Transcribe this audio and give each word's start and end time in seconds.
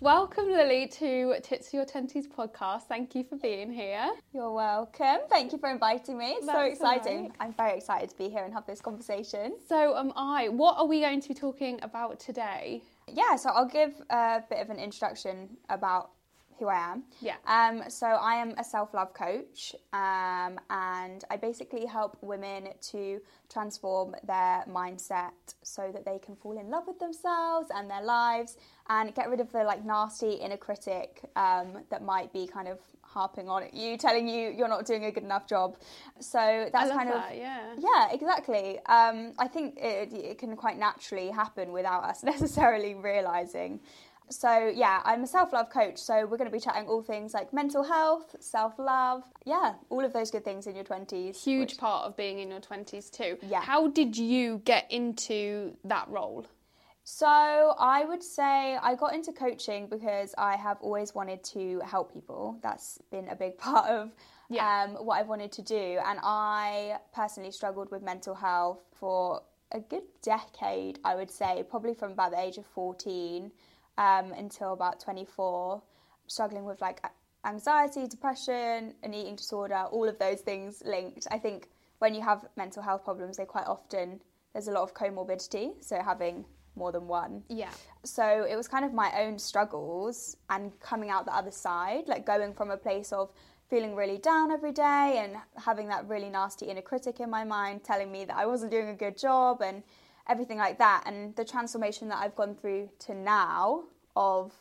Welcome, 0.00 0.48
Lily, 0.48 0.88
to 0.88 1.36
Tips 1.42 1.70
for 1.70 1.76
Your 1.76 1.86
Twenties 1.86 2.26
podcast. 2.26 2.82
Thank 2.82 3.14
you 3.14 3.24
for 3.24 3.36
being 3.36 3.72
here. 3.72 4.10
You're 4.34 4.52
welcome. 4.52 5.20
Thank 5.30 5.52
you 5.52 5.58
for 5.58 5.70
inviting 5.70 6.18
me. 6.18 6.32
It's 6.32 6.44
so 6.44 6.52
That's 6.52 6.74
exciting. 6.74 7.22
right. 7.22 7.32
I'm 7.40 7.54
very 7.54 7.78
excited 7.78 8.10
to 8.10 8.16
be 8.16 8.28
here 8.28 8.44
and 8.44 8.52
have 8.52 8.66
this 8.66 8.82
conversation. 8.82 9.54
So 9.66 9.96
am 9.96 10.12
I. 10.14 10.50
What 10.50 10.76
are 10.76 10.86
we 10.86 11.00
going 11.00 11.22
to 11.22 11.28
be 11.28 11.34
talking 11.34 11.78
about 11.82 12.20
today? 12.20 12.82
Yeah, 13.10 13.36
so 13.36 13.48
I'll 13.48 13.68
give 13.68 13.94
a 14.10 14.42
bit 14.50 14.60
of 14.60 14.68
an 14.68 14.78
introduction 14.78 15.56
about 15.70 16.10
who 16.58 16.68
I 16.68 16.92
am. 16.92 17.04
Yeah. 17.20 17.36
Um, 17.46 17.88
so 17.88 18.06
I 18.06 18.34
am 18.34 18.54
a 18.58 18.64
self-love 18.64 19.14
coach, 19.14 19.74
um, 19.92 20.58
and 20.70 21.24
I 21.30 21.36
basically 21.40 21.86
help 21.86 22.16
women 22.22 22.68
to 22.92 23.20
transform 23.52 24.14
their 24.26 24.64
mindset 24.68 25.32
so 25.62 25.90
that 25.92 26.04
they 26.04 26.18
can 26.18 26.36
fall 26.36 26.58
in 26.58 26.70
love 26.70 26.84
with 26.86 26.98
themselves 26.98 27.68
and 27.74 27.90
their 27.90 28.02
lives, 28.02 28.56
and 28.88 29.14
get 29.14 29.28
rid 29.28 29.40
of 29.40 29.50
the 29.52 29.64
like 29.64 29.84
nasty 29.84 30.32
inner 30.32 30.56
critic 30.56 31.22
um, 31.36 31.78
that 31.90 32.02
might 32.02 32.32
be 32.32 32.46
kind 32.46 32.68
of 32.68 32.78
harping 33.16 33.48
on 33.48 33.62
at 33.62 33.74
you, 33.74 33.96
telling 33.96 34.28
you 34.28 34.50
you're 34.50 34.68
not 34.68 34.84
doing 34.84 35.06
a 35.06 35.10
good 35.10 35.22
enough 35.22 35.46
job. 35.46 35.76
So 36.20 36.68
that's 36.72 36.90
love 36.90 36.98
kind 36.98 37.10
that, 37.10 37.32
of 37.32 37.38
yeah. 37.38 37.74
yeah, 37.78 38.12
exactly. 38.12 38.78
Um, 38.86 39.32
I 39.38 39.48
think 39.48 39.78
it, 39.78 40.12
it 40.12 40.38
can 40.38 40.56
quite 40.56 40.78
naturally 40.78 41.30
happen 41.30 41.72
without 41.72 42.04
us 42.04 42.22
necessarily 42.34 42.94
realizing. 42.94 43.80
So, 44.28 44.72
yeah, 44.74 45.02
I'm 45.04 45.22
a 45.22 45.26
self 45.26 45.52
love 45.52 45.70
coach. 45.70 45.98
So, 45.98 46.26
we're 46.26 46.36
going 46.36 46.50
to 46.50 46.56
be 46.56 46.60
chatting 46.60 46.88
all 46.88 47.02
things 47.02 47.32
like 47.32 47.52
mental 47.52 47.84
health, 47.84 48.34
self 48.40 48.78
love, 48.78 49.22
yeah, 49.44 49.74
all 49.88 50.04
of 50.04 50.12
those 50.12 50.30
good 50.30 50.44
things 50.44 50.66
in 50.66 50.74
your 50.74 50.84
20s. 50.84 51.42
Huge 51.42 51.70
which- 51.72 51.78
part 51.78 52.06
of 52.06 52.16
being 52.16 52.38
in 52.40 52.50
your 52.50 52.60
20s 52.60 53.10
too. 53.10 53.38
Yeah. 53.42 53.60
How 53.62 53.86
did 53.88 54.16
you 54.16 54.62
get 54.64 54.90
into 54.90 55.76
that 55.84 56.08
role? 56.08 56.46
So, 57.04 57.26
I 57.28 58.04
would 58.04 58.22
say 58.22 58.76
I 58.82 58.96
got 58.96 59.14
into 59.14 59.32
coaching 59.32 59.86
because 59.86 60.34
I 60.36 60.56
have 60.56 60.78
always 60.80 61.14
wanted 61.14 61.44
to 61.44 61.80
help 61.84 62.12
people. 62.12 62.58
That's 62.62 62.98
been 63.12 63.28
a 63.28 63.36
big 63.36 63.56
part 63.66 63.88
of 63.88 64.10
Yeah. 64.48 64.86
um, 64.88 65.04
what 65.06 65.20
I've 65.20 65.28
wanted 65.28 65.52
to 65.52 65.62
do. 65.62 65.98
And 66.04 66.18
I 66.24 66.98
personally 67.14 67.52
struggled 67.52 67.92
with 67.92 68.02
mental 68.02 68.34
health 68.34 68.80
for 68.92 69.42
a 69.70 69.78
good 69.78 70.02
decade, 70.22 70.98
I 71.04 71.14
would 71.14 71.30
say, 71.30 71.64
probably 71.70 71.94
from 71.94 72.10
about 72.12 72.32
the 72.32 72.40
age 72.40 72.56
of 72.58 72.66
14 72.66 73.52
um, 73.98 74.32
until 74.32 74.72
about 74.72 75.00
24, 75.00 75.82
struggling 76.26 76.64
with 76.64 76.80
like 76.80 77.04
anxiety, 77.44 78.06
depression, 78.06 78.94
an 79.02 79.14
eating 79.14 79.36
disorder, 79.36 79.84
all 79.90 80.08
of 80.08 80.18
those 80.18 80.40
things 80.40 80.82
linked. 80.84 81.26
I 81.30 81.38
think 81.38 81.68
when 81.98 82.14
you 82.14 82.20
have 82.22 82.46
mental 82.56 82.82
health 82.82 83.04
problems, 83.04 83.36
they 83.36 83.44
quite 83.44 83.66
often, 83.66 84.20
there's 84.52 84.68
a 84.68 84.72
lot 84.72 84.82
of 84.82 84.94
comorbidity, 84.94 85.82
so 85.82 86.00
having 86.02 86.44
more 86.74 86.92
than 86.92 87.08
one. 87.08 87.42
Yeah. 87.48 87.70
So 88.04 88.46
it 88.48 88.56
was 88.56 88.68
kind 88.68 88.84
of 88.84 88.92
my 88.92 89.10
own 89.18 89.38
struggles 89.38 90.36
and 90.50 90.78
coming 90.80 91.10
out 91.10 91.24
the 91.24 91.34
other 91.34 91.50
side, 91.50 92.04
like 92.06 92.26
going 92.26 92.52
from 92.52 92.70
a 92.70 92.76
place 92.76 93.12
of 93.12 93.30
feeling 93.68 93.96
really 93.96 94.18
down 94.18 94.52
every 94.52 94.72
day 94.72 95.20
and 95.24 95.36
having 95.64 95.88
that 95.88 96.06
really 96.06 96.30
nasty 96.30 96.66
inner 96.66 96.82
critic 96.82 97.18
in 97.18 97.28
my 97.28 97.42
mind 97.42 97.82
telling 97.82 98.12
me 98.12 98.24
that 98.24 98.36
I 98.36 98.46
wasn't 98.46 98.70
doing 98.70 98.88
a 98.90 98.94
good 98.94 99.18
job 99.18 99.60
and 99.60 99.82
everything 100.28 100.58
like 100.58 100.78
that. 100.78 101.04
And 101.06 101.34
the 101.36 101.44
transformation 101.44 102.08
that 102.08 102.18
I've 102.18 102.34
gone 102.34 102.54
through 102.54 102.90
to 103.00 103.14
now 103.14 103.84
of 104.14 104.52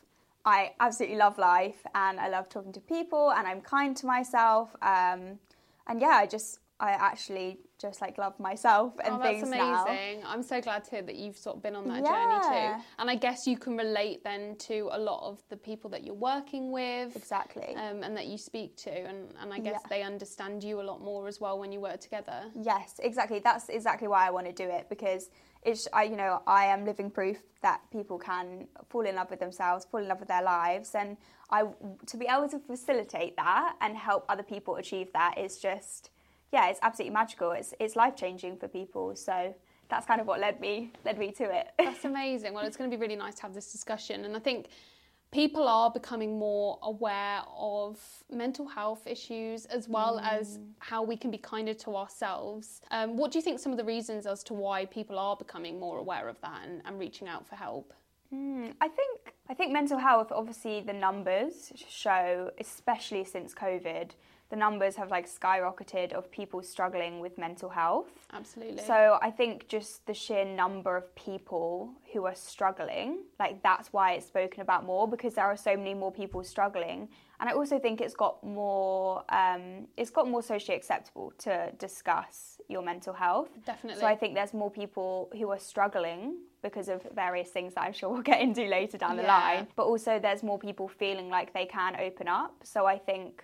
I 0.45 0.73
absolutely 0.79 1.17
love 1.17 1.37
life 1.37 1.83
and 1.95 2.19
I 2.19 2.29
love 2.29 2.49
talking 2.49 2.71
to 2.73 2.79
people 2.79 3.31
and 3.31 3.47
I'm 3.47 3.61
kind 3.61 3.97
to 3.97 4.05
myself. 4.05 4.75
Um, 4.81 5.39
and 5.87 5.99
yeah, 5.99 6.17
I 6.21 6.27
just 6.27 6.59
I 6.79 6.91
actually 6.91 7.59
just 7.79 8.01
like 8.01 8.17
love 8.17 8.37
myself 8.39 8.93
and 9.03 9.15
oh, 9.15 9.17
that's 9.17 9.29
things 9.39 9.47
amazing. 9.47 10.21
now. 10.23 10.27
I'm 10.29 10.43
so 10.43 10.59
glad 10.59 10.83
to 10.85 10.91
hear 10.91 11.01
that 11.03 11.15
you've 11.15 11.37
sort 11.37 11.55
of 11.57 11.63
been 11.63 11.75
on 11.75 11.87
that 11.87 12.03
Yeah. 12.03 12.11
journey 12.11 12.39
too. 12.77 12.83
And 12.99 13.09
I 13.09 13.15
guess 13.15 13.47
you 13.47 13.57
can 13.57 13.77
relate 13.77 14.23
then 14.23 14.55
to 14.69 14.89
a 14.91 14.99
lot 14.99 15.21
of 15.29 15.41
the 15.49 15.55
people 15.55 15.89
that 15.91 16.03
you're 16.03 16.13
working 16.15 16.71
with. 16.71 17.15
Exactly. 17.15 17.75
Um, 17.75 18.03
and 18.03 18.15
that 18.17 18.27
you 18.27 18.37
speak 18.37 18.75
to, 18.77 18.91
and, 18.91 19.33
and 19.41 19.53
I 19.53 19.59
guess 19.59 19.81
Yeah. 19.83 19.87
they 19.89 20.03
understand 20.03 20.63
you 20.63 20.81
a 20.81 20.83
lot 20.83 21.01
more 21.01 21.27
as 21.27 21.39
well 21.39 21.57
when 21.59 21.71
you 21.71 21.79
work 21.79 22.01
together. 22.01 22.51
Yes, 22.53 22.99
exactly. 23.01 23.39
That's 23.39 23.69
exactly 23.69 24.07
why 24.09 24.27
I 24.27 24.31
want 24.31 24.45
to 24.47 24.53
do 24.53 24.69
it 24.69 24.87
because 24.89 25.29
it's 25.63 25.87
I 25.93 26.03
you 26.03 26.15
know 26.15 26.43
I 26.45 26.65
am 26.65 26.85
living 26.85 27.09
proof 27.09 27.37
that 27.61 27.81
people 27.91 28.19
can 28.19 28.67
fall 28.89 29.01
in 29.01 29.15
love 29.15 29.29
with 29.31 29.39
themselves, 29.39 29.85
fall 29.85 30.01
in 30.01 30.07
love 30.07 30.19
with 30.19 30.27
their 30.29 30.43
lives, 30.43 30.93
and 30.93 31.17
I 31.49 31.63
to 32.07 32.17
be 32.17 32.27
able 32.27 32.49
to 32.49 32.59
facilitate 32.59 33.35
that 33.37 33.75
and 33.81 33.97
help 33.97 34.25
other 34.29 34.43
people 34.43 34.75
achieve 34.75 35.11
that 35.13 35.37
is 35.37 35.57
just 35.57 36.11
yeah, 36.51 36.69
it's 36.69 36.79
absolutely 36.81 37.13
magical. 37.13 37.51
It's 37.51 37.73
it's 37.79 37.95
life 37.95 38.15
changing 38.15 38.57
for 38.57 38.67
people. 38.67 39.15
So 39.15 39.53
that's 39.89 40.05
kind 40.05 40.21
of 40.21 40.27
what 40.27 40.39
led 40.39 40.59
me 40.59 40.91
led 41.03 41.17
me 41.17 41.31
to 41.31 41.43
it. 41.43 41.67
That's 41.77 42.05
amazing. 42.05 42.53
Well, 42.53 42.65
it's 42.65 42.77
going 42.77 42.89
to 42.89 42.97
be 42.97 42.99
really 42.99 43.15
nice 43.15 43.35
to 43.35 43.43
have 43.43 43.53
this 43.53 43.71
discussion. 43.71 44.25
And 44.25 44.35
I 44.35 44.39
think 44.39 44.67
people 45.31 45.67
are 45.67 45.91
becoming 45.91 46.39
more 46.39 46.79
aware 46.81 47.41
of 47.55 47.99
mental 48.31 48.67
health 48.67 49.05
issues 49.05 49.65
as 49.65 49.87
well 49.87 50.19
as 50.19 50.59
how 50.79 51.03
we 51.03 51.17
can 51.17 51.29
be 51.29 51.37
kinder 51.37 51.73
to 51.73 51.95
ourselves. 51.95 52.81
Um, 52.91 53.17
what 53.17 53.31
do 53.31 53.37
you 53.37 53.43
think 53.43 53.59
some 53.59 53.71
of 53.71 53.77
the 53.77 53.83
reasons 53.83 54.25
as 54.25 54.43
to 54.45 54.53
why 54.53 54.85
people 54.85 55.19
are 55.19 55.35
becoming 55.35 55.79
more 55.79 55.97
aware 55.99 56.29
of 56.29 56.39
that 56.41 56.61
and, 56.65 56.81
and 56.85 56.99
reaching 56.99 57.27
out 57.27 57.45
for 57.47 57.55
help? 57.55 57.93
Hmm, 58.31 58.69
I 58.81 58.87
think 58.87 59.33
I 59.49 59.53
think 59.53 59.71
mental 59.71 59.99
health. 59.99 60.31
Obviously, 60.31 60.81
the 60.81 60.93
numbers 60.93 61.71
show, 61.87 62.49
especially 62.59 63.23
since 63.23 63.53
COVID, 63.53 64.11
the 64.49 64.55
numbers 64.55 64.95
have 64.95 65.09
like 65.09 65.27
skyrocketed 65.27 66.13
of 66.13 66.29
people 66.31 66.61
struggling 66.61 67.19
with 67.19 67.37
mental 67.37 67.69
health. 67.69 68.11
Absolutely. 68.31 68.83
So 68.83 69.17
I 69.21 69.31
think 69.31 69.67
just 69.67 70.05
the 70.05 70.13
sheer 70.13 70.45
number 70.45 70.95
of 70.95 71.13
people 71.15 71.93
who 72.13 72.25
are 72.25 72.35
struggling, 72.35 73.23
like 73.39 73.63
that's 73.63 73.91
why 73.91 74.13
it's 74.13 74.27
spoken 74.27 74.61
about 74.61 74.85
more 74.85 75.07
because 75.07 75.33
there 75.33 75.45
are 75.45 75.57
so 75.57 75.75
many 75.75 75.93
more 75.93 76.11
people 76.11 76.43
struggling. 76.43 77.09
And 77.39 77.49
I 77.49 77.53
also 77.53 77.79
think 77.79 78.01
it's 78.01 78.13
got 78.13 78.41
more, 78.43 79.23
um, 79.33 79.87
it's 79.97 80.11
got 80.11 80.29
more 80.29 80.43
socially 80.43 80.77
acceptable 80.77 81.33
to 81.39 81.71
discuss 81.79 82.61
your 82.69 82.81
mental 82.81 83.13
health. 83.13 83.49
Definitely. 83.65 83.99
So 83.99 84.07
I 84.07 84.15
think 84.15 84.35
there's 84.35 84.53
more 84.53 84.71
people 84.71 85.29
who 85.37 85.49
are 85.51 85.59
struggling 85.59 86.37
because 86.61 86.87
of 86.87 87.05
various 87.13 87.49
things 87.49 87.73
that 87.73 87.81
I'm 87.81 87.93
sure 87.93 88.09
we'll 88.09 88.21
get 88.21 88.41
into 88.41 88.63
later 88.67 88.97
down 88.97 89.17
the 89.17 89.23
Yeah. 89.23 89.37
line. 89.37 89.67
But 89.75 89.85
also 89.85 90.19
there's 90.19 90.43
more 90.43 90.59
people 90.59 90.87
feeling 90.87 91.29
like 91.29 91.51
they 91.53 91.65
can 91.65 91.99
open 91.99 92.27
up. 92.27 92.53
So 92.63 92.85
I 92.85 92.97
think 92.99 93.43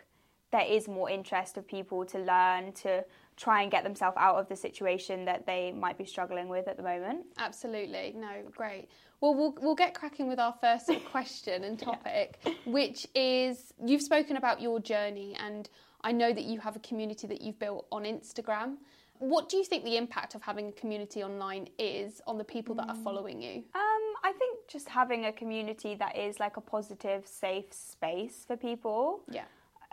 there 0.52 0.66
is 0.66 0.88
more 0.88 1.10
interest 1.10 1.58
of 1.58 1.68
people 1.68 2.06
to 2.06 2.20
learn 2.20 2.74
to 2.74 3.04
try 3.38 3.62
and 3.62 3.72
get 3.72 3.84
themselves 3.84 4.16
out 4.20 4.36
of 4.36 4.48
the 4.50 4.56
situation 4.56 5.26
that 5.26 5.46
they 5.46 5.72
might 5.72 5.98
be 5.98 6.06
struggling 6.06 6.48
with 6.48 6.68
at 6.68 6.78
the 6.78 6.84
moment. 6.84 7.26
Absolutely. 7.38 8.14
No, 8.16 8.30
great. 8.56 8.90
Well, 9.22 9.34
we'll 9.36 9.56
we'll 9.62 9.76
get 9.76 9.94
cracking 9.94 10.28
with 10.28 10.40
our 10.40 10.54
first 10.62 10.90
question 11.12 11.64
and 11.64 11.80
topic, 11.80 12.40
which 12.66 13.08
is 13.16 13.74
you've 13.84 14.02
spoken 14.02 14.36
about 14.36 14.62
your 14.62 14.80
journey, 14.80 15.36
and 15.40 15.70
I 16.02 16.12
know 16.12 16.34
that 16.34 16.44
you 16.44 16.60
have 16.60 16.76
a 16.76 16.80
community 16.80 17.28
that 17.28 17.42
you've 17.42 17.60
built 17.60 17.86
on 17.92 18.04
Instagram. 18.04 18.78
What 19.20 19.50
do 19.50 19.58
you 19.58 19.64
think 19.64 19.84
the 19.84 19.98
impact 19.98 20.34
of 20.34 20.42
having 20.42 20.70
a 20.70 20.72
community 20.72 21.24
online 21.24 21.68
is 21.78 22.22
on 22.26 22.40
the 22.40 22.44
people 22.44 22.74
that 22.76 22.90
are 22.90 22.96
following 23.04 23.40
you? 23.40 23.64
Um, 23.76 24.04
I 24.24 24.34
think 24.38 24.68
just 24.68 24.90
having 24.90 25.26
a 25.26 25.32
community 25.32 25.94
that 25.96 26.18
is 26.18 26.40
like 26.40 26.58
a 26.58 26.62
positive, 26.62 27.28
safe 27.28 27.72
space 27.72 28.46
for 28.48 28.58
people 28.58 29.22
Yeah. 29.30 29.44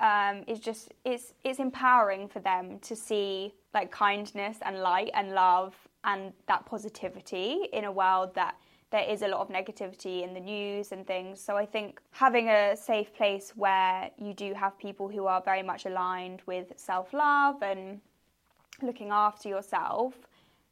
Um, 0.00 0.44
is 0.46 0.60
just 0.60 0.92
it's 1.04 1.34
it's 1.44 1.58
empowering 1.58 2.28
for 2.28 2.40
them 2.40 2.78
to 2.80 2.94
see 2.94 3.54
like 3.74 3.90
kindness 3.90 4.58
and 4.62 4.80
light 4.80 5.10
and 5.14 5.32
love 5.32 5.74
and 6.04 6.32
that 6.46 6.64
positivity 6.66 7.68
in 7.72 7.84
a 7.84 7.92
world 7.92 8.34
that 8.34 8.56
there 8.90 9.02
is 9.02 9.22
a 9.22 9.28
lot 9.28 9.40
of 9.40 9.48
negativity 9.48 10.22
in 10.22 10.32
the 10.32 10.40
news 10.40 10.92
and 10.92 11.06
things. 11.06 11.40
So 11.40 11.56
I 11.56 11.66
think 11.66 12.00
having 12.10 12.48
a 12.48 12.74
safe 12.74 13.12
place 13.12 13.52
where 13.54 14.10
you 14.16 14.32
do 14.32 14.54
have 14.54 14.78
people 14.78 15.08
who 15.08 15.26
are 15.26 15.42
very 15.42 15.62
much 15.62 15.84
aligned 15.84 16.40
with 16.46 16.72
self 16.76 17.12
love 17.12 17.62
and 17.62 18.00
looking 18.80 19.10
after 19.10 19.48
yourself 19.48 20.14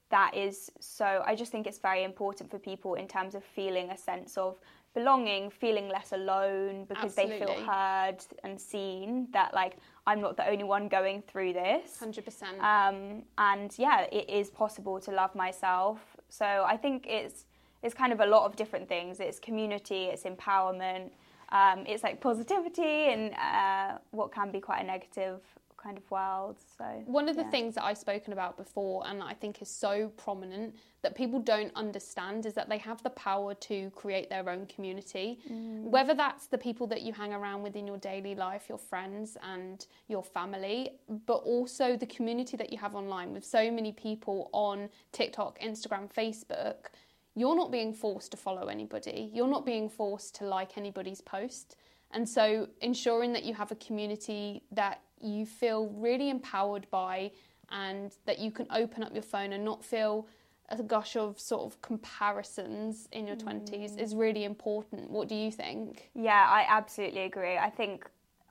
that 0.08 0.34
is 0.36 0.70
so 0.78 1.22
i 1.26 1.34
just 1.34 1.50
think 1.50 1.66
it's 1.66 1.78
very 1.78 2.04
important 2.04 2.50
for 2.50 2.58
people 2.58 2.94
in 2.94 3.08
terms 3.08 3.34
of 3.34 3.42
feeling 3.42 3.90
a 3.90 3.96
sense 3.96 4.38
of 4.38 4.56
belonging 4.96 5.50
feeling 5.50 5.88
less 5.96 6.10
alone 6.12 6.86
because 6.88 7.14
they 7.14 7.28
feel 7.38 7.54
heard 7.72 8.18
and 8.44 8.58
seen 8.58 9.28
that 9.36 9.52
like 9.60 9.74
i'm 10.06 10.20
not 10.26 10.32
the 10.40 10.46
only 10.52 10.64
one 10.64 10.88
going 10.88 11.18
through 11.28 11.52
this. 11.52 11.98
100%. 12.00 12.60
um, 12.72 13.22
and 13.36 13.68
yeah 13.78 14.06
it 14.10 14.26
is 14.40 14.46
possible 14.50 14.98
to 15.06 15.10
love 15.20 15.32
myself. 15.34 15.98
So 16.28 16.46
i 16.74 16.76
think 16.76 17.06
it's 17.06 17.44
it's 17.82 17.94
kind 18.02 18.12
of 18.16 18.20
a 18.20 18.28
lot 18.34 18.42
of 18.48 18.56
different 18.56 18.88
things. 18.88 19.20
It's 19.20 19.38
community 19.38 20.02
it's 20.12 20.24
empowerment 20.34 21.10
um, 21.60 21.78
it's 21.86 22.02
like 22.02 22.16
positivity 22.20 22.96
and 23.12 23.22
uh, 23.34 23.98
what 24.10 24.32
can 24.32 24.50
be 24.50 24.60
quite 24.68 24.80
a 24.82 24.86
negative 24.94 25.40
kind 25.76 25.96
of 25.98 26.10
world 26.10 26.56
so 26.78 26.84
One 27.06 27.28
of 27.28 27.36
the 27.36 27.42
yeah. 27.42 27.50
things 27.50 27.74
that 27.76 27.84
I've 27.84 27.98
spoken 27.98 28.32
about 28.32 28.56
before, 28.56 29.06
and 29.06 29.22
I 29.22 29.34
think 29.34 29.62
is 29.62 29.68
so 29.68 30.08
prominent 30.16 30.74
that 31.02 31.14
people 31.14 31.40
don't 31.40 31.72
understand, 31.74 32.46
is 32.46 32.54
that 32.54 32.68
they 32.68 32.78
have 32.78 33.02
the 33.02 33.10
power 33.10 33.54
to 33.54 33.90
create 33.90 34.28
their 34.28 34.48
own 34.48 34.66
community. 34.66 35.38
Mm. 35.50 35.84
Whether 35.84 36.14
that's 36.14 36.46
the 36.46 36.58
people 36.58 36.86
that 36.88 37.02
you 37.02 37.12
hang 37.12 37.32
around 37.32 37.62
with 37.62 37.76
in 37.76 37.86
your 37.86 37.98
daily 37.98 38.34
life, 38.34 38.64
your 38.68 38.78
friends 38.78 39.36
and 39.42 39.86
your 40.08 40.22
family, 40.22 40.90
but 41.26 41.38
also 41.54 41.96
the 41.96 42.06
community 42.06 42.56
that 42.56 42.72
you 42.72 42.78
have 42.78 42.94
online 42.94 43.32
with 43.32 43.44
so 43.44 43.70
many 43.70 43.92
people 43.92 44.50
on 44.52 44.88
TikTok, 45.12 45.60
Instagram, 45.60 46.12
Facebook. 46.12 46.90
you're 47.36 47.54
not 47.54 47.70
being 47.70 47.92
forced 47.92 48.30
to 48.30 48.36
follow 48.36 48.66
anybody. 48.68 49.30
You're 49.32 49.46
not 49.46 49.66
being 49.66 49.88
forced 49.88 50.34
to 50.36 50.44
like 50.46 50.78
anybody's 50.78 51.20
post. 51.20 51.76
And 52.12 52.26
so 52.26 52.68
ensuring 52.80 53.32
that 53.34 53.44
you 53.44 53.54
have 53.54 53.70
a 53.70 53.74
community 53.76 54.62
that 54.72 55.02
you 55.26 55.46
feel 55.46 55.88
really 55.88 56.30
empowered 56.30 56.86
by 56.90 57.30
and 57.70 58.12
that 58.26 58.38
you 58.38 58.50
can 58.50 58.66
open 58.70 59.02
up 59.02 59.12
your 59.12 59.22
phone 59.22 59.52
and 59.52 59.64
not 59.64 59.84
feel 59.84 60.26
a 60.68 60.82
gush 60.82 61.16
of 61.16 61.38
sort 61.38 61.62
of 61.62 61.80
comparisons 61.80 63.08
in 63.12 63.26
your 63.26 63.36
mm. 63.36 63.70
20s 63.70 63.98
is 64.00 64.14
really 64.14 64.44
important. 64.44 65.10
What 65.10 65.28
do 65.28 65.34
you 65.34 65.50
think? 65.50 66.10
Yeah, 66.14 66.46
I 66.48 66.66
absolutely 66.68 67.22
agree. 67.22 67.56
I 67.56 67.70
think 67.70 68.08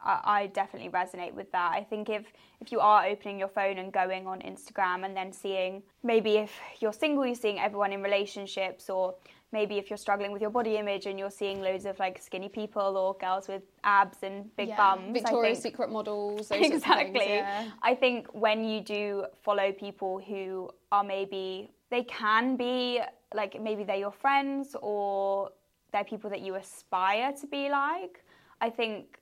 I, 0.08 0.48
definitely 0.48 0.90
resonate 0.90 1.34
with 1.34 1.52
that. 1.52 1.72
I 1.74 1.84
think 1.84 2.10
if 2.10 2.32
if 2.62 2.72
you 2.72 2.80
are 2.80 3.06
opening 3.06 3.40
your 3.40 3.48
phone 3.48 3.80
and 3.80 3.92
going 3.92 4.28
on 4.28 4.40
Instagram 4.42 5.04
and 5.04 5.18
then 5.18 5.34
seeing 5.34 5.82
maybe 6.04 6.38
if 6.38 6.52
you're 6.80 6.94
single, 6.94 7.26
you're 7.26 7.36
seeing 7.36 7.60
everyone 7.60 7.92
in 7.92 8.04
relationships, 8.04 8.90
or 8.90 9.16
maybe 9.52 9.78
if 9.78 9.90
you're 9.90 9.98
struggling 9.98 10.32
with 10.32 10.42
your 10.42 10.52
body 10.52 10.78
image 10.78 11.06
and 11.06 11.18
you're 11.18 11.32
seeing 11.32 11.62
loads 11.62 11.86
of 11.86 11.98
like 12.00 12.22
skinny 12.22 12.50
people 12.50 12.98
or 12.98 13.14
girls 13.16 13.48
with 13.48 13.64
abs 13.84 14.20
and 14.24 14.56
big 14.56 14.70
yeah. 14.70 14.78
bums, 14.78 15.14
Victoria's 15.14 15.62
Secret 15.62 15.92
models, 15.92 16.52
exactly. 16.52 17.20
Things, 17.20 17.30
yeah. 17.30 17.70
I 17.82 17.96
think 17.96 18.28
when 18.34 18.64
you 18.64 18.82
do 18.82 19.26
follow 19.44 19.72
people 19.72 20.20
who 20.20 20.70
are 20.92 21.04
maybe 21.04 21.72
they 21.90 22.04
can 22.04 22.56
be 22.58 23.02
like 23.34 23.62
maybe 23.62 23.84
they're 23.84 23.96
your 23.96 24.12
friends 24.12 24.76
or 24.82 25.52
they're 25.92 26.04
people 26.04 26.30
that 26.30 26.42
you 26.42 26.56
aspire 26.56 27.34
to 27.34 27.48
be 27.48 27.70
like. 27.70 28.24
I 28.62 28.70
think 28.70 29.20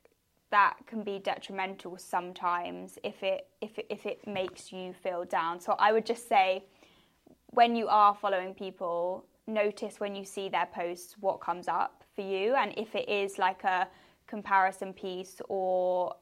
that 0.52 0.78
can 0.86 1.04
be 1.04 1.18
detrimental 1.18 1.98
sometimes 1.98 3.00
if 3.04 3.24
it 3.24 3.48
if 3.62 3.78
it, 3.80 3.88
if 3.90 4.06
it 4.06 4.26
makes 4.28 4.72
you 4.72 4.94
feel 4.94 5.26
down. 5.26 5.60
So 5.60 5.76
I 5.80 5.92
would 5.92 6.06
just 6.06 6.30
say 6.30 6.66
when 7.52 7.76
you 7.76 7.88
are 7.88 8.16
following 8.16 8.54
people, 8.54 9.26
notice 9.48 10.00
when 10.00 10.16
you 10.16 10.24
see 10.24 10.50
their 10.50 10.68
posts 10.68 11.16
what 11.20 11.42
comes 11.42 11.68
up 11.68 12.04
for 12.16 12.22
you 12.22 12.56
and 12.56 12.74
if 12.78 12.96
it 12.96 13.10
is 13.10 13.38
like 13.38 13.64
a 13.64 13.88
comparison 14.28 14.94
piece 14.94 15.42
or 15.50 16.16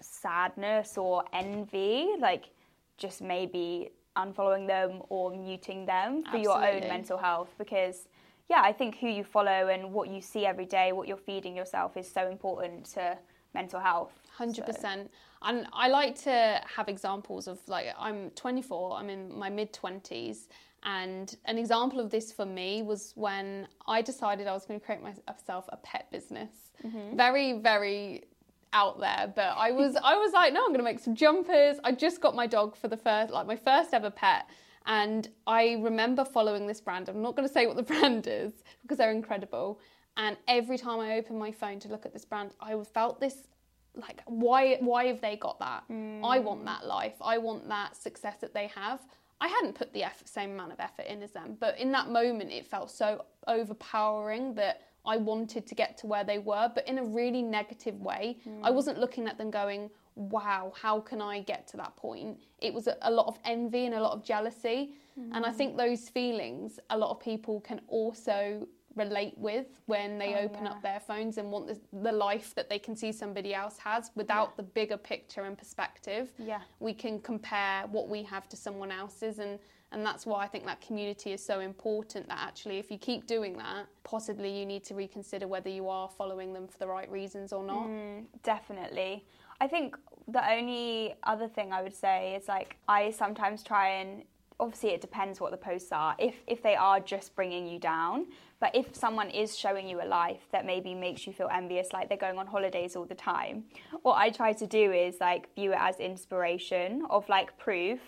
sadness 0.00 0.96
or 0.96 1.24
envy, 1.32 2.08
like 2.18 2.50
just 2.96 3.20
maybe 3.20 3.90
unfollowing 4.16 4.66
them 4.66 5.02
or 5.08 5.30
muting 5.30 5.86
them 5.86 6.22
for 6.22 6.36
Absolutely. 6.36 6.42
your 6.44 6.82
own 6.82 6.88
mental 6.88 7.18
health 7.18 7.54
because 7.58 8.08
yeah, 8.48 8.62
I 8.62 8.72
think 8.72 8.98
who 8.98 9.08
you 9.08 9.22
follow 9.22 9.68
and 9.68 9.92
what 9.92 10.08
you 10.08 10.20
see 10.20 10.44
every 10.44 10.66
day, 10.66 10.90
what 10.90 11.06
you're 11.06 11.16
feeding 11.16 11.56
yourself 11.56 11.96
is 11.96 12.10
so 12.10 12.28
important 12.28 12.84
to 12.94 13.16
mental 13.54 13.78
health. 13.78 14.12
100%. 14.36 14.80
So. 14.80 15.08
And 15.42 15.66
I 15.72 15.88
like 15.88 16.20
to 16.22 16.60
have 16.76 16.88
examples 16.88 17.46
of 17.46 17.60
like, 17.68 17.86
I'm 17.98 18.30
24, 18.30 18.96
I'm 18.96 19.08
in 19.08 19.38
my 19.38 19.50
mid 19.50 19.72
20s. 19.72 20.48
And 20.82 21.36
an 21.44 21.58
example 21.58 22.00
of 22.00 22.10
this 22.10 22.32
for 22.32 22.46
me 22.46 22.82
was 22.82 23.12
when 23.14 23.68
I 23.86 24.00
decided 24.00 24.46
I 24.46 24.52
was 24.52 24.64
going 24.64 24.80
to 24.80 24.84
create 24.84 25.02
myself 25.02 25.66
a 25.68 25.76
pet 25.76 26.10
business. 26.10 26.72
Mm-hmm. 26.84 27.16
Very, 27.16 27.52
very 27.54 28.24
out 28.72 29.00
there, 29.00 29.32
but 29.34 29.54
I 29.56 29.72
was 29.72 29.96
I 29.96 30.16
was 30.16 30.32
like, 30.32 30.52
no, 30.52 30.60
I'm 30.60 30.68
going 30.68 30.78
to 30.78 30.84
make 30.84 31.00
some 31.00 31.14
jumpers. 31.14 31.78
I 31.84 31.92
just 31.92 32.20
got 32.20 32.34
my 32.34 32.46
dog 32.46 32.76
for 32.76 32.88
the 32.88 32.96
first 32.96 33.32
like 33.32 33.46
my 33.46 33.56
first 33.56 33.92
ever 33.92 34.10
pet, 34.10 34.48
and 34.86 35.28
I 35.46 35.78
remember 35.80 36.24
following 36.24 36.66
this 36.66 36.80
brand. 36.80 37.08
I'm 37.08 37.22
not 37.22 37.36
going 37.36 37.46
to 37.46 37.52
say 37.52 37.66
what 37.66 37.76
the 37.76 37.82
brand 37.94 38.26
is 38.26 38.52
because 38.82 38.98
they're 38.98 39.10
incredible. 39.10 39.80
And 40.16 40.36
every 40.48 40.76
time 40.76 41.00
I 41.00 41.16
opened 41.18 41.38
my 41.38 41.52
phone 41.52 41.78
to 41.80 41.88
look 41.88 42.04
at 42.04 42.12
this 42.12 42.24
brand, 42.24 42.52
I 42.60 42.76
felt 42.94 43.20
this 43.20 43.48
like 43.96 44.22
why 44.26 44.76
why 44.80 45.06
have 45.06 45.20
they 45.20 45.36
got 45.36 45.58
that? 45.58 45.84
Mm. 45.90 46.20
I 46.24 46.38
want 46.38 46.64
that 46.64 46.86
life. 46.86 47.14
I 47.20 47.38
want 47.38 47.68
that 47.68 47.96
success 47.96 48.36
that 48.40 48.54
they 48.54 48.68
have. 48.68 49.00
I 49.40 49.48
hadn't 49.48 49.74
put 49.74 49.92
the 49.92 50.04
effort, 50.04 50.28
same 50.28 50.50
amount 50.52 50.72
of 50.72 50.80
effort 50.80 51.06
in 51.06 51.22
as 51.22 51.30
them, 51.30 51.56
but 51.58 51.78
in 51.78 51.90
that 51.92 52.10
moment 52.10 52.50
it 52.50 52.66
felt 52.66 52.90
so 52.90 53.24
overpowering 53.46 54.54
that 54.54 54.82
I 55.06 55.16
wanted 55.16 55.66
to 55.66 55.74
get 55.74 55.96
to 55.98 56.06
where 56.06 56.24
they 56.24 56.38
were, 56.38 56.70
but 56.74 56.86
in 56.86 56.98
a 56.98 57.04
really 57.04 57.42
negative 57.42 58.00
way. 58.00 58.38
Mm. 58.46 58.60
I 58.62 58.70
wasn't 58.70 58.98
looking 58.98 59.26
at 59.26 59.38
them 59.38 59.50
going, 59.50 59.90
wow, 60.14 60.72
how 60.80 61.00
can 61.00 61.22
I 61.22 61.40
get 61.40 61.66
to 61.68 61.76
that 61.78 61.96
point? 61.96 62.38
It 62.58 62.74
was 62.74 62.86
a, 62.86 62.96
a 63.02 63.10
lot 63.10 63.26
of 63.26 63.38
envy 63.44 63.86
and 63.86 63.94
a 63.94 64.02
lot 64.02 64.12
of 64.12 64.22
jealousy. 64.22 64.94
Mm. 65.18 65.30
And 65.36 65.46
I 65.46 65.52
think 65.52 65.76
those 65.76 66.08
feelings, 66.08 66.78
a 66.90 66.98
lot 66.98 67.10
of 67.10 67.20
people 67.20 67.60
can 67.60 67.80
also 67.88 68.66
relate 68.96 69.34
with 69.36 69.66
when 69.86 70.18
they 70.18 70.34
oh, 70.34 70.44
open 70.44 70.64
yeah. 70.64 70.72
up 70.72 70.82
their 70.82 71.00
phones 71.00 71.38
and 71.38 71.50
want 71.50 71.66
the, 71.66 71.78
the, 72.02 72.12
life 72.12 72.54
that 72.54 72.68
they 72.68 72.78
can 72.78 72.96
see 72.96 73.12
somebody 73.12 73.54
else 73.54 73.78
has 73.78 74.10
without 74.14 74.48
yeah. 74.48 74.54
the 74.58 74.62
bigger 74.64 74.96
picture 74.96 75.42
and 75.42 75.56
perspective. 75.56 76.32
Yeah. 76.38 76.60
We 76.80 76.92
can 76.92 77.20
compare 77.20 77.84
what 77.90 78.08
we 78.08 78.22
have 78.24 78.48
to 78.48 78.56
someone 78.56 78.90
else's 78.90 79.38
and 79.38 79.58
and 79.92 80.06
that's 80.06 80.24
why 80.24 80.44
I 80.44 80.46
think 80.46 80.66
that 80.66 80.80
community 80.80 81.32
is 81.32 81.44
so 81.44 81.58
important 81.58 82.28
that 82.28 82.38
actually 82.38 82.78
if 82.78 82.92
you 82.92 82.98
keep 82.98 83.26
doing 83.26 83.56
that, 83.56 83.86
possibly 84.04 84.56
you 84.56 84.64
need 84.64 84.84
to 84.84 84.94
reconsider 84.94 85.48
whether 85.48 85.68
you 85.68 85.88
are 85.88 86.08
following 86.08 86.52
them 86.52 86.68
for 86.68 86.78
the 86.78 86.86
right 86.86 87.10
reasons 87.10 87.52
or 87.52 87.64
not. 87.64 87.88
Mm, 87.88 88.26
definitely. 88.44 89.24
I 89.60 89.66
think 89.66 89.96
the 90.28 90.48
only 90.48 91.14
other 91.24 91.48
thing 91.48 91.72
I 91.72 91.82
would 91.82 91.94
say 91.94 92.36
is 92.36 92.46
like 92.46 92.76
I 92.88 93.10
sometimes 93.10 93.62
try 93.62 93.88
and 93.88 94.22
obviously 94.60 94.90
it 94.90 95.00
depends 95.00 95.40
what 95.40 95.50
the 95.50 95.56
posts 95.56 95.90
are. 95.90 96.14
If 96.18 96.36
if 96.46 96.62
they 96.62 96.76
are 96.76 97.00
just 97.00 97.34
bringing 97.34 97.66
you 97.66 97.78
down, 97.78 98.26
but 98.60 98.74
if 98.76 98.94
someone 98.94 99.30
is 99.30 99.56
showing 99.56 99.88
you 99.88 100.00
a 100.02 100.06
life 100.06 100.42
that 100.52 100.64
maybe 100.64 100.94
makes 100.94 101.26
you 101.26 101.32
feel 101.32 101.48
envious, 101.52 101.92
like 101.92 102.08
they're 102.08 102.18
going 102.18 102.38
on 102.38 102.46
holidays 102.46 102.94
all 102.94 103.06
the 103.06 103.14
time, 103.14 103.64
what 104.02 104.16
I 104.16 104.30
try 104.30 104.52
to 104.52 104.66
do 104.66 104.92
is 104.92 105.16
like 105.20 105.52
view 105.54 105.72
it 105.72 105.78
as 105.80 105.98
inspiration 105.98 107.04
of 107.10 107.28
like 107.28 107.58
proof 107.58 108.00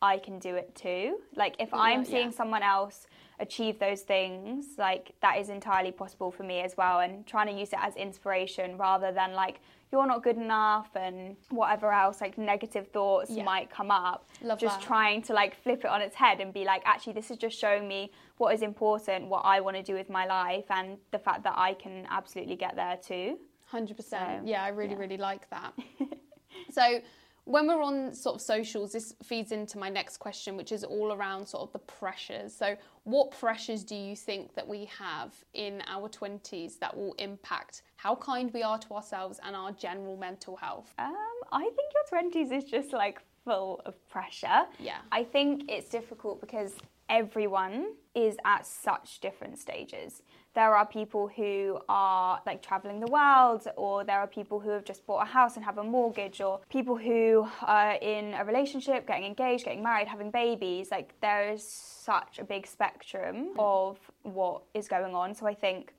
I 0.00 0.18
can 0.18 0.38
do 0.38 0.54
it 0.54 0.74
too. 0.74 1.18
Like 1.34 1.56
if 1.58 1.70
yeah, 1.72 1.78
I'm 1.78 2.04
seeing 2.04 2.30
yeah. 2.30 2.36
someone 2.36 2.62
else 2.62 3.06
achieve 3.40 3.78
those 3.78 4.02
things, 4.02 4.66
like 4.78 5.12
that 5.22 5.38
is 5.38 5.48
entirely 5.48 5.92
possible 5.92 6.30
for 6.30 6.44
me 6.44 6.60
as 6.60 6.76
well. 6.76 7.00
And 7.00 7.26
trying 7.26 7.48
to 7.48 7.52
use 7.52 7.72
it 7.72 7.78
as 7.82 7.96
inspiration 7.96 8.78
rather 8.78 9.12
than 9.12 9.32
like 9.32 9.60
you're 9.90 10.06
not 10.06 10.22
good 10.22 10.36
enough 10.36 10.88
and 10.94 11.36
whatever 11.50 11.92
else 11.92 12.20
like 12.20 12.36
negative 12.36 12.88
thoughts 12.88 13.30
yeah. 13.30 13.42
might 13.42 13.70
come 13.70 13.90
up 13.90 14.28
Love 14.42 14.58
just 14.58 14.80
that. 14.80 14.86
trying 14.86 15.22
to 15.22 15.32
like 15.32 15.60
flip 15.62 15.80
it 15.80 15.86
on 15.86 16.00
its 16.02 16.14
head 16.14 16.40
and 16.40 16.52
be 16.52 16.64
like 16.64 16.82
actually 16.84 17.12
this 17.12 17.30
is 17.30 17.36
just 17.36 17.58
showing 17.58 17.88
me 17.88 18.10
what 18.36 18.54
is 18.54 18.62
important 18.62 19.26
what 19.26 19.44
i 19.44 19.60
want 19.60 19.76
to 19.76 19.82
do 19.82 19.94
with 19.94 20.10
my 20.10 20.26
life 20.26 20.64
and 20.70 20.98
the 21.10 21.18
fact 21.18 21.42
that 21.42 21.54
i 21.56 21.74
can 21.74 22.06
absolutely 22.10 22.56
get 22.56 22.76
there 22.76 22.98
too 23.02 23.38
100% 23.72 24.02
so, 24.02 24.18
yeah 24.44 24.62
i 24.62 24.68
really 24.68 24.92
yeah. 24.92 24.98
really 24.98 25.16
like 25.16 25.48
that 25.50 25.72
so 26.70 27.00
when 27.48 27.66
we're 27.66 27.82
on 27.82 28.14
sort 28.14 28.34
of 28.34 28.42
socials, 28.42 28.92
this 28.92 29.14
feeds 29.22 29.52
into 29.52 29.78
my 29.78 29.88
next 29.88 30.18
question, 30.18 30.54
which 30.54 30.70
is 30.70 30.84
all 30.84 31.14
around 31.14 31.46
sort 31.46 31.62
of 31.62 31.72
the 31.72 31.78
pressures. 31.78 32.54
So, 32.54 32.76
what 33.04 33.30
pressures 33.30 33.84
do 33.84 33.94
you 33.94 34.14
think 34.14 34.54
that 34.54 34.68
we 34.68 34.84
have 34.98 35.32
in 35.54 35.82
our 35.86 36.10
20s 36.10 36.78
that 36.80 36.94
will 36.94 37.14
impact 37.14 37.82
how 37.96 38.16
kind 38.16 38.52
we 38.52 38.62
are 38.62 38.76
to 38.78 38.92
ourselves 38.92 39.40
and 39.42 39.56
our 39.56 39.72
general 39.72 40.18
mental 40.18 40.56
health? 40.56 40.92
Um, 40.98 41.14
I 41.50 41.62
think 41.62 41.92
your 41.94 42.22
20s 42.22 42.52
is 42.52 42.64
just 42.64 42.92
like 42.92 43.22
full 43.46 43.80
of 43.86 43.94
pressure. 44.10 44.66
Yeah. 44.78 44.98
I 45.10 45.24
think 45.24 45.70
it's 45.70 45.88
difficult 45.88 46.42
because 46.42 46.74
everyone 47.08 47.94
is 48.14 48.36
at 48.44 48.66
such 48.66 49.20
different 49.20 49.58
stages. 49.58 50.22
There 50.58 50.74
are 50.74 50.84
people 50.84 51.28
who 51.28 51.78
are 51.88 52.42
like 52.44 52.60
traveling 52.62 52.98
the 52.98 53.06
world, 53.06 53.62
or 53.76 54.02
there 54.02 54.18
are 54.18 54.26
people 54.26 54.58
who 54.58 54.70
have 54.70 54.84
just 54.84 55.06
bought 55.06 55.22
a 55.22 55.30
house 55.38 55.54
and 55.54 55.64
have 55.64 55.78
a 55.78 55.84
mortgage, 55.84 56.40
or 56.40 56.58
people 56.68 56.96
who 56.96 57.48
are 57.62 57.92
in 58.14 58.34
a 58.34 58.44
relationship, 58.44 59.06
getting 59.06 59.24
engaged, 59.24 59.64
getting 59.66 59.84
married, 59.84 60.08
having 60.08 60.32
babies. 60.32 60.90
Like, 60.90 61.14
there 61.20 61.52
is 61.52 61.62
such 61.62 62.40
a 62.40 62.44
big 62.44 62.66
spectrum 62.66 63.36
mm. 63.36 63.54
of 63.56 63.98
what 64.22 64.62
is 64.74 64.88
going 64.88 65.14
on. 65.14 65.32
So, 65.32 65.46
I 65.46 65.54
think 65.54 65.92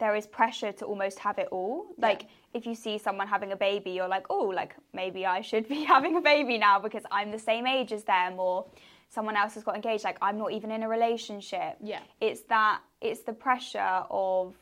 there 0.00 0.16
is 0.16 0.26
pressure 0.26 0.72
to 0.72 0.84
almost 0.86 1.20
have 1.20 1.38
it 1.38 1.46
all. 1.52 1.86
Yeah. 1.96 2.08
Like 2.08 2.22
if 2.52 2.66
you 2.66 2.74
see 2.74 2.98
someone 2.98 3.28
having 3.28 3.52
a 3.52 3.56
baby, 3.56 3.92
you're 3.92 4.08
like, 4.08 4.26
oh, 4.28 4.46
like 4.60 4.74
maybe 4.92 5.24
I 5.24 5.40
should 5.40 5.68
be 5.74 5.84
having 5.84 6.16
a 6.16 6.20
baby 6.20 6.58
now 6.58 6.80
because 6.80 7.04
I'm 7.12 7.30
the 7.30 7.38
same 7.38 7.64
age 7.66 7.92
as 7.92 8.02
them, 8.02 8.40
or 8.40 8.66
someone 9.10 9.36
else 9.36 9.54
has 9.54 9.62
got 9.62 9.74
engaged 9.74 10.04
like 10.04 10.16
i'm 10.22 10.38
not 10.38 10.52
even 10.52 10.70
in 10.70 10.82
a 10.82 10.88
relationship. 10.88 11.76
Yeah. 11.82 12.00
It's 12.20 12.42
that 12.42 12.80
it's 13.00 13.22
the 13.22 13.32
pressure 13.32 14.04
of 14.10 14.54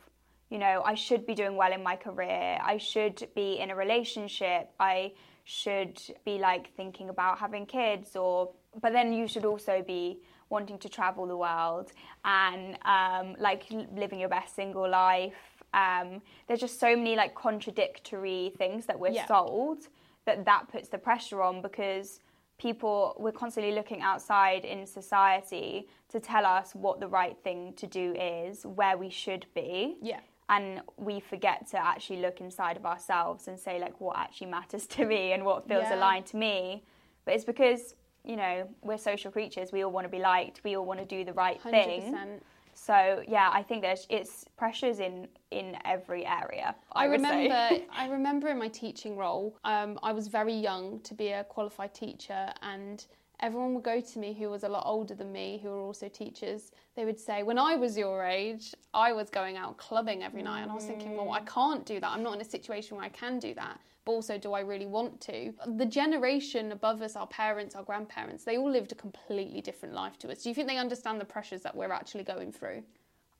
you 0.50 0.59
know 0.59 0.83
i 0.85 0.95
should 0.95 1.26
be 1.26 1.35
doing 1.35 1.57
well 1.57 1.73
in 1.73 1.83
my 1.83 1.97
career. 1.97 2.59
I 2.62 2.78
should 2.78 3.28
be 3.35 3.59
in 3.61 3.71
a 3.71 3.76
relationship. 3.76 4.71
I 4.81 5.12
should 5.45 5.99
be 6.25 6.38
like 6.38 6.75
thinking 6.76 7.09
about 7.09 7.38
having 7.38 7.64
kids 7.64 8.17
or 8.17 8.50
but 8.83 8.93
then 8.93 9.12
you 9.12 9.26
should 9.26 9.45
also 9.45 9.83
be 9.87 10.21
wanting 10.50 10.78
to 10.78 10.88
travel 10.88 11.26
the 11.26 11.37
world 11.37 11.93
and 12.25 12.78
um, 12.85 13.37
like 13.38 13.64
living 13.95 14.19
your 14.19 14.28
best 14.28 14.55
single 14.55 14.88
life. 14.88 15.35
Um, 15.75 16.23
there's 16.47 16.61
just 16.61 16.81
so 16.81 16.97
many 16.97 17.17
like 17.17 17.35
contradictory 17.35 18.52
things 18.57 18.87
that 18.87 18.99
we're 18.99 19.12
yeah. 19.12 19.26
sold 19.26 19.88
that 20.25 20.45
that 20.47 20.69
puts 20.71 20.88
the 20.88 20.99
pressure 20.99 21.43
on 21.43 21.61
because 21.62 22.21
people 22.59 23.15
we're 23.19 23.33
constantly 23.33 23.73
looking 23.73 24.03
outside 24.03 24.65
in 24.65 24.85
society 24.87 25.88
to 26.11 26.19
tell 26.21 26.45
us 26.45 26.75
what 26.75 27.00
the 27.00 27.07
right 27.07 27.37
thing 27.45 27.73
to 27.75 27.87
do 27.87 28.15
is 28.15 28.65
where 28.67 28.97
we 28.97 29.09
should 29.09 29.47
be. 29.55 29.97
Yeah. 30.03 30.21
And 30.50 30.81
we 30.97 31.21
forget 31.21 31.69
to 31.69 31.79
actually 31.79 32.21
look 32.21 32.41
inside 32.41 32.77
of 32.77 32.87
ourselves 32.87 33.49
and 33.49 33.59
say 33.59 33.79
like 33.79 34.00
what 34.00 34.17
actually 34.17 34.49
matters 34.49 34.87
to 34.88 35.07
me 35.07 35.33
and 35.33 35.45
what 35.45 35.69
feels 35.69 35.85
yeah. 35.85 35.97
aligned 35.97 36.27
to 36.27 36.37
me. 36.37 36.85
But 37.25 37.35
it's 37.35 37.45
because 37.45 37.95
you 38.25 38.37
know 38.37 38.69
we're 38.83 38.99
social 38.99 39.31
creatures. 39.31 39.73
We 39.73 39.85
all 39.85 39.93
want 39.93 40.05
to 40.05 40.11
be 40.11 40.19
liked. 40.19 40.62
We 40.65 40.77
all 40.77 40.85
want 40.85 41.00
to 41.00 41.07
do 41.07 41.25
the 41.25 41.33
right 41.33 41.62
100%. 41.62 41.71
thing 41.71 42.41
So 42.81 43.23
yeah, 43.27 43.51
I 43.53 43.63
think 43.63 43.83
there's 43.83 44.07
it's 44.09 44.45
pressures 44.57 45.01
in 45.01 45.29
in 45.51 45.77
every 45.85 46.25
area. 46.25 46.77
I, 46.93 47.03
I 47.03 47.07
remember. 47.07 47.71
I 47.93 48.09
remember 48.09 48.49
in 48.49 48.59
my 48.59 48.69
teaching 48.69 49.17
role, 49.17 49.57
um, 49.65 49.99
I 50.03 50.13
was 50.13 50.29
very 50.29 50.55
young 50.55 51.01
to 51.01 51.15
be 51.15 51.29
a 51.29 51.45
qualified 51.45 51.93
teacher, 51.93 52.53
and 52.63 53.05
everyone 53.40 53.75
would 53.75 53.85
go 53.85 54.00
to 54.00 54.18
me 54.18 54.33
who 54.33 54.50
was 54.50 54.64
a 54.64 54.68
lot 54.68 54.85
older 54.87 55.14
than 55.14 55.33
me, 55.33 55.61
who 55.62 55.68
were 55.71 55.80
also 55.80 56.09
teachers. 56.09 56.73
They 56.97 57.04
would 57.04 57.18
say, 57.18 57.42
"When 57.42 57.59
I 57.59 57.76
was 57.76 57.97
your 57.97 58.25
age, 58.25 58.75
I 58.95 59.12
was 59.12 59.30
going 59.30 59.57
out 59.57 59.76
clubbing 59.76 60.23
every 60.23 60.42
night," 60.42 60.62
and 60.62 60.71
I 60.71 60.75
was 60.75 60.87
thinking, 60.87 61.16
"Well, 61.16 61.30
I 61.33 61.40
can't 61.40 61.85
do 61.85 62.00
that. 62.00 62.11
I'm 62.11 62.23
not 62.23 62.35
in 62.35 62.40
a 62.40 62.45
situation 62.45 62.97
where 62.97 63.07
I 63.07 63.11
can 63.11 63.38
do 63.38 63.54
that." 63.54 63.80
But 64.04 64.12
also, 64.12 64.38
do 64.38 64.54
I 64.54 64.61
really 64.61 64.87
want 64.87 65.21
to? 65.23 65.52
The 65.66 65.85
generation 65.85 66.73
above 66.73 67.02
us, 67.02 67.14
our 67.14 67.26
parents, 67.26 67.76
our 67.76 67.83
grandparents, 67.83 68.45
they 68.45 68.57
all 68.57 68.71
lived 68.71 68.92
a 68.92 68.95
completely 68.95 69.61
different 69.61 69.95
life 69.95 70.18
to 70.21 70.30
us. 70.30 70.42
Do 70.42 70.49
you 70.49 70.54
think 70.54 70.66
they 70.66 70.78
understand 70.78 71.21
the 71.21 71.26
pressures 71.26 71.62
that 71.62 71.76
we're 71.76 71.92
actually 71.92 72.25
going 72.25 72.50
through? 72.52 72.83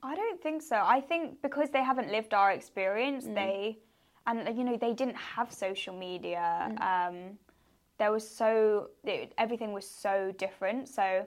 I 0.03 0.15
don't 0.15 0.41
think 0.41 0.63
so. 0.63 0.77
I 0.77 1.01
think 1.01 1.43
because 1.43 1.71
they 1.71 1.83
haven't 1.83 2.11
lived 2.11 2.35
our 2.35 2.53
experience, 2.53 3.27
Mm. 3.27 3.35
they 3.35 3.79
and 4.27 4.57
you 4.59 4.63
know 4.63 4.77
they 4.77 4.93
didn't 4.93 5.17
have 5.17 5.53
social 5.53 5.95
media. 5.95 6.69
Mm. 6.71 7.09
Um, 7.09 7.39
there 7.99 8.13
was 8.13 8.29
so 8.29 8.91
it, 9.05 9.33
everything 9.39 9.73
was 9.73 9.89
so 9.89 10.33
different. 10.39 10.89
So, 10.89 11.27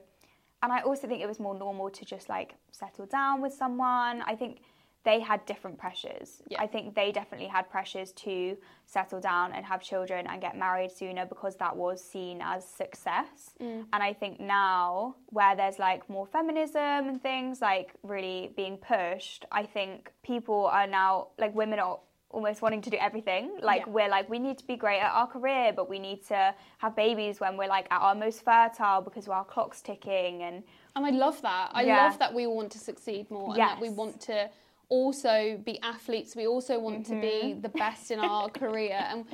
and 0.62 0.72
I 0.72 0.80
also 0.80 1.06
think 1.06 1.22
it 1.22 1.28
was 1.28 1.40
more 1.40 1.54
normal 1.54 1.90
to 1.90 2.04
just 2.04 2.28
like 2.28 2.54
settle 2.70 3.06
down 3.06 3.40
with 3.40 3.52
someone. 3.52 4.22
I 4.22 4.34
think 4.34 4.60
they 5.04 5.20
had 5.20 5.44
different 5.46 5.78
pressures. 5.78 6.42
Yeah. 6.48 6.62
I 6.62 6.66
think 6.66 6.94
they 6.94 7.10
definitely 7.10 7.48
had 7.48 7.68
pressures 7.68 8.12
to 8.12 8.56
settle 8.86 9.20
down 9.20 9.52
and 9.52 9.66
have 9.66 9.82
children 9.82 10.26
and 10.28 10.40
get 10.40 10.56
married 10.56 10.92
sooner 10.92 11.26
because 11.26 11.56
that 11.56 11.76
was 11.76 12.02
seen 12.02 12.40
as 12.40 12.64
success. 12.64 13.54
Mm. 13.60 13.86
And 13.92 14.02
I 14.02 14.12
think 14.12 14.38
now, 14.38 15.16
where 15.26 15.56
there's 15.56 15.78
like 15.78 16.08
more 16.08 16.26
feminism 16.26 17.08
and 17.08 17.20
things 17.20 17.60
like 17.60 17.94
really 18.02 18.52
being 18.56 18.76
pushed, 18.76 19.44
I 19.50 19.64
think 19.64 20.12
people 20.22 20.66
are 20.66 20.86
now 20.86 21.28
like 21.38 21.54
women 21.54 21.80
are 21.80 21.98
almost 22.32 22.62
wanting 22.62 22.80
to 22.82 22.90
do 22.90 22.96
everything. 22.96 23.52
Like 23.62 23.84
Yeah. 23.86 23.92
we're 23.92 24.08
like 24.08 24.28
we 24.28 24.38
need 24.38 24.58
to 24.58 24.66
be 24.66 24.76
great 24.76 25.00
at 25.00 25.12
our 25.12 25.26
career, 25.26 25.72
but 25.74 25.88
we 25.88 25.98
need 25.98 26.24
to 26.28 26.54
have 26.78 26.96
babies 26.96 27.40
when 27.40 27.56
we're 27.56 27.68
like 27.68 27.86
at 27.90 28.00
our 28.00 28.14
most 28.14 28.42
fertile 28.44 29.00
because 29.02 29.28
our 29.28 29.44
clock's 29.44 29.80
ticking 29.82 30.42
and 30.42 30.62
And 30.96 31.06
I 31.06 31.10
love 31.10 31.40
that. 31.42 31.70
I 31.72 31.82
Yeah. 31.84 32.04
love 32.04 32.18
that 32.18 32.32
we 32.34 32.46
want 32.46 32.72
to 32.72 32.78
succeed 32.78 33.30
more 33.30 33.50
and 33.50 33.58
that 33.58 33.80
we 33.80 33.90
want 33.90 34.20
to 34.22 34.50
also 34.88 35.56
be 35.64 35.80
athletes. 35.82 36.34
We 36.36 36.46
also 36.46 36.78
want 36.78 37.06
to 37.06 37.14
be 37.20 37.38
Mm-hmm. 37.52 37.60
the 37.60 37.68
best 37.70 38.10
in 38.10 38.18
our 38.20 38.48
career 38.62 38.98
and 39.10 39.24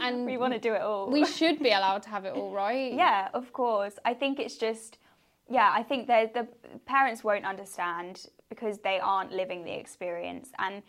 and 0.00 0.24
we 0.24 0.38
want 0.38 0.52
to 0.54 0.58
do 0.58 0.72
it 0.74 0.80
all. 0.80 1.10
we 1.10 1.26
should 1.26 1.58
be 1.62 1.70
allowed 1.70 2.02
to 2.04 2.08
have 2.08 2.24
it 2.24 2.32
all, 2.34 2.50
right? 2.50 2.92
Yeah, 3.04 3.28
of 3.34 3.52
course. 3.52 3.98
I 4.04 4.14
think 4.14 4.40
it's 4.40 4.56
just, 4.56 4.96
yeah, 5.50 5.70
I 5.80 5.82
think 5.82 6.06
the 6.06 6.48
parents 6.86 7.22
won't 7.22 7.44
understand 7.44 8.26
because 8.48 8.78
they 8.78 8.98
aren't 8.98 9.30
living 9.30 9.62
the 9.64 9.76
experience, 9.78 10.48
and 10.58 10.82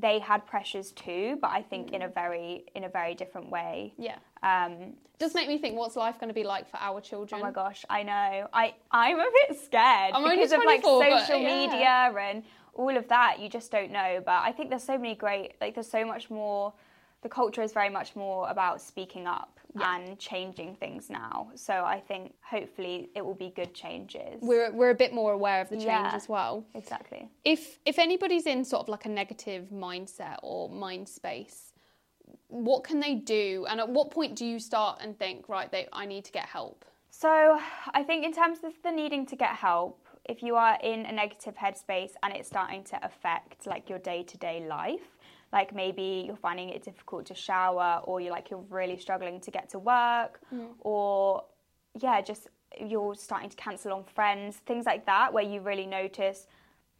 they 0.00 0.18
had 0.18 0.46
pressures 0.46 0.92
too, 0.92 1.38
but 1.40 1.50
I 1.50 1.62
think 1.62 1.92
in 1.92 2.02
a 2.02 2.08
very 2.08 2.64
in 2.74 2.84
a 2.84 2.88
very 2.88 3.14
different 3.14 3.50
way. 3.50 3.92
Yeah. 3.98 4.16
Um, 4.42 4.94
Does 5.18 5.34
make 5.34 5.48
me 5.48 5.58
think 5.58 5.76
what's 5.76 5.96
life 5.96 6.18
going 6.18 6.28
to 6.28 6.34
be 6.34 6.44
like 6.44 6.68
for 6.70 6.78
our 6.78 7.00
children? 7.00 7.40
oh 7.40 7.44
my 7.44 7.50
gosh, 7.50 7.84
I 7.90 8.02
know. 8.02 8.48
I 8.52 8.74
I'm 8.90 9.18
a 9.18 9.30
bit 9.48 9.60
scared 9.60 10.12
I'm 10.14 10.28
because 10.28 10.52
of 10.52 10.60
like 10.64 10.82
24, 10.82 11.04
but 11.04 11.20
social 11.20 11.40
yeah. 11.40 11.66
media 11.66 12.20
and 12.20 12.42
all 12.74 12.96
of 12.96 13.08
that. 13.08 13.38
You 13.40 13.48
just 13.48 13.70
don't 13.70 13.90
know. 13.90 14.22
But 14.24 14.42
I 14.42 14.52
think 14.52 14.70
there's 14.70 14.84
so 14.84 14.96
many 14.96 15.14
great 15.14 15.54
like 15.60 15.74
there's 15.74 15.90
so 15.90 16.04
much 16.04 16.30
more. 16.30 16.72
The 17.22 17.28
culture 17.28 17.62
is 17.62 17.72
very 17.72 17.90
much 17.90 18.16
more 18.16 18.48
about 18.48 18.80
speaking 18.80 19.26
up 19.26 19.59
Yeah. 19.78 19.96
and 19.96 20.18
changing 20.18 20.74
things 20.76 21.08
now. 21.10 21.50
So 21.54 21.72
I 21.84 22.00
think 22.00 22.34
hopefully 22.42 23.10
it 23.14 23.24
will 23.24 23.34
be 23.36 23.52
good 23.54 23.72
changes. 23.74 24.38
We're 24.42 24.72
we're 24.72 24.90
a 24.90 24.94
bit 24.94 25.12
more 25.12 25.32
aware 25.32 25.60
of 25.60 25.68
the 25.68 25.76
change 25.76 25.86
Yeah. 25.86 26.10
as 26.12 26.28
well. 26.28 26.64
Exactly. 26.74 27.28
If 27.44 27.78
if 27.84 27.98
anybody's 27.98 28.46
in 28.46 28.64
sort 28.64 28.82
of 28.82 28.88
like 28.88 29.04
a 29.04 29.08
negative 29.08 29.68
mindset 29.72 30.38
or 30.42 30.68
mind 30.68 31.08
space, 31.08 31.72
what 32.48 32.84
can 32.84 33.00
they 33.00 33.14
do? 33.14 33.66
And 33.68 33.80
at 33.80 33.88
what 33.88 34.10
point 34.10 34.34
do 34.36 34.44
you 34.44 34.58
start 34.58 34.98
and 35.02 35.16
think, 35.18 35.48
right, 35.48 35.70
they, 35.70 35.86
I 35.92 36.04
need 36.06 36.24
to 36.24 36.32
get 36.32 36.46
help? 36.46 36.84
So 37.10 37.58
I 37.92 38.02
think 38.02 38.24
in 38.24 38.32
terms 38.32 38.58
of 38.64 38.72
the 38.82 38.90
needing 38.90 39.26
to 39.26 39.36
get 39.36 39.50
help, 39.50 40.06
if 40.24 40.42
you 40.42 40.54
are 40.56 40.78
in 40.82 41.06
a 41.06 41.12
negative 41.12 41.54
headspace 41.56 42.12
and 42.22 42.34
it's 42.34 42.48
starting 42.48 42.84
to 42.84 43.04
affect 43.04 43.66
like 43.66 43.88
your 43.88 43.98
day 43.98 44.22
to 44.24 44.36
day 44.36 44.64
life, 44.68 45.16
like 45.52 45.74
maybe 45.74 46.24
you're 46.26 46.36
finding 46.36 46.68
it 46.68 46.82
difficult 46.82 47.26
to 47.26 47.34
shower 47.34 48.00
or 48.04 48.20
you're 48.20 48.32
like 48.32 48.50
you're 48.50 48.64
really 48.68 48.96
struggling 48.96 49.40
to 49.40 49.50
get 49.50 49.68
to 49.70 49.78
work 49.78 50.40
or 50.80 51.44
yeah, 51.98 52.20
just 52.20 52.48
you're 52.80 53.14
starting 53.14 53.50
to 53.50 53.56
cancel 53.56 53.92
on 53.92 54.04
friends, 54.04 54.58
things 54.66 54.86
like 54.86 55.06
that, 55.06 55.32
where 55.32 55.44
you 55.44 55.60
really 55.60 55.86
notice, 55.86 56.46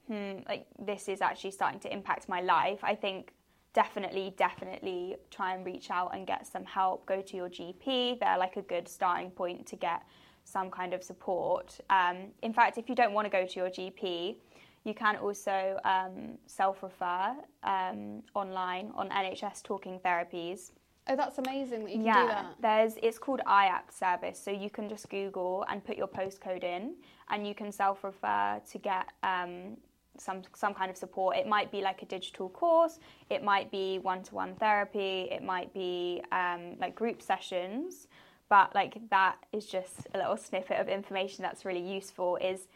hmm, 0.08 0.38
like 0.48 0.66
this 0.78 1.08
is 1.08 1.20
actually 1.20 1.52
starting 1.52 1.80
to 1.80 1.92
impact 1.92 2.28
my 2.28 2.40
life. 2.40 2.80
I 2.82 2.94
think 2.94 3.32
definitely, 3.72 4.34
definitely 4.36 5.16
try 5.30 5.54
and 5.54 5.64
reach 5.64 5.90
out 5.90 6.14
and 6.14 6.26
get 6.26 6.46
some 6.46 6.64
help. 6.64 7.06
Go 7.06 7.22
to 7.22 7.36
your 7.36 7.48
GP. 7.48 8.18
They're 8.18 8.38
like 8.38 8.56
a 8.56 8.62
good 8.62 8.88
starting 8.88 9.30
point 9.30 9.66
to 9.66 9.76
get 9.76 10.02
some 10.44 10.70
kind 10.70 10.92
of 10.92 11.04
support. 11.04 11.78
Um, 11.88 12.28
in 12.42 12.52
fact, 12.52 12.78
if 12.78 12.88
you 12.88 12.96
don't 12.96 13.12
want 13.12 13.26
to 13.26 13.30
go 13.30 13.46
to 13.46 13.60
your 13.60 13.70
GP, 13.70 14.36
you 14.84 14.94
can 14.94 15.16
also 15.16 15.78
um, 15.84 16.38
self 16.46 16.82
refer 16.82 17.34
um, 17.64 18.22
online 18.34 18.90
on 18.94 19.08
NHS 19.10 19.62
Talking 19.62 19.98
Therapies. 20.00 20.72
Oh, 21.08 21.16
that's 21.16 21.38
amazing 21.38 21.84
that 21.84 21.90
you 21.90 21.96
can 21.98 22.06
Yeah, 22.06 22.22
do 22.22 22.28
that. 22.28 22.54
there's 22.60 22.94
it's 23.02 23.18
called 23.18 23.40
IAPT 23.46 23.92
service, 23.92 24.38
so 24.42 24.50
you 24.50 24.70
can 24.70 24.88
just 24.88 25.08
Google 25.08 25.64
and 25.68 25.84
put 25.84 25.96
your 25.96 26.06
postcode 26.08 26.62
in, 26.64 26.94
and 27.30 27.46
you 27.46 27.54
can 27.54 27.72
self-refer 27.72 28.60
to 28.70 28.78
get 28.78 29.06
um, 29.22 29.76
some 30.18 30.42
some 30.54 30.72
kind 30.72 30.90
of 30.90 30.96
support. 30.96 31.36
It 31.36 31.46
might 31.46 31.70
be 31.72 31.80
like 31.80 32.02
a 32.02 32.06
digital 32.06 32.48
course, 32.48 33.00
it 33.28 33.42
might 33.42 33.70
be 33.70 33.98
one-to-one 33.98 34.54
therapy, 34.56 35.28
it 35.30 35.42
might 35.42 35.72
be 35.74 36.22
um, 36.32 36.76
like 36.78 36.94
group 36.94 37.20
sessions, 37.22 38.06
but 38.48 38.74
like 38.74 38.98
that 39.10 39.36
is 39.52 39.66
just 39.66 40.06
a 40.14 40.18
little 40.18 40.36
snippet 40.36 40.78
of 40.78 40.88
information 40.88 41.42
that's 41.42 41.64
really 41.64 41.80
useful. 41.94 42.36
Is 42.36 42.68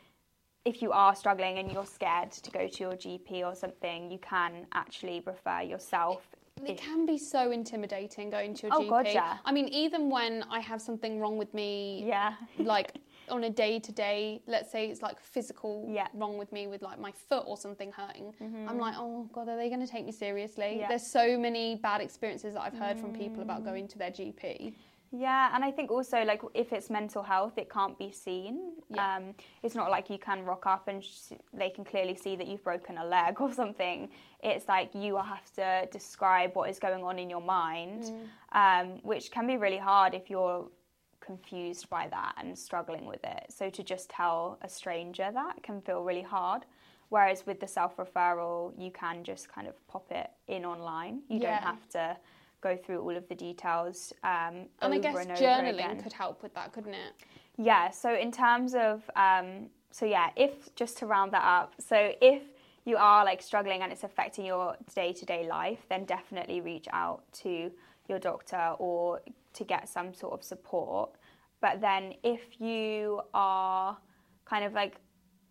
if 0.64 0.80
you 0.80 0.92
are 0.92 1.14
struggling 1.14 1.58
and 1.58 1.70
you're 1.70 1.84
scared 1.86 2.30
to 2.32 2.50
go 2.50 2.66
to 2.66 2.80
your 2.82 2.92
GP 2.94 3.44
or 3.44 3.54
something, 3.54 4.10
you 4.10 4.18
can 4.18 4.66
actually 4.72 5.22
refer 5.26 5.60
yourself. 5.60 6.26
It 6.64 6.78
can 6.78 7.04
be 7.04 7.18
so 7.18 7.50
intimidating 7.50 8.30
going 8.30 8.54
to 8.54 8.68
your 8.68 8.76
Oh, 8.76 8.80
GP. 8.80 8.88
God, 8.88 9.06
yeah. 9.08 9.36
I 9.44 9.52
mean, 9.52 9.68
even 9.68 10.08
when 10.08 10.44
I 10.50 10.60
have 10.60 10.80
something 10.80 11.20
wrong 11.20 11.36
with 11.36 11.52
me, 11.52 12.04
Yeah. 12.06 12.34
like 12.58 12.92
on 13.28 13.44
a 13.44 13.50
day 13.50 13.78
to 13.80 13.92
day, 13.92 14.40
let's 14.46 14.70
say 14.70 14.86
it's 14.88 15.02
like 15.02 15.20
physical 15.20 15.84
Yeah. 15.88 16.06
Mm-hmm. 16.06 16.18
wrong 16.18 16.38
with 16.38 16.52
me 16.52 16.66
with 16.68 16.80
like 16.80 16.98
my 16.98 17.10
foot 17.12 17.44
or 17.46 17.56
something 17.58 17.92
hurting, 17.92 18.32
I'm 18.68 18.78
like, 18.78 18.94
oh 18.96 19.28
God, 19.32 19.48
are 19.48 19.56
they 19.56 19.68
going 19.68 19.84
to 19.84 19.86
take 19.86 20.06
me 20.06 20.12
seriously? 20.12 20.76
Yeah. 20.78 20.86
Mm. 20.86 20.88
There's 20.90 21.10
so 21.12 21.36
many 21.36 21.74
bad 21.76 22.00
experiences 22.00 22.54
that 22.54 22.62
I've 22.62 22.78
heard 22.78 22.98
from 22.98 23.12
people 23.12 23.42
about 23.42 23.64
going 23.64 23.86
to 23.88 23.98
their 23.98 24.10
GP. 24.10 24.74
Yeah, 25.16 25.50
and 25.54 25.64
I 25.64 25.70
think 25.70 25.92
also 25.92 26.24
like 26.24 26.42
if 26.54 26.72
it's 26.72 26.90
mental 26.90 27.22
health, 27.22 27.56
it 27.56 27.70
can't 27.70 27.96
be 27.96 28.10
seen. 28.10 28.72
Yeah. 28.90 29.16
Um, 29.16 29.34
it's 29.62 29.76
not 29.76 29.88
like 29.88 30.10
you 30.10 30.18
can 30.18 30.44
rock 30.44 30.66
up 30.66 30.88
and 30.88 31.04
sh- 31.04 31.34
they 31.52 31.70
can 31.70 31.84
clearly 31.84 32.16
see 32.16 32.34
that 32.34 32.48
you've 32.48 32.64
broken 32.64 32.98
a 32.98 33.04
leg 33.04 33.40
or 33.44 33.52
something. 33.52 34.08
It's 34.42 34.66
like 34.66 34.92
you 34.92 35.16
have 35.16 35.52
to 35.54 35.86
describe 35.92 36.56
what 36.56 36.68
is 36.68 36.80
going 36.80 37.04
on 37.04 37.20
in 37.20 37.30
your 37.30 37.40
mind, 37.40 38.10
um, 38.52 38.98
which 39.04 39.30
can 39.30 39.46
be 39.46 39.56
really 39.56 39.78
hard 39.78 40.14
if 40.14 40.28
you're 40.28 40.66
confused 41.20 41.88
by 41.88 42.08
that 42.08 42.34
and 42.38 42.58
struggling 42.58 43.06
with 43.06 43.22
it. 43.22 43.46
So 43.50 43.70
to 43.70 43.82
just 43.84 44.10
tell 44.10 44.58
a 44.62 44.68
stranger 44.68 45.30
that 45.32 45.62
can 45.62 45.80
feel 45.80 46.02
really 46.02 46.22
hard. 46.22 46.62
Whereas 47.10 47.46
with 47.46 47.60
the 47.60 47.68
self 47.68 47.96
referral, 47.98 48.72
you 48.76 48.90
can 48.90 49.22
just 49.22 49.48
kind 49.48 49.68
of 49.68 49.74
pop 49.86 50.10
it 50.10 50.28
in 50.48 50.64
online. 50.64 51.20
You 51.28 51.38
Yeah. 51.38 51.60
don't 51.60 51.62
have 51.68 51.88
to 51.90 52.16
go 52.68 52.76
through 52.82 53.00
all 53.04 53.16
of 53.22 53.26
the 53.28 53.38
details. 53.48 54.12
Um, 54.32 54.54
And 54.82 54.94
I 54.96 54.98
guess 54.98 55.16
and 55.16 55.30
over 55.30 55.40
journaling 55.44 55.74
again. 55.74 56.02
could 56.02 56.16
help 56.24 56.42
with 56.44 56.54
that, 56.58 56.72
couldn't 56.74 56.94
it? 57.06 57.12
Yeah, 57.70 57.90
so 57.90 58.08
in 58.24 58.30
terms 58.32 58.74
of, 58.74 58.96
um, 59.26 59.48
so 59.98 60.04
yeah, 60.16 60.28
if, 60.44 60.52
just 60.74 60.98
to 60.98 61.06
round 61.14 61.30
that 61.36 61.46
up, 61.58 61.70
so 61.90 61.98
if 62.32 62.42
you 62.84 62.96
are 62.96 63.24
like 63.30 63.40
struggling 63.50 63.80
and 63.82 63.92
it's 63.92 64.04
affecting 64.10 64.44
your 64.52 64.76
day 65.00 65.12
to 65.20 65.24
day 65.24 65.42
life, 65.58 65.82
then 65.88 66.04
definitely 66.04 66.60
reach 66.60 66.88
out 66.92 67.22
to 67.42 67.70
your 68.08 68.18
doctor 68.30 68.64
or 68.78 69.20
to 69.58 69.62
get 69.64 69.88
some 69.88 70.12
sort 70.12 70.32
of 70.32 70.42
support. 70.42 71.10
But 71.60 71.80
then 71.80 72.02
if 72.34 72.60
you 72.60 73.22
are 73.32 73.96
kind 74.44 74.64
of 74.64 74.72
like, 74.80 74.94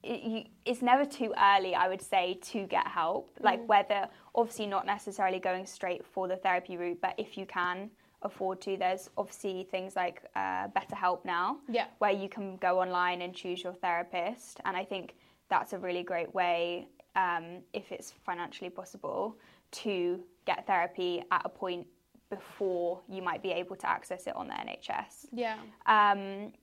it, 0.03 0.22
you, 0.32 0.39
it's 0.65 0.82
never 0.82 1.05
too 1.05 1.34
early, 1.51 1.74
I 1.84 1.88
would 1.88 2.01
say, 2.13 2.25
to 2.51 2.67
get 2.67 2.86
help. 3.01 3.32
Like, 3.39 3.62
whether 3.74 4.01
obviously 4.35 4.67
not 4.67 4.85
necessarily 4.85 5.39
going 5.39 5.65
straight 5.65 6.05
for 6.05 6.27
the 6.27 6.35
therapy 6.37 6.77
route, 6.77 6.99
but 7.01 7.13
if 7.17 7.37
you 7.37 7.45
can 7.45 7.89
afford 8.23 8.61
to, 8.61 8.77
there's 8.77 9.09
obviously 9.17 9.67
things 9.69 9.95
like 9.95 10.23
uh, 10.35 10.67
BetterHelp 10.69 11.23
now, 11.25 11.57
Yeah. 11.69 11.85
where 11.99 12.11
you 12.11 12.29
can 12.29 12.57
go 12.57 12.79
online 12.81 13.21
and 13.21 13.33
choose 13.33 13.63
your 13.63 13.73
therapist. 13.73 14.59
And 14.65 14.75
I 14.77 14.85
think 14.85 15.15
that's 15.49 15.73
a 15.73 15.77
really 15.77 16.03
great 16.03 16.33
way, 16.33 16.87
um, 17.15 17.61
if 17.73 17.91
it's 17.91 18.11
financially 18.25 18.69
possible, 18.69 19.37
to 19.71 20.23
get 20.45 20.65
therapy 20.65 21.23
at 21.31 21.41
a 21.45 21.49
point 21.49 21.85
before 22.29 23.01
you 23.07 23.21
might 23.21 23.43
be 23.43 23.51
able 23.51 23.75
to 23.75 23.87
access 23.87 24.25
it 24.25 24.35
on 24.35 24.47
the 24.47 24.53
NHS. 24.53 25.27
Yeah. 25.31 25.57
Um, 25.85 26.53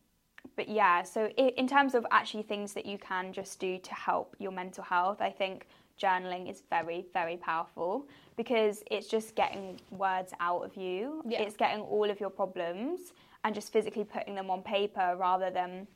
but 0.56 0.68
yeah, 0.68 1.02
so 1.02 1.26
in 1.28 1.68
terms 1.68 1.94
of 1.94 2.04
actually 2.10 2.42
things 2.42 2.72
that 2.72 2.86
you 2.86 2.98
can 2.98 3.32
just 3.32 3.60
do 3.60 3.78
to 3.78 3.94
help 3.94 4.34
your 4.38 4.50
mental 4.50 4.82
health, 4.82 5.20
I 5.20 5.30
think 5.30 5.66
journaling 6.00 6.50
is 6.50 6.62
very, 6.70 7.06
very 7.12 7.36
powerful 7.36 8.06
because 8.36 8.82
it's 8.90 9.06
just 9.06 9.34
getting 9.34 9.80
words 9.90 10.32
out 10.40 10.64
of 10.64 10.76
you. 10.76 11.22
Yeah. 11.26 11.42
It's 11.42 11.56
getting 11.56 11.82
all 11.82 12.08
of 12.10 12.20
your 12.20 12.30
problems 12.30 13.12
and 13.44 13.54
just 13.54 13.72
physically 13.72 14.04
putting 14.04 14.34
them 14.34 14.50
on 14.50 14.62
paper 14.62 15.16
rather 15.18 15.50
than 15.50 15.86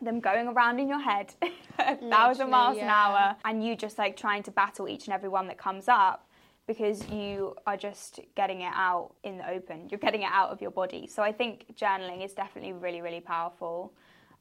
them 0.00 0.20
going 0.20 0.48
around 0.48 0.80
in 0.80 0.88
your 0.88 1.00
head 1.00 1.34
a 1.78 1.96
thousand 1.96 2.50
miles 2.50 2.76
yeah. 2.76 2.84
an 2.84 2.90
hour 2.90 3.36
and 3.44 3.64
you 3.64 3.76
just 3.76 3.98
like 3.98 4.16
trying 4.16 4.42
to 4.42 4.50
battle 4.50 4.88
each 4.88 5.06
and 5.06 5.14
every 5.14 5.28
one 5.28 5.46
that 5.46 5.58
comes 5.58 5.88
up 5.88 6.28
because 6.66 7.08
you 7.10 7.54
are 7.66 7.76
just 7.76 8.20
getting 8.36 8.62
it 8.62 8.72
out 8.74 9.14
in 9.24 9.36
the 9.36 9.50
open. 9.50 9.88
You're 9.90 9.98
getting 9.98 10.22
it 10.22 10.30
out 10.32 10.50
of 10.50 10.60
your 10.60 10.70
body. 10.70 11.06
So 11.06 11.22
I 11.22 11.32
think 11.32 11.66
journaling 11.76 12.24
is 12.24 12.32
definitely 12.32 12.72
really, 12.72 13.00
really 13.00 13.20
powerful. 13.20 13.92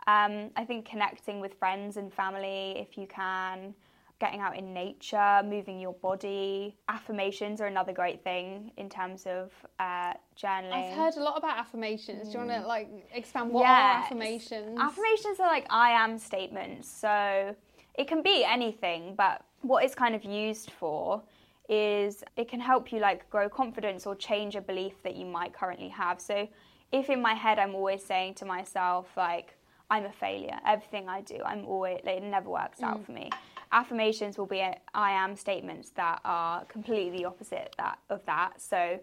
Um, 0.08 0.52
I 0.56 0.66
think 0.66 0.86
connecting 0.86 1.40
with 1.40 1.54
friends 1.56 1.98
and 1.98 2.14
family 2.14 2.76
if 2.78 2.98
you 2.98 3.08
can, 3.08 3.74
getting 4.22 4.40
out 4.40 4.56
in 4.56 4.72
nature, 4.72 5.42
moving 5.44 5.80
your 5.80 5.94
body. 5.94 6.78
Affirmations 6.88 7.60
are 7.60 7.66
another 7.66 7.92
great 7.92 8.24
thing 8.24 8.72
in 8.78 8.88
terms 8.88 9.26
of 9.26 9.52
uh, 9.80 10.14
journaling. 10.40 10.72
I've 10.74 10.96
heard 10.96 11.16
a 11.18 11.24
lot 11.24 11.38
about 11.40 11.58
affirmations. 11.58 12.28
Mm. 12.28 12.32
Do 12.32 12.32
you 12.32 12.46
want 12.46 12.62
to 12.62 12.68
like 12.68 12.90
expand 13.14 13.52
what 13.52 13.64
yes. 13.64 13.72
are 13.72 14.04
affirmations? 14.04 14.80
Affirmations 14.80 15.40
are 15.40 15.48
like 15.48 15.66
I 15.72 15.90
am 15.90 16.20
statements. 16.20 16.88
So 16.88 17.56
it 17.96 18.08
can 18.08 18.22
be 18.22 18.46
anything, 18.46 19.16
but 19.18 19.44
what 19.64 19.84
it's 19.84 19.96
kind 19.96 20.14
of 20.14 20.24
used 20.24 20.70
for 20.80 21.24
is 21.68 22.24
it 22.38 22.48
can 22.48 22.60
help 22.60 22.92
you 22.92 23.00
like 23.00 23.28
grow 23.32 23.50
confidence 23.50 24.06
or 24.06 24.16
change 24.16 24.56
a 24.56 24.62
belief 24.62 25.02
that 25.04 25.16
you 25.16 25.26
might 25.26 25.52
currently 25.52 25.90
have. 25.90 26.22
So 26.22 26.48
if 26.92 27.10
in 27.10 27.22
my 27.22 27.34
head 27.34 27.58
I'm 27.58 27.74
always 27.74 28.04
saying 28.04 28.36
to 28.36 28.46
myself 28.46 29.08
like 29.18 29.58
I'm 29.90 30.06
a 30.06 30.12
failure, 30.12 30.58
everything 30.66 31.10
I 31.10 31.22
do, 31.22 31.40
I'm 31.44 31.66
always 31.66 32.00
like, 32.06 32.18
it 32.18 32.24
never 32.24 32.50
works 32.50 32.84
out 32.84 33.02
mm. 33.02 33.06
for 33.06 33.12
me. 33.14 33.30
Affirmations 33.72 34.38
will 34.38 34.46
be 34.46 34.60
a, 34.60 34.78
I 34.94 35.12
am 35.12 35.36
statements 35.36 35.92
that 35.92 36.20
are 36.26 36.66
completely 36.66 37.20
the 37.20 37.26
opposite 37.26 37.74
that 37.78 38.00
of 38.10 38.26
that. 38.26 38.62
So 38.62 39.00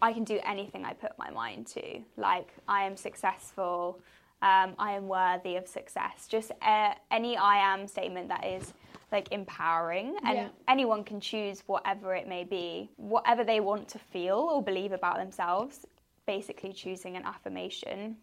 I 0.00 0.12
can 0.12 0.24
do 0.24 0.40
anything 0.44 0.84
I 0.84 0.92
put 0.92 1.16
my 1.18 1.30
mind 1.30 1.66
to. 1.68 2.00
Like 2.16 2.48
I 2.68 2.84
am 2.84 2.96
successful, 2.96 4.00
um, 4.42 4.74
I 4.78 4.92
am 4.92 5.08
worthy 5.08 5.56
of 5.56 5.68
success. 5.68 6.26
Just 6.28 6.50
uh, 6.60 6.94
any 7.10 7.36
I 7.36 7.56
am 7.56 7.86
statement 7.86 8.28
that 8.28 8.44
is 8.44 8.74
like 9.12 9.30
empowering 9.30 10.16
and 10.24 10.36
yeah. 10.38 10.48
anyone 10.66 11.04
can 11.04 11.20
choose 11.20 11.62
whatever 11.66 12.14
it 12.14 12.26
may 12.26 12.44
be 12.44 12.90
whatever 12.96 13.44
they 13.44 13.60
want 13.60 13.86
to 13.86 13.98
feel 13.98 14.36
or 14.36 14.62
believe 14.62 14.92
about 14.92 15.18
themselves 15.18 15.84
basically 16.26 16.72
choosing 16.72 17.16
an 17.16 17.24
affirmation 17.26 18.16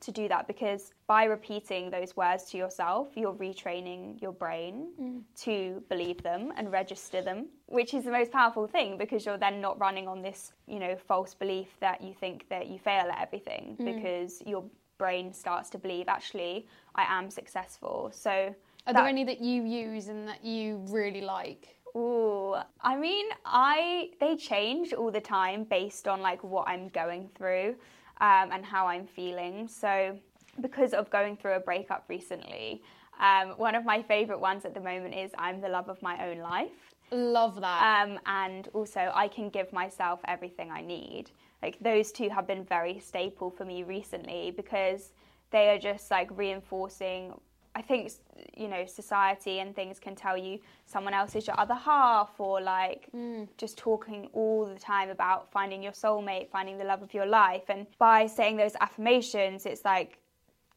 to 0.00 0.12
do 0.12 0.28
that 0.28 0.46
because 0.46 0.92
by 1.06 1.24
repeating 1.24 1.90
those 1.90 2.16
words 2.16 2.44
to 2.44 2.56
yourself, 2.56 3.08
you're 3.14 3.34
retraining 3.34 4.20
your 4.20 4.32
brain 4.32 4.88
mm. 5.00 5.22
to 5.42 5.82
believe 5.88 6.22
them 6.22 6.52
and 6.56 6.72
register 6.72 7.22
them, 7.22 7.46
which 7.66 7.94
is 7.94 8.04
the 8.04 8.10
most 8.10 8.30
powerful 8.30 8.66
thing 8.66 8.96
because 8.96 9.26
you're 9.26 9.38
then 9.38 9.60
not 9.60 9.78
running 9.78 10.08
on 10.08 10.22
this, 10.22 10.52
you 10.66 10.78
know, 10.78 10.96
false 10.96 11.34
belief 11.34 11.68
that 11.80 12.00
you 12.00 12.14
think 12.14 12.48
that 12.48 12.68
you 12.68 12.78
fail 12.78 13.10
at 13.10 13.20
everything 13.20 13.76
mm. 13.78 13.94
because 13.94 14.42
your 14.46 14.64
brain 14.98 15.32
starts 15.32 15.70
to 15.70 15.78
believe 15.78 16.08
actually 16.08 16.66
I 16.94 17.04
am 17.08 17.30
successful. 17.30 18.10
So 18.14 18.30
are 18.30 18.54
that, 18.86 18.94
there 18.94 19.06
any 19.06 19.24
that 19.24 19.40
you 19.40 19.64
use 19.64 20.08
and 20.08 20.26
that 20.28 20.44
you 20.44 20.84
really 20.88 21.20
like? 21.20 21.76
Ooh, 21.96 22.54
I 22.80 22.96
mean, 22.96 23.26
I 23.44 24.10
they 24.20 24.36
change 24.36 24.92
all 24.92 25.10
the 25.10 25.20
time 25.20 25.64
based 25.64 26.06
on 26.06 26.20
like 26.20 26.42
what 26.44 26.68
I'm 26.68 26.88
going 26.88 27.28
through 27.34 27.74
um, 28.20 28.50
and 28.52 28.64
how 28.64 28.86
I'm 28.86 29.06
feeling. 29.06 29.68
So, 29.68 30.16
because 30.60 30.92
of 30.92 31.08
going 31.10 31.36
through 31.36 31.54
a 31.54 31.60
breakup 31.60 32.04
recently, 32.08 32.82
um, 33.20 33.50
one 33.50 33.74
of 33.74 33.84
my 33.84 34.02
favourite 34.02 34.40
ones 34.40 34.64
at 34.64 34.74
the 34.74 34.80
moment 34.80 35.14
is 35.14 35.30
"I'm 35.38 35.60
the 35.60 35.68
love 35.68 35.88
of 35.88 36.00
my 36.02 36.28
own 36.28 36.38
life." 36.38 36.94
Love 37.12 37.60
that. 37.60 38.02
Um, 38.02 38.18
and 38.26 38.68
also, 38.72 39.10
I 39.14 39.28
can 39.28 39.50
give 39.50 39.72
myself 39.72 40.20
everything 40.26 40.70
I 40.70 40.80
need. 40.80 41.30
Like 41.62 41.78
those 41.80 42.12
two 42.12 42.28
have 42.28 42.46
been 42.46 42.64
very 42.64 42.98
staple 43.00 43.50
for 43.50 43.64
me 43.64 43.82
recently 43.82 44.52
because 44.56 45.12
they 45.50 45.68
are 45.70 45.78
just 45.78 46.10
like 46.10 46.30
reinforcing 46.36 47.34
I 47.74 47.82
think 47.82 48.12
you 48.56 48.68
know 48.68 48.84
society 48.86 49.60
and 49.60 49.74
things 49.74 50.00
can 50.00 50.14
tell 50.14 50.36
you 50.36 50.58
someone 50.86 51.14
else 51.14 51.36
is 51.36 51.46
your 51.46 51.58
other 51.58 51.74
half 51.74 52.38
or 52.38 52.60
like 52.60 53.08
mm. 53.14 53.46
just 53.56 53.78
talking 53.78 54.28
all 54.32 54.66
the 54.66 54.78
time 54.78 55.10
about 55.10 55.50
finding 55.52 55.82
your 55.82 55.92
soulmate, 55.92 56.48
finding 56.50 56.78
the 56.78 56.84
love 56.84 57.02
of 57.02 57.14
your 57.14 57.26
life 57.26 57.64
and 57.68 57.86
by 57.98 58.26
saying 58.26 58.56
those 58.56 58.74
affirmations 58.80 59.66
it's 59.66 59.84
like 59.84 60.18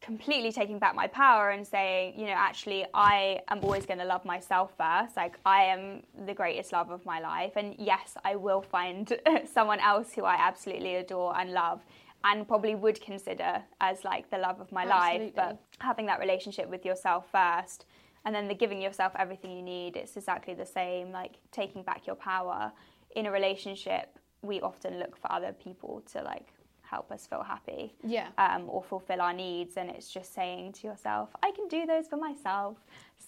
completely 0.03 0.51
taking 0.51 0.77
back 0.77 0.93
my 0.93 1.07
power 1.07 1.51
and 1.51 1.65
saying, 1.65 2.13
you 2.19 2.25
know, 2.25 2.33
actually 2.35 2.85
I 2.93 3.39
am 3.47 3.63
always 3.63 3.85
going 3.85 3.99
to 3.99 4.05
love 4.05 4.25
myself 4.25 4.73
first. 4.77 5.15
Like 5.15 5.39
I 5.45 5.63
am 5.63 6.03
the 6.25 6.33
greatest 6.33 6.73
love 6.73 6.91
of 6.91 7.05
my 7.05 7.21
life 7.21 7.53
and 7.55 7.73
yes, 7.79 8.17
I 8.23 8.35
will 8.35 8.61
find 8.61 9.17
someone 9.51 9.79
else 9.79 10.13
who 10.13 10.25
I 10.25 10.35
absolutely 10.35 10.95
adore 10.95 11.39
and 11.39 11.53
love 11.53 11.81
and 12.23 12.47
probably 12.47 12.75
would 12.75 13.01
consider 13.01 13.61
as 13.81 14.03
like 14.03 14.29
the 14.29 14.37
love 14.37 14.59
of 14.59 14.71
my 14.71 14.83
Absolutely. 14.85 15.25
life 15.25 15.33
but 15.35 15.61
having 15.79 16.05
that 16.05 16.19
relationship 16.19 16.69
with 16.69 16.85
yourself 16.85 17.25
first 17.31 17.85
and 18.25 18.33
then 18.33 18.47
the 18.47 18.53
giving 18.53 18.81
yourself 18.81 19.13
everything 19.17 19.51
you 19.51 19.61
need 19.61 19.95
it's 19.95 20.15
exactly 20.15 20.53
the 20.53 20.65
same 20.65 21.11
like 21.11 21.37
taking 21.51 21.83
back 21.83 22.07
your 22.07 22.15
power 22.15 22.71
in 23.15 23.25
a 23.25 23.31
relationship 23.31 24.17
we 24.41 24.61
often 24.61 24.99
look 24.99 25.15
for 25.17 25.31
other 25.31 25.53
people 25.53 26.01
to 26.11 26.21
like 26.21 26.47
help 26.81 27.11
us 27.11 27.25
feel 27.25 27.43
happy 27.43 27.93
yeah 28.03 28.27
um, 28.37 28.65
or 28.67 28.83
fulfill 28.83 29.21
our 29.21 29.33
needs 29.33 29.77
and 29.77 29.89
it's 29.89 30.09
just 30.11 30.33
saying 30.33 30.71
to 30.71 30.87
yourself 30.87 31.29
i 31.41 31.51
can 31.51 31.67
do 31.67 31.85
those 31.85 32.07
for 32.07 32.17
myself 32.17 32.77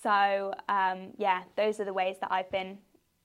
so 0.04 0.54
um, 0.70 1.08
yeah 1.18 1.42
those 1.56 1.80
are 1.80 1.86
the 1.86 1.94
ways 1.94 2.16
that 2.22 2.32
i've 2.32 2.52
been 2.52 2.78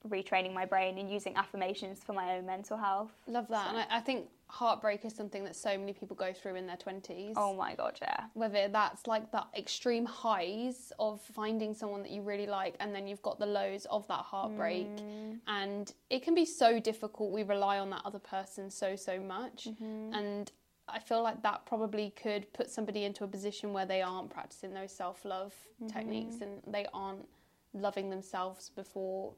retraining 0.08 0.54
my 0.54 0.64
brain 0.64 0.96
and 0.96 1.10
using 1.10 1.36
affirmations 1.36 2.02
for 2.02 2.14
my 2.14 2.36
own 2.36 2.46
mental 2.46 2.76
health 2.76 3.10
love 3.26 3.46
that 3.48 3.64
so. 3.64 3.70
and 3.70 3.78
I, 3.90 3.98
I 3.98 4.00
think 4.00 4.28
heartbreak 4.50 5.04
is 5.04 5.14
something 5.14 5.44
that 5.44 5.54
so 5.54 5.78
many 5.78 5.92
people 5.92 6.16
go 6.16 6.32
through 6.32 6.56
in 6.56 6.66
their 6.66 6.76
20s. 6.76 7.34
Oh 7.36 7.54
my 7.54 7.74
god, 7.74 7.98
yeah. 8.02 8.24
Whether 8.34 8.68
that's 8.68 9.06
like 9.06 9.30
the 9.30 9.44
extreme 9.56 10.04
highs 10.04 10.92
of 10.98 11.20
finding 11.20 11.72
someone 11.72 12.02
that 12.02 12.10
you 12.10 12.22
really 12.22 12.46
like 12.46 12.74
and 12.80 12.94
then 12.94 13.06
you've 13.06 13.22
got 13.22 13.38
the 13.38 13.46
lows 13.46 13.86
of 13.86 14.06
that 14.08 14.20
heartbreak 14.20 14.88
mm. 14.88 15.38
and 15.46 15.92
it 16.10 16.22
can 16.22 16.34
be 16.34 16.44
so 16.44 16.80
difficult. 16.80 17.32
We 17.32 17.44
rely 17.44 17.78
on 17.78 17.90
that 17.90 18.02
other 18.04 18.18
person 18.18 18.70
so 18.70 18.96
so 18.96 19.20
much 19.20 19.68
mm-hmm. 19.68 20.14
and 20.14 20.50
I 20.88 20.98
feel 20.98 21.22
like 21.22 21.42
that 21.42 21.64
probably 21.66 22.10
could 22.10 22.52
put 22.52 22.68
somebody 22.68 23.04
into 23.04 23.22
a 23.22 23.28
position 23.28 23.72
where 23.72 23.86
they 23.86 24.02
aren't 24.02 24.30
practicing 24.30 24.74
those 24.74 24.92
self-love 24.92 25.54
mm-hmm. 25.82 25.86
techniques 25.86 26.40
and 26.40 26.60
they 26.66 26.86
aren't 26.92 27.26
loving 27.72 28.10
themselves 28.10 28.70
before 28.70 29.32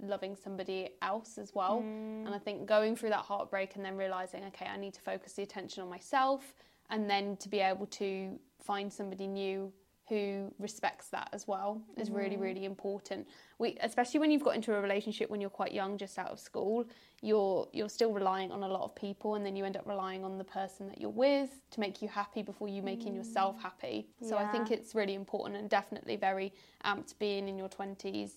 loving 0.00 0.36
somebody 0.36 0.90
else 1.02 1.38
as 1.38 1.54
well. 1.54 1.82
Mm. 1.84 2.26
And 2.26 2.34
I 2.34 2.38
think 2.38 2.66
going 2.66 2.96
through 2.96 3.10
that 3.10 3.24
heartbreak 3.24 3.76
and 3.76 3.84
then 3.84 3.96
realizing, 3.96 4.44
okay, 4.44 4.66
I 4.66 4.76
need 4.76 4.94
to 4.94 5.00
focus 5.00 5.34
the 5.34 5.42
attention 5.42 5.82
on 5.82 5.88
myself 5.88 6.54
and 6.90 7.08
then 7.08 7.36
to 7.38 7.48
be 7.48 7.60
able 7.60 7.86
to 7.86 8.38
find 8.62 8.92
somebody 8.92 9.26
new 9.26 9.72
who 10.08 10.52
respects 10.60 11.08
that 11.08 11.28
as 11.32 11.48
well 11.48 11.82
is 11.96 12.10
mm. 12.10 12.16
really 12.16 12.36
really 12.36 12.64
important 12.64 13.26
we 13.58 13.76
especially 13.82 14.20
when 14.20 14.30
you've 14.30 14.44
got 14.44 14.54
into 14.54 14.72
a 14.72 14.80
relationship 14.80 15.28
when 15.28 15.40
you're 15.40 15.50
quite 15.50 15.72
young 15.72 15.98
just 15.98 16.16
out 16.16 16.30
of 16.30 16.38
school 16.38 16.84
you're 17.22 17.68
you're 17.72 17.88
still 17.88 18.12
relying 18.12 18.52
on 18.52 18.62
a 18.62 18.68
lot 18.68 18.82
of 18.82 18.94
people 18.94 19.34
and 19.34 19.44
then 19.44 19.56
you 19.56 19.64
end 19.64 19.76
up 19.76 19.84
relying 19.84 20.24
on 20.24 20.38
the 20.38 20.44
person 20.44 20.86
that 20.86 21.00
you're 21.00 21.10
with 21.10 21.60
to 21.70 21.80
make 21.80 22.00
you 22.00 22.06
happy 22.06 22.40
before 22.40 22.68
you 22.68 22.82
making 22.82 23.14
mm. 23.14 23.16
yourself 23.16 23.60
happy 23.60 24.06
so 24.22 24.38
yeah. 24.38 24.48
i 24.48 24.52
think 24.52 24.70
it's 24.70 24.94
really 24.94 25.14
important 25.14 25.56
and 25.56 25.68
definitely 25.68 26.14
very 26.14 26.52
amped 26.84 27.14
being 27.18 27.48
in 27.48 27.58
your 27.58 27.68
20s 27.68 28.30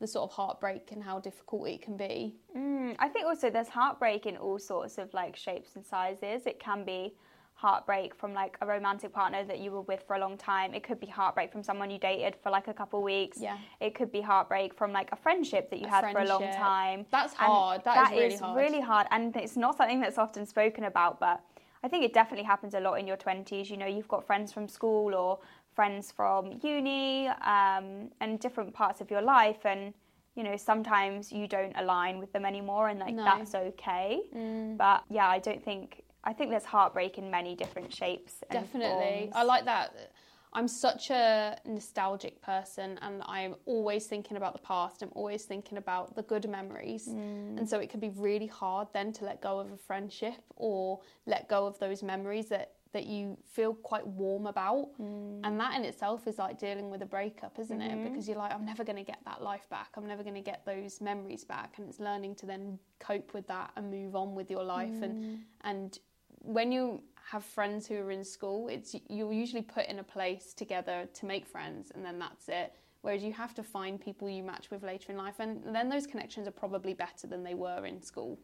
the 0.00 0.06
sort 0.06 0.30
of 0.30 0.36
heartbreak 0.36 0.90
and 0.92 1.02
how 1.02 1.18
difficult 1.18 1.68
it 1.68 1.82
can 1.82 1.96
be. 1.96 2.34
Mm, 2.56 2.96
I 2.98 3.08
think 3.08 3.26
also 3.26 3.50
there's 3.50 3.68
heartbreak 3.68 4.26
in 4.26 4.36
all 4.36 4.58
sorts 4.58 4.98
of 4.98 5.12
like 5.14 5.36
shapes 5.36 5.76
and 5.76 5.84
sizes. 5.84 6.46
It 6.46 6.58
can 6.58 6.84
be 6.84 7.14
heartbreak 7.54 8.14
from 8.14 8.34
like 8.34 8.58
a 8.60 8.66
romantic 8.66 9.10
partner 9.14 9.42
that 9.44 9.58
you 9.60 9.70
were 9.70 9.80
with 9.82 10.02
for 10.06 10.16
a 10.16 10.18
long 10.18 10.36
time. 10.36 10.74
It 10.74 10.82
could 10.82 11.00
be 11.00 11.06
heartbreak 11.06 11.50
from 11.50 11.62
someone 11.62 11.90
you 11.90 11.98
dated 11.98 12.36
for 12.42 12.50
like 12.50 12.68
a 12.68 12.74
couple 12.74 12.98
of 12.98 13.04
weeks. 13.04 13.38
Yeah. 13.40 13.56
It 13.80 13.94
could 13.94 14.12
be 14.12 14.20
heartbreak 14.20 14.74
from 14.74 14.92
like 14.92 15.10
a 15.12 15.16
friendship 15.16 15.70
that 15.70 15.80
you 15.80 15.86
a 15.86 15.90
had 15.90 16.00
friendship. 16.02 16.26
for 16.28 16.34
a 16.34 16.38
long 16.38 16.54
time. 16.54 17.06
That's 17.10 17.32
hard. 17.32 17.82
That, 17.84 18.10
that 18.10 18.12
is 18.12 18.18
really 18.18 18.36
hard. 18.36 18.56
really 18.58 18.80
hard. 18.80 19.06
And 19.10 19.34
it's 19.36 19.56
not 19.56 19.78
something 19.78 20.00
that's 20.00 20.18
often 20.18 20.44
spoken 20.44 20.84
about, 20.84 21.18
but 21.18 21.40
I 21.82 21.88
think 21.88 22.04
it 22.04 22.12
definitely 22.12 22.44
happens 22.44 22.74
a 22.74 22.80
lot 22.80 22.94
in 22.94 23.06
your 23.06 23.16
20s. 23.16 23.70
You 23.70 23.78
know, 23.78 23.86
you've 23.86 24.08
got 24.08 24.26
friends 24.26 24.52
from 24.52 24.68
school 24.68 25.14
or 25.14 25.38
friends 25.76 26.10
from 26.10 26.58
uni 26.62 27.28
um, 27.28 28.10
and 28.20 28.40
different 28.40 28.72
parts 28.72 29.00
of 29.02 29.10
your 29.10 29.22
life 29.22 29.64
and 29.64 29.92
you 30.34 30.42
know 30.42 30.56
sometimes 30.56 31.30
you 31.30 31.46
don't 31.46 31.74
align 31.76 32.18
with 32.18 32.32
them 32.32 32.44
anymore 32.44 32.88
and 32.88 32.98
like 32.98 33.14
no. 33.14 33.24
that's 33.24 33.54
okay 33.54 34.20
mm. 34.34 34.76
but 34.76 35.02
yeah 35.10 35.28
i 35.28 35.38
don't 35.38 35.62
think 35.62 36.02
i 36.24 36.32
think 36.32 36.50
there's 36.50 36.64
heartbreak 36.64 37.18
in 37.18 37.30
many 37.30 37.54
different 37.54 37.92
shapes 37.92 38.34
definitely 38.50 39.30
i 39.34 39.42
like 39.42 39.64
that 39.64 40.12
i'm 40.52 40.68
such 40.68 41.10
a 41.10 41.56
nostalgic 41.66 42.40
person 42.42 42.98
and 43.02 43.22
i'm 43.26 43.54
always 43.66 44.06
thinking 44.06 44.36
about 44.36 44.52
the 44.52 44.62
past 44.62 45.02
i'm 45.02 45.12
always 45.14 45.44
thinking 45.44 45.78
about 45.78 46.14
the 46.16 46.22
good 46.22 46.48
memories 46.48 47.08
mm. 47.08 47.58
and 47.58 47.68
so 47.68 47.78
it 47.78 47.90
can 47.90 48.00
be 48.00 48.10
really 48.10 48.46
hard 48.46 48.88
then 48.92 49.12
to 49.12 49.24
let 49.24 49.40
go 49.40 49.58
of 49.58 49.72
a 49.72 49.76
friendship 49.76 50.40
or 50.56 51.00
let 51.26 51.48
go 51.48 51.66
of 51.66 51.78
those 51.78 52.02
memories 52.02 52.46
that 52.46 52.72
that 52.96 53.04
you 53.04 53.36
feel 53.44 53.74
quite 53.74 54.06
warm 54.06 54.46
about. 54.46 54.88
Mm. 54.98 55.40
And 55.44 55.60
that 55.60 55.76
in 55.76 55.84
itself 55.84 56.26
is 56.26 56.38
like 56.38 56.58
dealing 56.58 56.88
with 56.88 57.02
a 57.02 57.06
breakup, 57.06 57.58
isn't 57.58 57.78
mm-hmm. 57.78 58.06
it? 58.06 58.10
Because 58.10 58.26
you're 58.26 58.38
like, 58.38 58.54
I'm 58.54 58.64
never 58.64 58.84
going 58.84 58.96
to 58.96 59.04
get 59.04 59.18
that 59.26 59.42
life 59.42 59.68
back. 59.68 59.88
I'm 59.98 60.06
never 60.06 60.22
going 60.22 60.34
to 60.34 60.40
get 60.40 60.64
those 60.64 61.02
memories 61.02 61.44
back. 61.44 61.74
And 61.76 61.86
it's 61.90 62.00
learning 62.00 62.36
to 62.36 62.46
then 62.46 62.78
cope 62.98 63.34
with 63.34 63.46
that 63.48 63.70
and 63.76 63.90
move 63.90 64.16
on 64.16 64.34
with 64.34 64.50
your 64.50 64.64
life. 64.64 64.94
Mm. 64.94 65.02
And, 65.02 65.38
and 65.64 65.98
when 66.40 66.72
you 66.72 67.02
have 67.30 67.44
friends 67.44 67.86
who 67.86 67.96
are 67.96 68.10
in 68.10 68.24
school, 68.24 68.68
it's 68.68 68.96
you're 69.10 69.32
usually 69.32 69.60
put 69.60 69.84
in 69.88 69.98
a 69.98 70.02
place 70.02 70.54
together 70.54 71.06
to 71.12 71.26
make 71.26 71.44
friends, 71.44 71.92
and 71.94 72.02
then 72.02 72.18
that's 72.18 72.48
it. 72.48 72.72
Whereas 73.02 73.22
you 73.22 73.34
have 73.34 73.52
to 73.56 73.62
find 73.62 74.00
people 74.00 74.30
you 74.30 74.42
match 74.42 74.70
with 74.70 74.82
later 74.82 75.12
in 75.12 75.18
life, 75.18 75.34
and 75.38 75.60
then 75.74 75.90
those 75.90 76.06
connections 76.06 76.48
are 76.48 76.52
probably 76.52 76.94
better 76.94 77.26
than 77.26 77.44
they 77.44 77.54
were 77.54 77.84
in 77.84 78.00
school. 78.00 78.38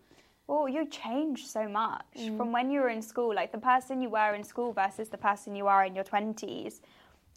Well, 0.46 0.68
you 0.68 0.86
change 0.86 1.46
so 1.46 1.68
much 1.68 2.04
mm. 2.18 2.36
from 2.36 2.52
when 2.52 2.70
you 2.70 2.80
were 2.80 2.88
in 2.88 3.02
school. 3.02 3.34
Like 3.34 3.52
the 3.52 3.58
person 3.58 4.02
you 4.02 4.10
were 4.10 4.34
in 4.34 4.44
school 4.44 4.72
versus 4.72 5.08
the 5.08 5.18
person 5.18 5.54
you 5.54 5.66
are 5.66 5.84
in 5.84 5.94
your 5.94 6.04
20s 6.04 6.80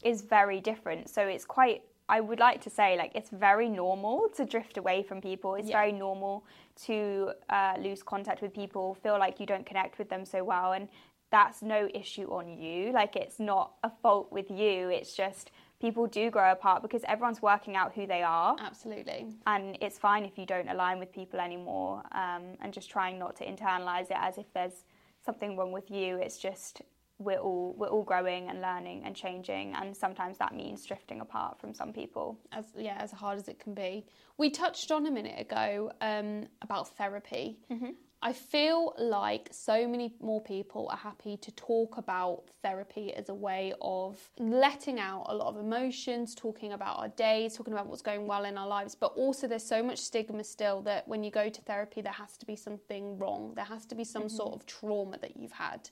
is 0.04 0.22
very 0.22 0.60
different. 0.60 1.08
So 1.08 1.22
it's 1.22 1.44
quite, 1.44 1.82
I 2.08 2.20
would 2.20 2.38
like 2.38 2.60
to 2.62 2.70
say, 2.70 2.96
like 2.96 3.12
it's 3.14 3.30
very 3.30 3.68
normal 3.68 4.28
to 4.36 4.44
drift 4.44 4.76
away 4.76 5.02
from 5.02 5.20
people. 5.20 5.54
It's 5.54 5.68
yeah. 5.68 5.80
very 5.80 5.92
normal 5.92 6.44
to 6.84 7.32
uh, 7.48 7.74
lose 7.78 8.02
contact 8.02 8.42
with 8.42 8.52
people, 8.52 8.94
feel 9.02 9.18
like 9.18 9.40
you 9.40 9.46
don't 9.46 9.64
connect 9.64 9.98
with 9.98 10.08
them 10.08 10.24
so 10.24 10.44
well. 10.44 10.72
And 10.72 10.88
that's 11.30 11.62
no 11.62 11.88
issue 11.94 12.28
on 12.30 12.58
you. 12.58 12.92
Like 12.92 13.16
it's 13.16 13.38
not 13.38 13.72
a 13.82 13.90
fault 14.02 14.30
with 14.30 14.50
you. 14.50 14.88
It's 14.90 15.14
just 15.14 15.50
people 15.80 16.06
do 16.06 16.30
grow 16.30 16.52
apart 16.52 16.82
because 16.82 17.02
everyone's 17.06 17.42
working 17.42 17.76
out 17.76 17.92
who 17.94 18.06
they 18.06 18.22
are. 18.22 18.56
Absolutely. 18.58 19.26
And 19.46 19.76
it's 19.80 19.98
fine 19.98 20.24
if 20.24 20.38
you 20.38 20.46
don't 20.46 20.68
align 20.68 20.98
with 20.98 21.12
people 21.12 21.40
anymore 21.40 22.02
um, 22.12 22.56
and 22.60 22.72
just 22.72 22.90
trying 22.90 23.18
not 23.18 23.36
to 23.36 23.46
internalize 23.46 24.10
it 24.10 24.16
as 24.18 24.38
if 24.38 24.46
there's 24.54 24.84
something 25.24 25.56
wrong 25.56 25.72
with 25.72 25.90
you. 25.90 26.16
It's 26.16 26.38
just 26.38 26.82
we're 27.18 27.38
all 27.38 27.74
we're 27.78 27.88
all 27.88 28.02
growing 28.02 28.50
and 28.50 28.60
learning 28.60 29.02
and 29.04 29.16
changing 29.16 29.74
and 29.74 29.96
sometimes 29.96 30.36
that 30.36 30.54
means 30.54 30.84
drifting 30.84 31.22
apart 31.22 31.58
from 31.58 31.72
some 31.72 31.92
people 31.92 32.38
as 32.52 32.66
yeah 32.76 32.98
as 33.00 33.10
hard 33.10 33.38
as 33.38 33.48
it 33.48 33.58
can 33.58 33.72
be 33.72 34.04
we 34.36 34.50
touched 34.50 34.92
on 34.92 35.06
a 35.06 35.10
minute 35.10 35.40
ago 35.40 35.90
um, 36.02 36.46
about 36.60 36.88
therapy 36.96 37.56
mm-hmm. 37.72 37.90
I 38.26 38.32
feel 38.32 38.92
like 38.98 39.50
so 39.52 39.86
many 39.86 40.12
more 40.20 40.42
people 40.42 40.88
are 40.90 40.96
happy 40.96 41.36
to 41.36 41.52
talk 41.52 41.96
about 41.96 42.42
therapy 42.60 43.14
as 43.14 43.28
a 43.28 43.34
way 43.34 43.72
of 43.80 44.18
letting 44.36 44.98
out 44.98 45.26
a 45.28 45.34
lot 45.36 45.54
of 45.54 45.60
emotions, 45.60 46.34
talking 46.34 46.72
about 46.72 46.98
our 46.98 47.06
days, 47.10 47.54
talking 47.54 47.72
about 47.72 47.86
what's 47.86 48.02
going 48.02 48.26
well 48.26 48.44
in 48.44 48.58
our 48.58 48.66
lives. 48.66 48.96
But 48.96 49.12
also, 49.14 49.46
there's 49.46 49.62
so 49.62 49.80
much 49.80 49.98
stigma 49.98 50.42
still 50.42 50.82
that 50.82 51.06
when 51.06 51.22
you 51.22 51.30
go 51.30 51.48
to 51.48 51.60
therapy, 51.60 52.00
there 52.00 52.12
has 52.14 52.36
to 52.38 52.46
be 52.46 52.56
something 52.56 53.16
wrong, 53.16 53.52
there 53.54 53.64
has 53.64 53.86
to 53.86 53.94
be 53.94 54.02
some 54.02 54.22
mm-hmm. 54.22 54.36
sort 54.36 54.54
of 54.54 54.66
trauma 54.66 55.18
that 55.18 55.36
you've 55.36 55.52
had. 55.52 55.88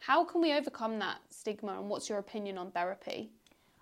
How 0.00 0.26
can 0.26 0.42
we 0.42 0.52
overcome 0.52 0.98
that 0.98 1.20
stigma, 1.30 1.78
and 1.78 1.88
what's 1.88 2.06
your 2.06 2.18
opinion 2.18 2.58
on 2.58 2.70
therapy? 2.70 3.30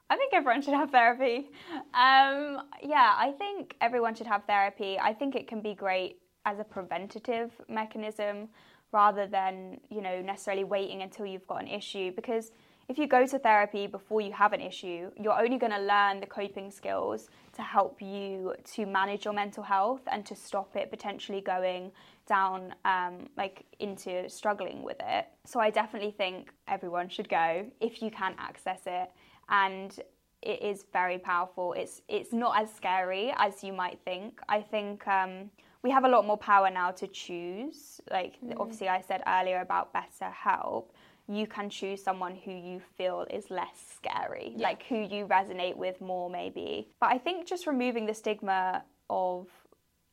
I 0.09 0.16
think 0.16 0.33
everyone 0.33 0.62
should 0.62 0.74
have 0.74 0.92
therapy. 0.92 1.50
Um, 1.92 2.68
yeah, 2.85 3.14
I 3.16 3.35
think 3.37 3.74
everyone 3.81 4.14
should 4.14 4.29
have 4.29 4.44
therapy. 4.44 4.96
I 4.96 5.12
think 5.12 5.35
it 5.35 5.48
can 5.48 5.61
be 5.61 5.74
great 5.74 6.18
as 6.44 6.59
a 6.59 6.64
preventative 6.64 7.50
mechanism 7.68 8.48
rather 8.92 9.26
than 9.26 9.79
you 9.90 10.00
know 10.00 10.20
necessarily 10.20 10.64
waiting 10.64 11.03
until 11.03 11.26
you've 11.26 11.46
got 11.46 11.62
an 11.62 11.68
issue. 11.68 12.12
Because 12.14 12.53
if 12.88 12.98
you 12.98 13.07
go 13.07 13.24
to 13.24 13.38
therapy 13.38 13.87
before 13.87 14.20
you 14.20 14.33
have 14.33 14.53
an 14.53 14.61
issue 14.61 15.12
you're 15.16 15.40
only 15.40 15.59
going 15.59 15.70
to 15.70 15.81
learn 15.81 16.18
the 16.18 16.26
coping 16.26 16.72
skills 16.72 17.29
to 17.53 17.62
help 17.62 18.03
you 18.03 18.53
to 18.64 18.85
manage 18.85 19.24
your 19.24 19.33
mental 19.33 19.62
health 19.62 20.00
and 20.11 20.26
to 20.26 20.35
stop 20.35 20.74
it 20.74 20.90
potentially 20.90 21.40
going 21.40 21.92
down 22.26 22.74
um, 22.85 23.29
like 23.37 23.64
into 23.79 24.29
struggling 24.29 24.83
with 24.83 24.96
it. 25.00 25.26
So 25.44 25.61
i 25.61 25.70
definitely 25.70 26.11
think 26.11 26.53
everyone 26.66 27.09
should 27.09 27.29
go 27.29 27.66
if 27.81 28.03
you 28.03 28.11
can 28.11 28.35
access 28.38 28.81
it. 28.87 29.09
And 29.48 29.98
it 30.42 30.62
is 30.62 30.85
very 30.92 31.18
powerful. 31.18 31.74
It's 31.74 32.03
it's 32.09 32.33
not 32.33 32.61
as 32.61 32.72
scary 32.74 33.33
as 33.37 33.62
you 33.62 33.72
might 33.72 33.98
think. 34.05 34.40
I 34.48 34.61
think 34.62 35.07
um, 35.07 35.50
we 35.83 35.90
have 35.90 36.05
a 36.05 36.09
lot 36.09 36.27
more 36.27 36.37
power 36.37 36.71
now 36.71 36.90
to 36.93 37.07
choose. 37.07 38.01
Like 38.11 38.37
mm. 38.45 38.55
obviously 38.59 38.88
I 38.88 39.01
said 39.01 39.23
earlier 39.27 39.61
about 39.61 39.93
BetterHelp. 39.95 40.87
You 41.29 41.47
can 41.47 41.71
choose 41.71 42.03
someone 42.03 42.35
who 42.35 42.51
you 42.51 42.81
feel 42.99 43.25
is 43.31 43.51
less 43.51 43.79
scary, 43.95 44.55
yeah. 44.57 44.69
like 44.69 44.83
who 44.85 44.97
you 44.97 45.27
resonate 45.27 45.77
with 45.77 46.01
more, 46.01 46.29
maybe. 46.29 46.88
But 47.01 47.12
I 47.12 47.19
think 47.19 47.47
just 47.47 47.66
removing 47.66 48.05
the 48.07 48.14
stigma 48.14 48.85
of 49.09 49.47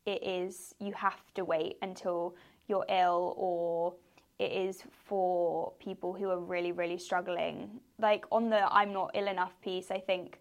it 0.06 0.22
is 0.22 0.74
you 0.78 0.92
have 0.92 1.20
to 1.34 1.44
wait 1.44 1.76
until 1.82 2.36
you're 2.68 2.86
ill 2.88 3.34
or 3.36 3.94
it 4.38 4.52
is 4.52 4.84
for 5.06 5.72
people 5.80 6.12
who 6.12 6.30
are 6.30 6.38
really, 6.38 6.70
really 6.70 6.98
struggling. 6.98 7.80
Like 7.98 8.24
on 8.30 8.48
the 8.48 8.72
I'm 8.72 8.92
not 8.92 9.10
ill 9.14 9.26
enough 9.26 9.60
piece, 9.60 9.90
I 9.90 9.98
think 9.98 10.38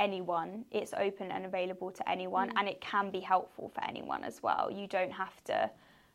anyone. 0.00 0.64
It's 0.72 0.92
open 0.96 1.30
and 1.30 1.46
available 1.46 1.92
to 1.92 2.10
anyone, 2.10 2.48
mm. 2.48 2.54
and 2.56 2.68
it 2.68 2.80
can 2.80 3.10
be 3.10 3.20
helpful 3.20 3.70
for 3.74 3.84
anyone 3.84 4.24
as 4.24 4.42
well. 4.42 4.70
You 4.72 4.88
don't 4.88 5.12
have 5.12 5.44
to, 5.44 5.70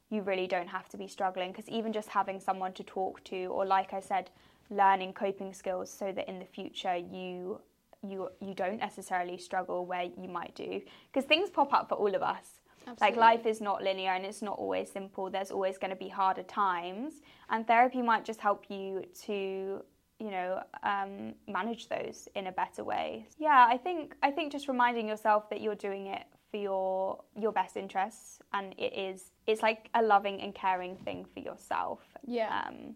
you 0.09 0.21
really 0.23 0.47
don't 0.47 0.67
have 0.67 0.89
to 0.89 0.97
be 0.97 1.07
struggling 1.07 1.51
because 1.51 1.69
even 1.69 1.93
just 1.93 2.09
having 2.09 2.39
someone 2.39 2.73
to 2.73 2.83
talk 2.83 3.23
to, 3.25 3.45
or 3.45 3.65
like 3.65 3.93
I 3.93 4.01
said, 4.01 4.31
learning 4.69 5.13
coping 5.13 5.53
skills 5.53 5.91
so 5.91 6.11
that 6.11 6.27
in 6.27 6.39
the 6.39 6.45
future 6.45 6.95
you 6.95 7.61
you 8.01 8.29
you 8.41 8.53
don't 8.53 8.79
necessarily 8.79 9.37
struggle 9.37 9.85
where 9.85 10.03
you 10.03 10.27
might 10.27 10.53
do 10.55 10.81
because 11.11 11.27
things 11.27 11.49
pop 11.49 11.73
up 11.73 11.89
for 11.89 11.95
all 11.95 12.13
of 12.15 12.21
us. 12.21 12.61
Absolutely. 12.87 13.07
Like 13.07 13.15
life 13.17 13.45
is 13.47 13.61
not 13.61 13.83
linear 13.83 14.11
and 14.11 14.25
it's 14.25 14.43
not 14.43 14.59
always 14.59 14.91
simple. 14.91 15.29
There's 15.29 15.49
always 15.49 15.77
going 15.79 15.89
to 15.89 15.95
be 15.95 16.07
harder 16.07 16.43
times, 16.43 17.15
and 17.49 17.65
therapy 17.65 18.01
might 18.01 18.25
just 18.25 18.39
help 18.39 18.65
you 18.69 19.03
to 19.25 19.83
you 20.19 20.31
know 20.31 20.61
um, 20.83 21.33
manage 21.47 21.89
those 21.89 22.27
in 22.35 22.47
a 22.47 22.51
better 22.51 22.83
way. 22.83 23.27
Yeah 23.37 23.67
i 23.69 23.77
think 23.77 24.15
i 24.23 24.31
think 24.31 24.51
just 24.51 24.67
reminding 24.67 25.07
yourself 25.07 25.49
that 25.49 25.61
you're 25.61 25.75
doing 25.75 26.07
it 26.07 26.23
for 26.51 26.57
your 26.57 27.23
your 27.39 27.51
best 27.51 27.75
interests 27.75 28.39
and 28.53 28.73
it 28.77 28.93
is 28.97 29.31
it's 29.47 29.61
like 29.61 29.89
a 29.93 30.01
loving 30.01 30.41
and 30.41 30.55
caring 30.55 30.95
thing 30.97 31.25
for 31.33 31.39
yourself. 31.39 31.99
Yeah. 32.25 32.63
Um, 32.65 32.95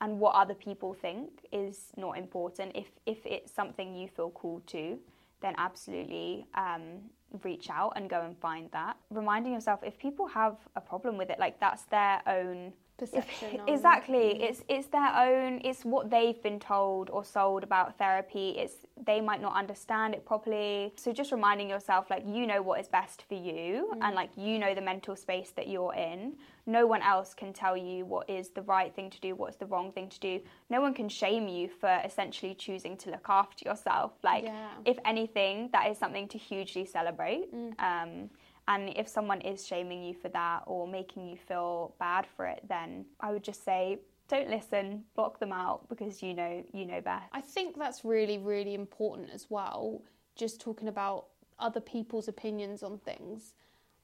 and 0.00 0.20
what 0.20 0.34
other 0.36 0.54
people 0.54 0.94
think 0.94 1.30
is 1.50 1.86
not 1.96 2.18
important. 2.18 2.72
If 2.74 2.86
if 3.06 3.24
it's 3.24 3.52
something 3.52 3.94
you 3.94 4.08
feel 4.08 4.30
called 4.30 4.66
to 4.68 4.98
then 5.40 5.54
absolutely 5.56 6.46
um, 6.54 7.00
reach 7.44 7.70
out 7.70 7.92
and 7.94 8.10
go 8.10 8.22
and 8.22 8.36
find 8.38 8.68
that. 8.72 8.96
Reminding 9.10 9.52
yourself 9.52 9.80
if 9.82 9.96
people 9.98 10.26
have 10.26 10.56
a 10.76 10.80
problem 10.80 11.16
with 11.16 11.30
it 11.30 11.38
like 11.38 11.60
that's 11.60 11.84
their 11.84 12.20
own 12.26 12.72
perception. 12.98 13.60
Exactly, 13.68 14.42
it's 14.42 14.62
it's 14.68 14.88
their 14.88 15.14
own. 15.14 15.60
It's 15.64 15.84
what 15.84 16.10
they've 16.10 16.42
been 16.42 16.58
told 16.58 17.10
or 17.10 17.24
sold 17.24 17.62
about 17.62 17.96
therapy. 17.98 18.50
It's 18.58 18.74
they 19.06 19.20
might 19.20 19.40
not 19.40 19.54
understand 19.54 20.14
it 20.14 20.24
properly. 20.26 20.92
So 20.96 21.12
just 21.12 21.30
reminding 21.32 21.68
yourself, 21.70 22.10
like 22.10 22.24
you 22.26 22.46
know 22.46 22.60
what 22.62 22.80
is 22.80 22.88
best 22.88 23.24
for 23.28 23.34
you, 23.34 23.90
mm. 23.94 23.98
and 24.02 24.14
like 24.14 24.30
you 24.36 24.58
know 24.58 24.74
the 24.74 24.80
mental 24.80 25.16
space 25.16 25.50
that 25.56 25.68
you're 25.68 25.94
in. 25.94 26.34
No 26.66 26.86
one 26.86 27.00
else 27.00 27.32
can 27.32 27.54
tell 27.54 27.78
you 27.78 28.04
what 28.04 28.28
is 28.28 28.50
the 28.50 28.60
right 28.62 28.94
thing 28.94 29.08
to 29.08 29.20
do, 29.20 29.34
what's 29.34 29.56
the 29.56 29.64
wrong 29.64 29.90
thing 29.90 30.08
to 30.10 30.20
do. 30.20 30.38
No 30.68 30.82
one 30.82 30.92
can 30.92 31.08
shame 31.08 31.48
you 31.48 31.70
for 31.80 32.00
essentially 32.04 32.54
choosing 32.54 32.94
to 32.98 33.10
look 33.10 33.26
after 33.30 33.66
yourself. 33.66 34.12
Like, 34.22 34.44
yeah. 34.44 34.68
if 34.84 34.98
anything, 35.06 35.70
that 35.72 35.90
is 35.90 35.96
something 35.96 36.28
to 36.28 36.36
hugely 36.36 36.84
celebrate. 36.84 37.54
Mm. 37.54 37.80
Um, 37.80 38.30
and 38.68 38.92
if 38.96 39.08
someone 39.08 39.40
is 39.40 39.66
shaming 39.66 40.04
you 40.04 40.14
for 40.14 40.28
that 40.28 40.62
or 40.66 40.86
making 40.86 41.26
you 41.26 41.36
feel 41.36 41.94
bad 41.98 42.26
for 42.36 42.46
it, 42.46 42.60
then 42.68 43.06
I 43.18 43.32
would 43.32 43.42
just 43.42 43.64
say 43.64 43.98
don't 44.28 44.50
listen, 44.50 45.04
block 45.16 45.40
them 45.40 45.52
out 45.52 45.88
because 45.88 46.22
you 46.22 46.34
know 46.34 46.62
you 46.72 46.84
know 46.84 47.00
best. 47.00 47.24
I 47.32 47.40
think 47.40 47.78
that's 47.78 48.04
really 48.04 48.38
really 48.38 48.74
important 48.74 49.30
as 49.32 49.46
well. 49.48 50.02
Just 50.36 50.60
talking 50.60 50.88
about 50.88 51.26
other 51.58 51.80
people's 51.80 52.28
opinions 52.28 52.82
on 52.82 52.98
things. 52.98 53.54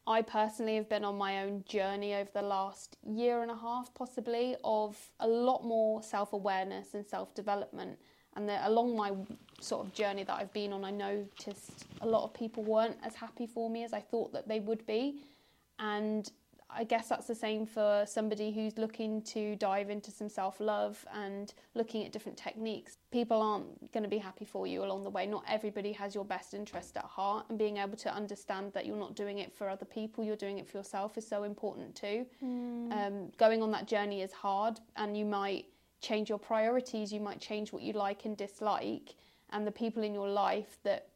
I 0.07 0.20
personally 0.22 0.77
have 0.77 0.88
been 0.88 1.05
on 1.05 1.16
my 1.16 1.42
own 1.42 1.64
journey 1.66 2.14
over 2.14 2.29
the 2.35 2.42
last 2.42 2.96
year 3.07 3.40
and 3.42 3.50
a 3.50 3.57
half, 3.57 3.94
possibly, 3.94 4.57
of 4.62 4.98
a 5.20 5.29
lot 5.29 5.64
more 5.64 6.03
self 6.03 6.33
awareness 6.33 6.94
and 6.94 7.07
self 7.07 7.35
development. 7.35 7.98
And 8.37 8.48
the, 8.48 8.66
along 8.66 8.96
my 8.96 9.12
sort 9.61 9.87
of 9.87 9.93
journey 9.93 10.25
that 10.25 10.35
I've 10.35 10.53
been 10.53 10.73
on, 10.73 10.85
I 10.85 10.90
noticed 10.90 11.87
a 12.01 12.07
lot 12.07 12.25
of 12.25 12.35
people 12.35 12.62
weren't 12.64 12.99
as 13.05 13.14
happy 13.14 13.47
for 13.47 13.71
me 13.71 13.85
as 13.85 13.93
I 13.93 14.01
thought 14.01 14.33
that 14.33 14.49
they 14.49 14.61
would 14.61 14.87
be. 14.87 15.23
And 15.79 16.31
I 16.77 16.85
guess 16.85 17.09
that's 17.09 17.27
the 17.27 17.35
same 17.35 17.67
for 17.67 18.05
somebody 18.07 18.51
who's 18.51 18.77
looking 18.79 19.23
to 19.23 19.55
dive 19.57 19.90
into 19.90 20.11
some 20.11 20.29
self 20.29 20.59
love 20.61 21.05
and 21.14 21.55
looking 21.75 22.05
at 22.05 22.12
different 22.12 22.37
techniques. 22.37 22.99
People 23.12 23.40
aren't 23.40 23.93
going 23.93 24.03
to 24.03 24.09
be 24.09 24.19
happy 24.19 24.45
for 24.45 24.67
you 24.67 24.83
along 24.83 25.05
the 25.05 25.11
way. 25.11 25.27
Not 25.27 25.45
everybody 25.49 25.93
has 25.93 26.14
your 26.14 26.25
best 26.25 26.53
interest 26.53 26.97
at 26.97 27.05
heart, 27.05 27.47
and 27.49 27.59
being 27.59 27.77
able 27.77 27.97
to 27.99 28.12
understand 28.12 28.73
that 28.73 28.87
you're 28.87 28.97
not 28.97 29.14
doing 29.14 29.38
it 29.38 29.53
for 29.53 29.69
other 29.69 29.85
people, 29.85 30.25
you're 30.25 30.37
doing 30.37 30.59
it 30.59 30.69
for 30.69 30.79
yourself 30.79 31.17
is 31.17 31.27
so 31.27 31.45
important 31.45 31.95
too. 31.95 32.27
Mm. 32.43 32.93
Um, 32.93 33.33
going 33.38 33.62
on 33.62 33.71
that 33.71 33.87
journey 33.87 34.23
is 34.23 34.33
hard, 34.33 34.81
and 34.97 35.17
you 35.17 35.25
might 35.25 35.67
change 36.01 36.29
your 36.29 36.38
priorities, 36.38 37.12
you 37.12 37.21
might 37.21 37.40
change 37.40 37.73
what 37.73 37.83
you 37.83 37.93
like 37.93 38.25
and 38.25 38.37
dislike, 38.37 39.14
and 39.55 39.67
the 39.67 39.71
people 39.71 40.03
in 40.03 40.12
your 40.12 40.29
life 40.29 40.77
that 40.83 41.09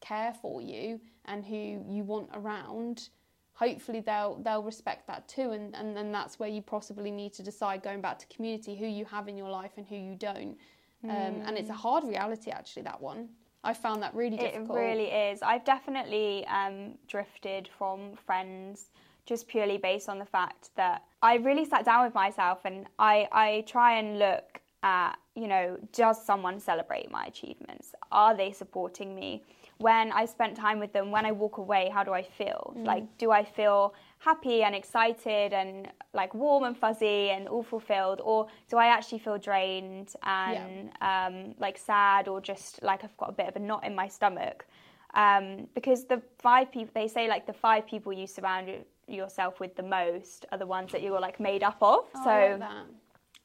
care 0.00 0.32
for 0.40 0.62
you 0.62 0.98
and 1.26 1.44
who 1.44 1.84
you 1.86 2.02
want 2.02 2.30
around 2.32 3.10
hopefully 3.52 4.00
they'll 4.00 4.40
they'll 4.42 4.62
respect 4.62 5.06
that 5.06 5.28
too 5.28 5.50
and, 5.50 5.76
and 5.76 5.94
then 5.94 6.10
that's 6.10 6.38
where 6.38 6.48
you 6.48 6.62
possibly 6.62 7.10
need 7.10 7.34
to 7.34 7.42
decide 7.42 7.82
going 7.82 8.00
back 8.00 8.18
to 8.18 8.26
community 8.34 8.74
who 8.74 8.86
you 8.86 9.04
have 9.04 9.28
in 9.28 9.36
your 9.36 9.50
life 9.50 9.72
and 9.76 9.86
who 9.86 9.96
you 9.96 10.14
don't 10.14 10.56
um, 11.04 11.42
and 11.46 11.58
it's 11.58 11.70
a 11.70 11.74
hard 11.74 12.04
reality 12.04 12.50
actually 12.50 12.82
that 12.82 13.00
one 13.00 13.28
I 13.62 13.74
found 13.74 14.02
that 14.02 14.14
really 14.14 14.38
difficult. 14.38 14.78
It 14.78 14.80
really 14.80 15.06
is. 15.08 15.42
I've 15.42 15.64
definitely 15.64 16.46
um, 16.46 16.94
drifted 17.06 17.68
from 17.76 18.14
friends 18.14 18.86
just 19.26 19.46
purely 19.46 19.76
based 19.76 20.08
on 20.08 20.18
the 20.18 20.24
fact 20.24 20.70
that 20.76 21.04
I 21.22 21.36
really 21.36 21.64
sat 21.64 21.84
down 21.84 22.04
with 22.04 22.14
myself 22.14 22.60
and 22.64 22.86
I, 22.98 23.28
I 23.30 23.64
try 23.66 23.98
and 23.98 24.18
look 24.18 24.60
at, 24.82 25.16
you 25.34 25.48
know, 25.48 25.78
does 25.92 26.24
someone 26.24 26.60
celebrate 26.60 27.10
my 27.10 27.24
achievements? 27.24 27.92
Are 28.10 28.36
they 28.36 28.52
supporting 28.52 29.14
me? 29.14 29.42
When 29.78 30.12
I 30.12 30.26
spent 30.26 30.56
time 30.56 30.78
with 30.78 30.92
them, 30.92 31.10
when 31.10 31.24
I 31.24 31.32
walk 31.32 31.56
away, 31.56 31.90
how 31.92 32.04
do 32.04 32.12
I 32.12 32.22
feel? 32.22 32.74
Mm. 32.76 32.86
Like, 32.86 33.18
do 33.18 33.30
I 33.30 33.44
feel 33.44 33.94
happy 34.20 34.62
and 34.62 34.74
excited 34.74 35.54
and 35.54 35.88
like 36.12 36.34
warm 36.34 36.64
and 36.64 36.76
fuzzy 36.76 37.30
and 37.30 37.48
all 37.48 37.62
fulfilled 37.62 38.20
or 38.22 38.46
do 38.68 38.76
i 38.76 38.86
actually 38.86 39.18
feel 39.18 39.38
drained 39.38 40.12
and 40.24 40.90
yeah. 41.00 41.26
um, 41.26 41.54
like 41.58 41.78
sad 41.78 42.28
or 42.28 42.38
just 42.38 42.82
like 42.82 43.02
i've 43.02 43.16
got 43.16 43.30
a 43.30 43.32
bit 43.32 43.48
of 43.48 43.56
a 43.56 43.58
knot 43.58 43.82
in 43.84 43.94
my 43.94 44.06
stomach 44.06 44.66
um, 45.14 45.66
because 45.74 46.04
the 46.04 46.22
five 46.38 46.70
people 46.70 46.92
they 46.94 47.08
say 47.08 47.28
like 47.28 47.46
the 47.46 47.52
five 47.52 47.86
people 47.86 48.12
you 48.12 48.26
surround 48.26 48.70
yourself 49.08 49.58
with 49.58 49.74
the 49.74 49.82
most 49.82 50.46
are 50.52 50.58
the 50.58 50.66
ones 50.66 50.92
that 50.92 51.02
you're 51.02 51.18
like 51.18 51.40
made 51.40 51.62
up 51.62 51.78
of 51.80 52.04
oh, 52.14 52.24
so 52.24 52.62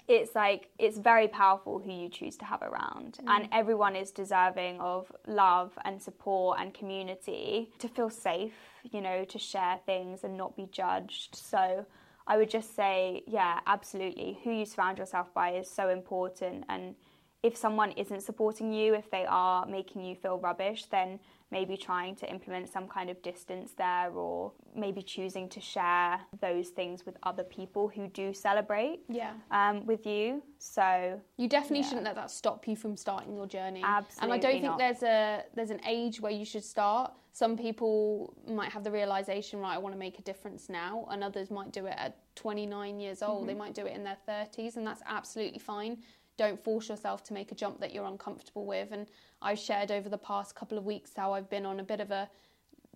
it's 0.08 0.36
like 0.36 0.70
it's 0.78 0.98
very 0.98 1.28
powerful 1.28 1.80
who 1.80 1.92
you 1.92 2.10
choose 2.10 2.38
to 2.38 2.46
have 2.46 2.62
around. 2.62 3.18
Mm. 3.24 3.30
and 3.36 3.50
everyone 3.52 3.96
is 3.96 4.12
deserving 4.12 4.80
of 4.80 5.12
love 5.28 5.78
and 5.84 6.02
support 6.02 6.60
and 6.60 6.74
community 6.74 7.72
to 7.80 7.88
feel 7.88 8.10
safe 8.10 8.54
you 8.92 9.02
know 9.02 9.26
to 9.26 9.40
share 9.40 9.80
things 9.86 10.24
and 10.24 10.38
not 10.38 10.56
be 10.56 10.68
judged. 10.72 11.36
So 11.36 11.86
i 12.28 12.38
would 12.38 12.50
just 12.50 12.76
say 12.76 13.24
yeah 13.28 13.60
absolutely. 13.68 14.40
Who 14.44 14.52
you 14.52 14.66
surround 14.66 14.98
yourself 14.98 15.34
by 15.34 15.52
is 15.56 15.70
so 15.70 15.90
important. 15.90 16.66
And 16.70 16.96
if 17.44 17.56
someone 17.56 17.92
isn't 17.92 18.22
supporting 18.22 18.74
you 18.74 18.96
if 18.96 19.10
they 19.12 19.26
are 19.28 19.66
making 19.68 20.04
you 20.04 20.16
feel 20.16 20.40
rubbish 20.40 20.86
then 20.86 21.20
maybe 21.56 21.78
trying 21.78 22.14
to 22.18 22.30
implement 22.30 22.68
some 22.68 22.86
kind 22.86 23.10
of 23.10 23.22
distance 23.22 23.72
there 23.78 24.12
or 24.12 24.52
maybe 24.76 25.02
choosing 25.02 25.48
to 25.48 25.62
share 25.62 26.20
those 26.42 26.68
things 26.68 27.06
with 27.06 27.16
other 27.24 27.46
people 27.46 27.88
who 27.88 28.10
do 28.10 28.34
celebrate 28.34 29.00
yeah. 29.08 29.32
um, 29.52 29.86
with 29.86 30.06
you. 30.06 30.44
So 30.60 31.18
you 31.38 31.48
definitely 31.48 31.80
yeah. 31.80 31.88
shouldn't 31.88 32.04
let 32.04 32.16
that 32.16 32.30
stop 32.30 32.68
you 32.68 32.76
from 32.76 32.98
starting 32.98 33.34
your 33.34 33.48
journey. 33.48 33.82
Absolutely 33.86 34.24
and 34.24 34.34
I 34.34 34.38
don't 34.38 34.64
not. 34.64 34.78
think 34.78 35.00
there's 35.00 35.04
a 35.04 35.44
there's 35.56 35.70
an 35.70 35.80
age 35.88 36.20
where 36.20 36.34
you 36.34 36.44
should 36.44 36.66
start. 36.66 37.14
Some 37.32 37.58
people 37.58 38.34
might 38.48 38.72
have 38.72 38.84
the 38.84 38.92
realization, 38.92 39.60
right, 39.60 39.76
I 39.76 39.78
want 39.78 39.94
to 39.94 40.00
make 40.00 40.20
a 40.20 40.22
difference 40.22 40.70
now, 40.70 41.06
and 41.12 41.22
others 41.22 41.52
might 41.52 41.72
do 41.74 41.86
it 41.86 41.96
at 41.98 42.18
29 42.36 43.00
years 43.00 43.22
old. 43.22 43.40
Mm-hmm. 43.40 43.48
They 43.48 43.54
might 43.54 43.74
do 43.74 43.86
it 43.86 43.94
in 43.94 44.04
their 44.06 44.18
30s, 44.28 44.78
and 44.78 44.88
that's 44.88 45.02
absolutely 45.06 45.60
fine 45.60 45.98
don't 46.38 46.64
force 46.64 46.90
yourself 46.90 47.24
to 47.26 47.34
make 47.34 47.52
a 47.52 47.56
jump 47.56 47.80
that 47.80 47.94
you're 47.94 48.06
uncomfortable 48.06 48.66
with. 48.66 48.92
And 48.92 49.08
I've 49.42 49.60
shared 49.60 49.92
over 49.92 50.10
the 50.10 50.18
past 50.18 50.56
couple 50.56 50.78
of 50.78 50.86
weeks 50.86 51.12
how 51.16 51.34
I've 51.34 51.50
been 51.50 51.66
on 51.66 51.80
a 51.80 51.84
bit 51.84 52.00
of 52.00 52.12
a 52.12 52.30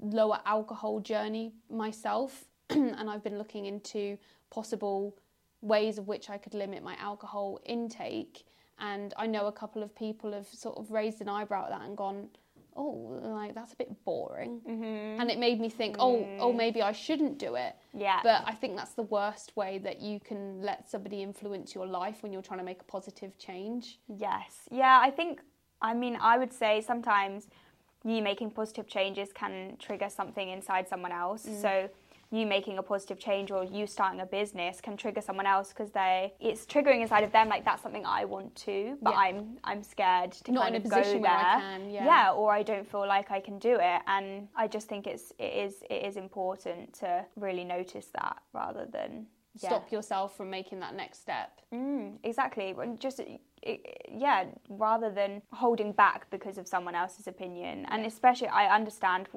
lower 0.02 0.40
alcohol 0.46 1.00
journey 1.00 1.54
myself, 1.70 2.46
and 2.70 3.10
I've 3.10 3.24
been 3.24 3.38
looking 3.38 3.66
into 3.66 4.18
possible 4.50 5.18
ways 5.62 5.98
of 5.98 6.08
which 6.08 6.30
I 6.30 6.38
could 6.38 6.54
limit 6.54 6.84
my 6.84 6.96
alcohol 7.00 7.60
intake. 7.66 8.46
And 8.80 9.14
I 9.18 9.28
know 9.28 9.48
a 9.48 9.52
couple 9.52 9.84
of 9.84 9.94
people 9.94 10.32
have 10.32 10.48
sort 10.48 10.78
of 10.78 10.92
raised 10.92 11.22
an 11.22 11.28
eyebrow 11.28 11.66
at 11.66 11.72
that 11.72 11.82
and 11.82 11.98
gone, 11.98 12.30
oh, 12.76 13.20
like 13.24 13.56
that's 13.56 13.74
a 13.74 13.76
bit 13.76 13.90
boring. 14.06 14.62
Mm-hmm. 14.68 15.22
And 15.22 15.30
it 15.30 15.40
made 15.40 15.60
me 15.60 15.70
think, 15.70 15.98
oh, 16.00 16.18
mm. 16.18 16.38
oh, 16.40 16.54
maybe 16.54 16.82
I 16.82 16.92
shouldn't 16.92 17.38
do 17.38 17.56
it. 17.56 17.76
Yeah. 17.94 18.20
But 18.24 18.44
I 18.46 18.54
think 18.54 18.76
that's 18.76 18.94
the 18.94 19.04
worst 19.04 19.56
way 19.56 19.80
that 19.80 20.00
you 20.02 20.20
can 20.20 20.62
let 20.62 20.90
somebody 20.90 21.22
influence 21.22 21.76
your 21.76 21.88
life 21.88 22.24
when 22.24 22.32
you're 22.32 22.42
trying 22.42 22.60
to 22.60 22.66
make 22.66 22.82
a 22.82 22.86
positive 22.86 23.38
change. 23.38 24.00
Yes. 24.08 24.68
Yeah, 24.72 25.00
I 25.02 25.12
think, 25.12 25.42
I 25.82 25.94
mean, 25.94 26.18
I 26.22 26.38
would 26.38 26.54
say 26.54 26.82
sometimes 26.82 27.48
you 28.06 28.22
making 28.22 28.52
positive 28.52 28.88
changes 28.88 29.30
can 29.34 29.76
trigger 29.78 30.10
something 30.10 30.50
inside 30.50 30.88
someone 30.88 31.12
else. 31.12 31.46
Mm. 31.46 31.62
So 31.62 31.90
you 32.32 32.46
making 32.46 32.78
a 32.78 32.84
positive 32.84 33.20
change 33.20 33.50
or 33.50 33.64
you 33.64 33.88
starting 33.88 34.22
a 34.22 34.26
business 34.26 34.82
can 34.82 34.96
trigger 34.96 35.22
someone 35.22 35.46
else 35.46 35.70
because 35.70 35.92
they 35.92 36.34
it's 36.40 36.66
triggering 36.66 37.02
inside 37.02 37.24
of 37.24 37.32
them 37.32 37.50
like 37.50 37.66
that's 37.66 37.82
something 37.82 38.06
I 38.06 38.26
want 38.26 38.56
to 38.68 38.98
but 39.02 39.12
yeah. 39.12 39.20
I'm 39.20 39.58
I'm 39.64 39.84
scared 39.84 40.32
to 40.34 40.52
Not 40.52 40.64
kind 40.64 40.76
of 40.76 40.84
go 40.84 41.02
there 41.02 41.22
can, 41.22 41.90
yeah. 41.90 42.06
yeah 42.06 42.32
or 42.32 42.52
I 42.52 42.64
don't 42.64 42.90
feel 42.90 43.08
like 43.08 43.32
I 43.32 43.40
can 43.40 43.58
do 43.58 43.78
it 43.80 44.02
and 44.08 44.48
I 44.56 44.68
just 44.68 44.88
think 44.88 45.08
it's 45.08 45.32
it 45.40 45.54
is 45.54 45.84
it 45.90 46.06
is 46.06 46.18
important 46.18 46.94
to 47.00 47.26
really 47.36 47.64
notice 47.64 48.08
that 48.14 48.38
rather 48.54 48.86
than 48.92 49.26
yeah. 49.56 49.70
stop 49.70 49.92
yourself 49.92 50.38
from 50.38 50.50
making 50.50 50.80
that 50.82 50.96
next 50.96 51.22
step 51.22 51.62
mm, 51.74 52.16
exactly 52.24 52.76
just 53.00 53.22
yeah, 53.64 54.46
rather 54.70 55.10
than 55.10 55.42
holding 55.52 55.92
back 55.92 56.30
because 56.30 56.58
of 56.58 56.68
someone 56.68 56.96
else's 56.96 57.28
opinion. 57.28 57.86
And 57.90 58.06
especially, 58.06 58.48
I 58.48 58.74
understand, 58.74 59.28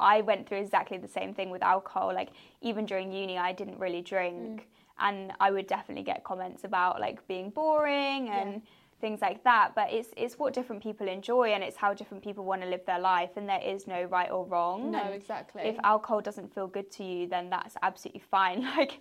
I 0.00 0.20
went 0.20 0.48
through 0.48 0.58
exactly 0.58 0.98
the 0.98 1.08
same 1.08 1.34
thing 1.34 1.50
with 1.50 1.62
alcohol. 1.62 2.12
Like, 2.14 2.30
even 2.60 2.86
during 2.86 3.12
uni, 3.12 3.38
I 3.38 3.52
didn't 3.52 3.78
really 3.78 4.02
drink. 4.02 4.60
Mm. 4.60 4.64
And 4.98 5.32
I 5.40 5.50
would 5.50 5.66
definitely 5.66 6.04
get 6.04 6.22
comments 6.22 6.62
about 6.62 7.00
like 7.00 7.26
being 7.26 7.50
boring 7.50 8.28
and 8.28 8.52
yeah. 8.52 8.58
things 9.00 9.20
like 9.20 9.42
that. 9.42 9.72
But 9.74 9.92
it's 9.92 10.10
it's 10.16 10.38
what 10.38 10.54
different 10.54 10.84
people 10.84 11.08
enjoy 11.08 11.48
and 11.52 11.64
it's 11.64 11.76
how 11.76 11.94
different 11.94 12.22
people 12.22 12.44
want 12.44 12.62
to 12.62 12.68
live 12.68 12.86
their 12.86 13.00
life. 13.00 13.30
And 13.34 13.48
there 13.48 13.60
is 13.60 13.88
no 13.88 14.04
right 14.04 14.30
or 14.30 14.46
wrong. 14.46 14.92
No, 14.92 15.00
and 15.00 15.14
exactly. 15.14 15.62
If 15.62 15.76
alcohol 15.82 16.20
doesn't 16.20 16.54
feel 16.54 16.68
good 16.68 16.92
to 16.92 17.02
you, 17.02 17.26
then 17.26 17.50
that's 17.50 17.76
absolutely 17.82 18.22
fine. 18.30 18.68
Like 18.76 19.00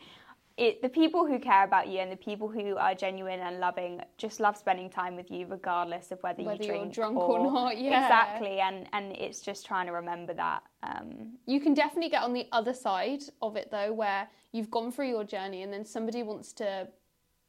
it, 0.55 0.83
the 0.83 0.89
people 0.89 1.25
who 1.25 1.39
care 1.39 1.63
about 1.63 1.87
you 1.87 1.99
and 1.99 2.11
the 2.11 2.17
people 2.17 2.47
who 2.47 2.77
are 2.77 2.93
genuine 2.93 3.39
and 3.39 3.59
loving 3.59 4.01
just 4.17 4.39
love 4.39 4.55
spending 4.55 4.89
time 4.89 5.15
with 5.15 5.31
you 5.31 5.47
regardless 5.47 6.11
of 6.11 6.21
whether, 6.21 6.43
whether 6.43 6.61
you 6.61 6.69
drink 6.69 6.91
are 6.91 6.93
drunk 6.93 7.17
or, 7.17 7.39
or, 7.39 7.51
not 7.51 7.77
yeah 7.79 8.03
exactly 8.03 8.59
and 8.59 8.87
and 8.93 9.13
it's 9.13 9.41
just 9.41 9.65
trying 9.65 9.87
to 9.87 9.91
remember 9.91 10.33
that 10.33 10.61
um, 10.83 11.33
you 11.47 11.59
can 11.59 11.73
definitely 11.73 12.09
get 12.09 12.21
on 12.21 12.33
the 12.33 12.47
other 12.51 12.73
side 12.73 13.23
of 13.41 13.55
it 13.55 13.69
though 13.71 13.91
where 13.91 14.27
you've 14.51 14.69
gone 14.69 14.91
through 14.91 15.09
your 15.09 15.23
journey 15.23 15.63
and 15.63 15.73
then 15.73 15.83
somebody 15.83 16.21
wants 16.21 16.53
to 16.53 16.87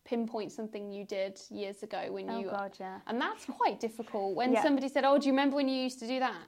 pinpoint 0.07 0.51
something 0.51 0.91
you 0.91 1.05
did 1.05 1.39
years 1.51 1.83
ago 1.83 2.07
when 2.11 2.27
you 2.29 2.35
oh 2.35 2.41
you 2.41 2.51
God, 2.51 2.77
yeah. 2.81 3.01
and 3.07 3.21
that's 3.21 3.45
quite 3.45 3.81
difficult 3.81 4.35
when 4.35 4.53
yeah. 4.53 4.63
somebody 4.63 4.89
said 4.89 5.05
oh 5.05 5.19
do 5.19 5.27
you 5.27 5.33
remember 5.33 5.57
when 5.57 5.69
you 5.69 5.77
used 5.77 5.99
to 5.99 6.07
do 6.07 6.21
that 6.21 6.43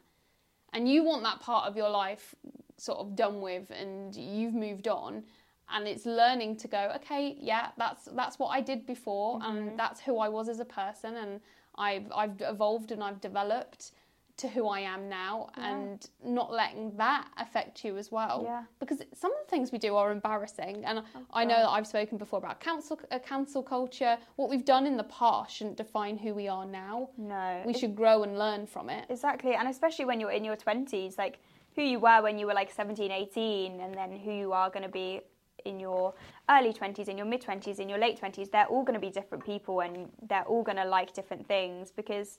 and 0.73 0.89
you 0.89 1.05
want 1.05 1.23
that 1.23 1.41
part 1.41 1.69
of 1.69 1.77
your 1.77 1.91
life 1.91 2.35
sort 2.79 2.99
of 2.99 3.15
done 3.15 3.41
with 3.43 3.71
and 3.71 4.15
you've 4.17 4.55
moved 4.55 4.89
on 4.89 5.23
and 5.71 5.87
it's 5.87 6.07
learning 6.07 6.57
to 6.57 6.69
go 6.69 6.93
okay 6.95 7.37
yeah 7.41 7.69
that's 7.77 8.07
that's 8.15 8.39
what 8.39 8.49
i 8.49 8.61
did 8.61 8.87
before 8.87 9.39
mm-hmm. 9.41 9.57
and 9.57 9.79
that's 9.79 10.01
who 10.01 10.19
i 10.19 10.29
was 10.29 10.49
as 10.49 10.61
a 10.61 10.65
person 10.65 11.17
and 11.17 11.41
i've 11.77 12.11
i've 12.15 12.41
evolved 12.41 12.93
and 12.93 13.03
i've 13.03 13.21
developed 13.21 13.93
to 14.37 14.49
who 14.49 14.69
i 14.69 14.81
am 14.81 15.09
now 15.09 15.49
yeah. 15.57 15.73
and 15.73 16.11
not 16.23 16.53
letting 16.53 16.95
that 16.97 17.27
affect 17.39 17.85
you 17.85 17.97
as 17.97 18.13
well 18.13 18.43
yeah. 18.45 18.63
because 18.81 19.01
some 19.15 19.33
of 19.33 19.39
the 19.45 19.51
things 19.51 19.73
we 19.73 19.79
do 19.79 19.97
are 19.97 20.13
embarrassing 20.13 20.85
and 20.85 21.03
i 21.33 21.43
know 21.43 21.57
that 21.57 21.71
i've 21.71 21.87
spoken 21.87 22.19
before 22.19 22.39
about 22.39 22.61
cancel 22.61 23.01
uh, 23.11 23.19
cancel 23.19 23.63
culture 23.63 24.19
what 24.37 24.51
we've 24.51 24.65
done 24.65 24.87
in 24.87 24.97
the 24.97 25.05
past 25.05 25.57
shouldn't 25.57 25.77
define 25.77 26.19
who 26.19 26.35
we 26.35 26.49
are 26.49 26.67
now 26.67 27.09
no 27.17 27.63
we 27.65 27.73
should 27.73 27.97
grow 27.97 28.25
and 28.25 28.39
learn 28.39 28.67
from 28.67 28.91
it 28.91 29.07
exactly 29.09 29.55
and 29.55 29.69
especially 29.69 30.05
when 30.05 30.21
you're 30.21 30.33
in 30.33 30.45
your 30.45 30.57
20s 30.57 31.17
like 31.17 31.39
who 31.75 31.83
you 31.83 31.99
were 31.99 32.21
when 32.23 32.39
you 32.39 32.47
were 32.47 32.55
like 32.55 32.71
17 32.71 33.11
18 33.11 33.81
and 33.81 33.95
then 33.95 34.13
who 34.13 34.33
you 34.33 34.53
are 34.53 34.69
going 34.69 34.83
to 34.83 34.89
be 34.89 35.21
in 35.65 35.81
your 35.81 36.15
early 36.51 36.73
20s, 36.73 37.09
in 37.09 37.17
your 37.17 37.27
mid 37.27 37.43
20s, 37.43 37.79
in 37.79 37.89
your 37.89 37.99
late 37.99 38.21
20s, 38.21 38.51
they're 38.51 38.67
all 38.67 38.83
going 38.83 38.95
to 38.95 39.01
be 39.01 39.11
different 39.11 39.45
people 39.45 39.81
and 39.81 40.09
they're 40.29 40.45
all 40.45 40.63
going 40.63 40.77
to 40.77 40.85
like 40.85 41.13
different 41.13 41.47
things 41.47 41.91
because 41.91 42.39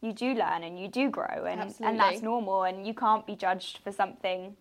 you 0.00 0.12
do 0.12 0.34
learn 0.34 0.64
and 0.64 0.78
you 0.78 0.88
do 0.88 1.10
grow 1.10 1.46
and, 1.46 1.74
and 1.80 1.98
that's 1.98 2.22
normal 2.22 2.64
and 2.64 2.86
you 2.86 2.94
can't 2.94 3.26
be 3.26 3.36
judged 3.36 3.78
for 3.78 3.92
something 3.92 4.56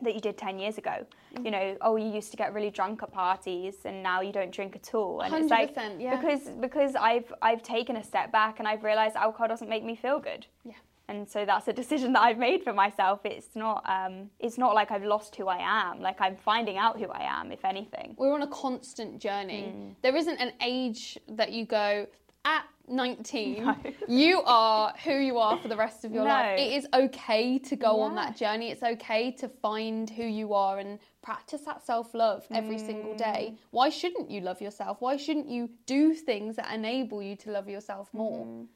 that 0.00 0.14
you 0.14 0.20
did 0.20 0.38
10 0.38 0.60
years 0.60 0.78
ago. 0.78 1.04
Mm-hmm. 1.34 1.44
You 1.44 1.50
know, 1.50 1.76
oh, 1.80 1.96
you 1.96 2.08
used 2.08 2.30
to 2.30 2.36
get 2.36 2.54
really 2.54 2.70
drunk 2.70 3.02
at 3.02 3.12
parties 3.12 3.74
and 3.84 4.02
now 4.02 4.20
you 4.20 4.32
don't 4.32 4.52
drink 4.52 4.76
at 4.76 4.94
all. 4.94 5.22
And 5.22 5.34
it's 5.34 5.50
like 5.50 5.76
yeah. 5.98 6.14
because 6.14 6.48
because 6.60 6.94
I've 6.94 7.32
I've 7.42 7.62
taken 7.62 7.96
a 7.96 8.04
step 8.04 8.30
back 8.30 8.60
and 8.60 8.68
I've 8.68 8.84
realized 8.84 9.16
alcohol 9.16 9.48
doesn't 9.48 9.68
make 9.68 9.84
me 9.84 9.96
feel 9.96 10.20
good. 10.20 10.46
Yeah 10.64 10.74
and 11.08 11.28
so 11.28 11.44
that's 11.44 11.66
a 11.68 11.72
decision 11.72 12.12
that 12.12 12.22
I've 12.22 12.38
made 12.38 12.62
for 12.62 12.72
myself. 12.72 13.20
It's 13.24 13.56
not 13.56 13.82
um, 13.88 14.30
it's 14.38 14.58
not 14.58 14.74
like 14.74 14.90
I've 14.90 15.04
lost 15.04 15.34
who 15.36 15.48
I 15.48 15.58
am. 15.58 16.00
Like 16.00 16.20
I'm 16.20 16.36
finding 16.36 16.76
out 16.76 16.98
who 16.98 17.06
I 17.06 17.22
am, 17.22 17.50
if 17.50 17.64
anything. 17.64 18.14
We're 18.18 18.34
on 18.34 18.42
a 18.42 18.48
constant 18.48 19.18
journey. 19.18 19.72
Mm. 19.74 19.94
There 20.02 20.16
isn't 20.16 20.36
an 20.36 20.52
age 20.60 21.18
that 21.28 21.52
you 21.52 21.64
go 21.64 22.06
at 22.44 22.64
19 22.88 23.64
no. 23.64 23.76
you 24.08 24.40
are 24.42 24.94
who 25.04 25.12
you 25.12 25.38
are 25.38 25.58
for 25.58 25.68
the 25.68 25.76
rest 25.76 26.04
of 26.04 26.12
your 26.12 26.24
no. 26.24 26.30
life 26.30 26.58
it 26.58 26.72
is 26.72 26.86
okay 26.94 27.58
to 27.58 27.76
go 27.76 27.98
yeah. 27.98 28.04
on 28.04 28.14
that 28.14 28.36
journey 28.36 28.70
it's 28.70 28.82
okay 28.82 29.30
to 29.30 29.48
find 29.48 30.08
who 30.08 30.22
you 30.22 30.54
are 30.54 30.78
and 30.78 30.98
practice 31.20 31.62
that 31.62 31.84
self-love 31.84 32.46
every 32.52 32.76
mm. 32.76 32.86
single 32.86 33.14
day 33.16 33.54
why 33.72 33.90
shouldn't 33.90 34.30
you 34.30 34.40
love 34.40 34.62
yourself 34.62 34.96
why 35.00 35.16
shouldn't 35.16 35.48
you 35.48 35.68
do 35.84 36.14
things 36.14 36.56
that 36.56 36.72
enable 36.72 37.22
you 37.22 37.36
to 37.36 37.50
love 37.50 37.68
yourself 37.68 38.08
more 38.14 38.46
mm 38.46 38.66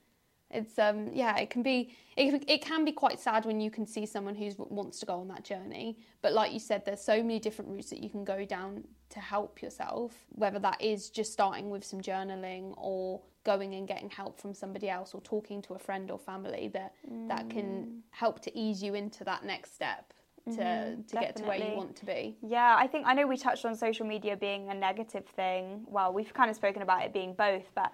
it's 0.52 0.78
um 0.78 1.08
yeah 1.12 1.36
it 1.38 1.50
can 1.50 1.62
be 1.62 1.94
it, 2.16 2.44
it 2.46 2.62
can 2.62 2.84
be 2.84 2.92
quite 2.92 3.18
sad 3.18 3.44
when 3.44 3.60
you 3.60 3.70
can 3.70 3.86
see 3.86 4.04
someone 4.04 4.34
who 4.34 4.50
wants 4.58 4.98
to 5.00 5.06
go 5.06 5.14
on 5.14 5.28
that 5.28 5.44
journey 5.44 5.98
but 6.20 6.32
like 6.32 6.52
you 6.52 6.58
said 6.58 6.84
there's 6.84 7.02
so 7.02 7.16
many 7.22 7.38
different 7.38 7.70
routes 7.70 7.90
that 7.90 8.02
you 8.02 8.10
can 8.10 8.24
go 8.24 8.44
down 8.44 8.84
to 9.08 9.20
help 9.20 9.62
yourself 9.62 10.12
whether 10.30 10.58
that 10.58 10.80
is 10.80 11.10
just 11.10 11.32
starting 11.32 11.70
with 11.70 11.84
some 11.84 12.00
journaling 12.00 12.74
or 12.76 13.20
going 13.44 13.74
and 13.74 13.88
getting 13.88 14.08
help 14.08 14.38
from 14.38 14.54
somebody 14.54 14.88
else 14.88 15.14
or 15.14 15.20
talking 15.22 15.60
to 15.62 15.74
a 15.74 15.78
friend 15.78 16.10
or 16.10 16.18
family 16.18 16.70
that 16.72 16.94
mm. 17.10 17.28
that 17.28 17.48
can 17.50 17.64
mm. 17.64 17.98
help 18.10 18.40
to 18.40 18.56
ease 18.56 18.82
you 18.82 18.94
into 18.94 19.24
that 19.24 19.44
next 19.44 19.74
step 19.74 20.12
to, 20.44 20.50
mm-hmm, 20.50 21.02
to 21.02 21.16
get 21.16 21.36
to 21.36 21.44
where 21.44 21.56
you 21.56 21.76
want 21.76 21.94
to 21.96 22.04
be. 22.04 22.36
Yeah, 22.42 22.74
I 22.76 22.86
think 22.86 23.06
I 23.06 23.14
know 23.14 23.26
we 23.26 23.36
touched 23.36 23.64
on 23.64 23.76
social 23.76 24.06
media 24.06 24.36
being 24.36 24.70
a 24.70 24.74
negative 24.74 25.24
thing. 25.36 25.84
Well, 25.86 26.12
we've 26.12 26.34
kind 26.34 26.50
of 26.50 26.56
spoken 26.56 26.82
about 26.82 27.04
it 27.04 27.12
being 27.12 27.34
both, 27.34 27.70
but 27.74 27.92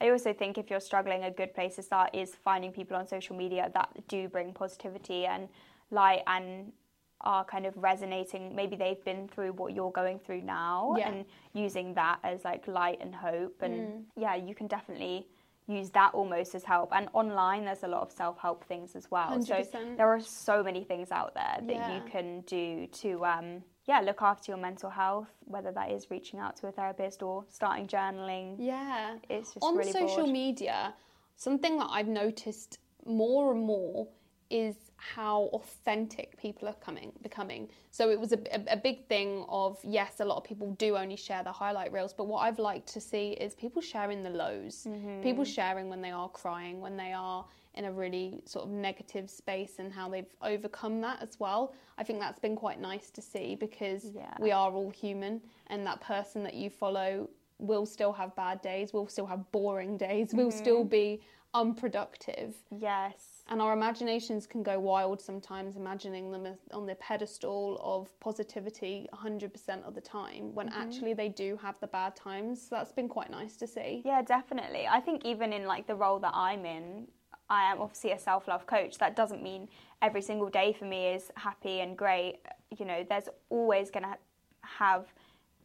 I 0.00 0.10
also 0.10 0.32
think 0.32 0.56
if 0.56 0.70
you're 0.70 0.80
struggling, 0.80 1.24
a 1.24 1.30
good 1.30 1.54
place 1.54 1.76
to 1.76 1.82
start 1.82 2.14
is 2.14 2.34
finding 2.34 2.72
people 2.72 2.96
on 2.96 3.06
social 3.06 3.36
media 3.36 3.70
that 3.74 3.90
do 4.08 4.28
bring 4.28 4.52
positivity 4.52 5.26
and 5.26 5.48
light 5.90 6.22
and 6.26 6.72
are 7.20 7.44
kind 7.44 7.66
of 7.66 7.76
resonating. 7.76 8.54
Maybe 8.54 8.76
they've 8.76 9.04
been 9.04 9.28
through 9.28 9.52
what 9.52 9.74
you're 9.74 9.90
going 9.90 10.18
through 10.18 10.42
now 10.42 10.94
yeah. 10.96 11.10
and 11.10 11.24
using 11.52 11.94
that 11.94 12.18
as 12.24 12.44
like 12.44 12.66
light 12.66 12.98
and 13.00 13.14
hope. 13.14 13.60
And 13.60 13.74
mm. 13.74 14.02
yeah, 14.16 14.36
you 14.36 14.54
can 14.54 14.66
definitely 14.66 15.26
use 15.66 15.90
that 15.90 16.14
almost 16.14 16.54
as 16.54 16.64
help. 16.64 16.90
And 16.92 17.08
online, 17.12 17.64
there's 17.64 17.82
a 17.82 17.88
lot 17.88 18.02
of 18.02 18.10
self 18.10 18.38
help 18.38 18.64
things 18.64 18.96
as 18.96 19.10
well. 19.10 19.30
100%. 19.30 19.46
So 19.46 19.94
there 19.96 20.08
are 20.08 20.20
so 20.20 20.62
many 20.62 20.84
things 20.84 21.10
out 21.10 21.34
there 21.34 21.58
that 21.60 21.76
yeah. 21.76 21.94
you 21.94 22.02
can 22.10 22.40
do 22.42 22.86
to. 23.02 23.24
Um, 23.24 23.62
yeah, 23.90 24.00
look 24.02 24.22
after 24.22 24.52
your 24.52 24.60
mental 24.60 24.88
health, 24.88 25.32
whether 25.46 25.72
that 25.72 25.90
is 25.90 26.12
reaching 26.12 26.38
out 26.38 26.56
to 26.58 26.68
a 26.68 26.70
therapist 26.70 27.24
or 27.24 27.44
starting 27.48 27.88
journaling. 27.88 28.54
Yeah. 28.56 29.16
It's 29.28 29.54
just 29.54 29.64
On 29.64 29.76
really 29.76 29.90
social 29.90 30.28
media, 30.28 30.94
something 31.34 31.76
that 31.76 31.88
I've 31.90 32.06
noticed 32.06 32.78
more 33.04 33.50
and 33.50 33.64
more 33.64 34.06
is 34.48 34.76
how 34.94 35.50
authentic 35.54 36.38
people 36.38 36.68
are 36.68 36.74
coming 36.74 37.10
becoming. 37.20 37.68
So 37.90 38.10
it 38.10 38.20
was 38.20 38.30
a, 38.30 38.38
a, 38.56 38.74
a, 38.74 38.76
big 38.76 39.08
thing 39.08 39.44
of 39.48 39.78
yes, 39.82 40.20
a 40.20 40.24
lot 40.24 40.36
of 40.36 40.44
people 40.44 40.70
do 40.74 40.96
only 40.96 41.16
share 41.16 41.42
the 41.42 41.50
highlight 41.50 41.92
reels, 41.92 42.12
but 42.12 42.28
what 42.28 42.40
I've 42.46 42.60
liked 42.60 42.92
to 42.92 43.00
see 43.00 43.32
is 43.32 43.54
people 43.54 43.82
sharing 43.82 44.22
the 44.22 44.30
lows, 44.30 44.86
mm-hmm. 44.88 45.20
people 45.20 45.44
sharing 45.44 45.88
when 45.88 46.00
they 46.00 46.12
are 46.12 46.28
crying, 46.28 46.80
when 46.80 46.96
they 46.96 47.12
are 47.12 47.44
in 47.74 47.84
a 47.84 47.92
really 47.92 48.40
sort 48.44 48.64
of 48.64 48.70
negative 48.70 49.30
space, 49.30 49.74
and 49.78 49.92
how 49.92 50.08
they've 50.08 50.32
overcome 50.42 51.00
that 51.00 51.22
as 51.22 51.38
well. 51.38 51.74
I 51.98 52.04
think 52.04 52.20
that's 52.20 52.38
been 52.38 52.56
quite 52.56 52.80
nice 52.80 53.10
to 53.10 53.22
see 53.22 53.54
because 53.54 54.10
yeah. 54.14 54.34
we 54.38 54.50
are 54.50 54.72
all 54.72 54.90
human, 54.90 55.40
and 55.68 55.86
that 55.86 56.00
person 56.00 56.42
that 56.44 56.54
you 56.54 56.70
follow 56.70 57.28
will 57.58 57.86
still 57.86 58.12
have 58.12 58.34
bad 58.36 58.62
days, 58.62 58.92
will 58.92 59.08
still 59.08 59.26
have 59.26 59.50
boring 59.52 59.96
days, 59.96 60.28
mm-hmm. 60.28 60.38
will 60.38 60.50
still 60.50 60.84
be 60.84 61.20
unproductive. 61.54 62.54
Yes 62.70 63.40
and 63.50 63.60
our 63.60 63.72
imaginations 63.72 64.46
can 64.46 64.62
go 64.62 64.78
wild 64.78 65.20
sometimes 65.20 65.76
imagining 65.76 66.30
them 66.30 66.46
on 66.72 66.86
the 66.86 66.94
pedestal 66.94 67.80
of 67.82 68.08
positivity 68.20 69.08
100% 69.12 69.86
of 69.86 69.94
the 69.94 70.00
time 70.00 70.54
when 70.54 70.68
mm-hmm. 70.68 70.80
actually 70.80 71.12
they 71.12 71.28
do 71.28 71.58
have 71.60 71.78
the 71.80 71.86
bad 71.88 72.14
times 72.16 72.62
so 72.62 72.76
that's 72.76 72.92
been 72.92 73.08
quite 73.08 73.30
nice 73.30 73.56
to 73.56 73.66
see 73.66 74.02
yeah 74.04 74.22
definitely 74.22 74.86
i 74.88 75.00
think 75.00 75.24
even 75.24 75.52
in 75.52 75.64
like 75.66 75.86
the 75.86 75.94
role 75.94 76.18
that 76.18 76.32
i'm 76.34 76.64
in 76.64 77.06
i 77.50 77.70
am 77.70 77.80
obviously 77.80 78.12
a 78.12 78.18
self-love 78.18 78.66
coach 78.66 78.96
that 78.98 79.14
doesn't 79.14 79.42
mean 79.42 79.68
every 80.00 80.22
single 80.22 80.48
day 80.48 80.72
for 80.72 80.86
me 80.86 81.08
is 81.08 81.30
happy 81.36 81.80
and 81.80 81.96
great 81.96 82.38
you 82.78 82.86
know 82.86 83.04
there's 83.08 83.28
always 83.50 83.90
going 83.90 84.04
to 84.04 84.16
have 84.62 85.06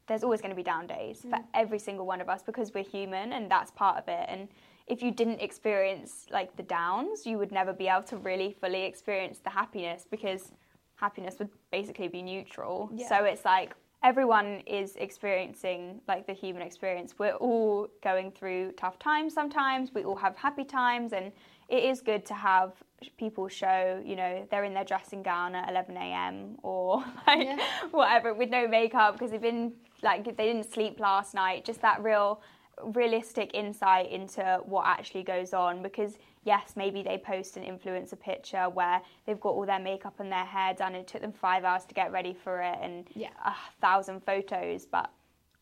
there's 0.08 0.24
always 0.24 0.42
going 0.42 0.52
to 0.52 0.56
be 0.56 0.64
down 0.64 0.86
days 0.86 1.22
mm. 1.22 1.30
for 1.30 1.40
every 1.54 1.80
single 1.80 2.06
one 2.06 2.22
of 2.22 2.30
us 2.30 2.44
because 2.44 2.74
we're 2.74 2.84
human 2.84 3.34
and 3.34 3.50
that's 3.50 3.72
part 3.72 3.98
of 3.98 4.04
it 4.08 4.26
and 4.28 4.50
if 4.88 5.02
you 5.02 5.12
didn't 5.12 5.42
experience 5.42 6.28
like 6.32 6.56
the 6.58 6.64
downs, 6.64 7.26
you 7.26 7.38
would 7.38 7.52
never 7.52 7.74
be 7.74 7.88
able 7.88 8.04
to 8.04 8.18
really 8.18 8.56
fully 8.62 8.84
experience 8.84 9.40
the 9.40 9.50
happiness 9.50 10.06
because 10.10 10.52
happiness 10.96 11.36
would 11.40 11.50
basically 11.72 12.08
be 12.08 12.22
neutral. 12.22 12.90
Yeah. 12.94 13.10
So 13.10 13.24
it's 13.26 13.46
like 13.46 13.74
everyone 14.04 14.62
is 14.68 14.96
experiencing 14.98 16.02
like 16.08 16.28
the 16.28 16.34
human 16.34 16.62
experience. 16.62 17.16
We're 17.18 17.34
all 17.34 17.88
going 18.04 18.32
through 18.32 18.74
tough 18.74 19.00
times 19.00 19.34
sometimes. 19.34 19.92
We 19.94 20.04
all 20.04 20.16
have 20.16 20.38
happy 20.38 20.64
times 20.64 21.14
and 21.14 21.32
it 21.70 21.84
is 21.84 22.02
good 22.02 22.26
to 22.26 22.34
have 22.34 22.74
people 23.18 23.48
show, 23.48 24.02
you 24.06 24.16
know, 24.16 24.48
they're 24.50 24.64
in 24.64 24.74
their 24.74 24.84
dressing 24.84 25.24
gown 25.24 25.56
at 25.56 25.70
11 25.70 25.98
a.m. 25.98 26.58
or 26.64 27.04
like 27.28 27.46
yeah. 27.46 27.60
whatever 27.92 28.34
with 28.34 28.50
no 28.50 28.68
makeup 28.68 29.14
because 29.14 29.32
they've 29.32 29.42
been 29.42 29.74
like 30.04 30.26
they 30.26 30.46
didn't 30.46 30.72
sleep 30.72 31.00
last 31.00 31.34
night. 31.34 31.66
Just 31.66 31.82
that 31.82 32.02
real 32.04 32.42
realistic 32.84 33.52
insight 33.54 34.12
into 34.12 34.60
what 34.66 34.86
actually 34.86 35.24
goes 35.24 35.54
on 35.54 35.82
because 35.82 36.18
yes 36.44 36.74
maybe 36.76 37.02
they 37.02 37.18
post 37.18 37.56
an 37.56 37.64
influencer 37.64 38.20
picture 38.20 38.70
where 38.70 39.02
they've 39.26 39.40
got 39.40 39.52
all 39.52 39.66
their 39.66 39.80
makeup 39.80 40.20
and 40.20 40.30
their 40.30 40.44
hair 40.44 40.74
done 40.74 40.94
and 40.94 40.98
it 40.98 41.08
took 41.08 41.22
them 41.22 41.32
five 41.32 41.64
hours 41.64 41.86
to 41.86 41.94
get 41.94 42.12
ready 42.12 42.34
for 42.34 42.62
it 42.62 42.78
and 42.82 43.08
yeah. 43.16 43.30
a 43.46 43.54
thousand 43.80 44.22
photos 44.26 44.86
but 44.86 45.10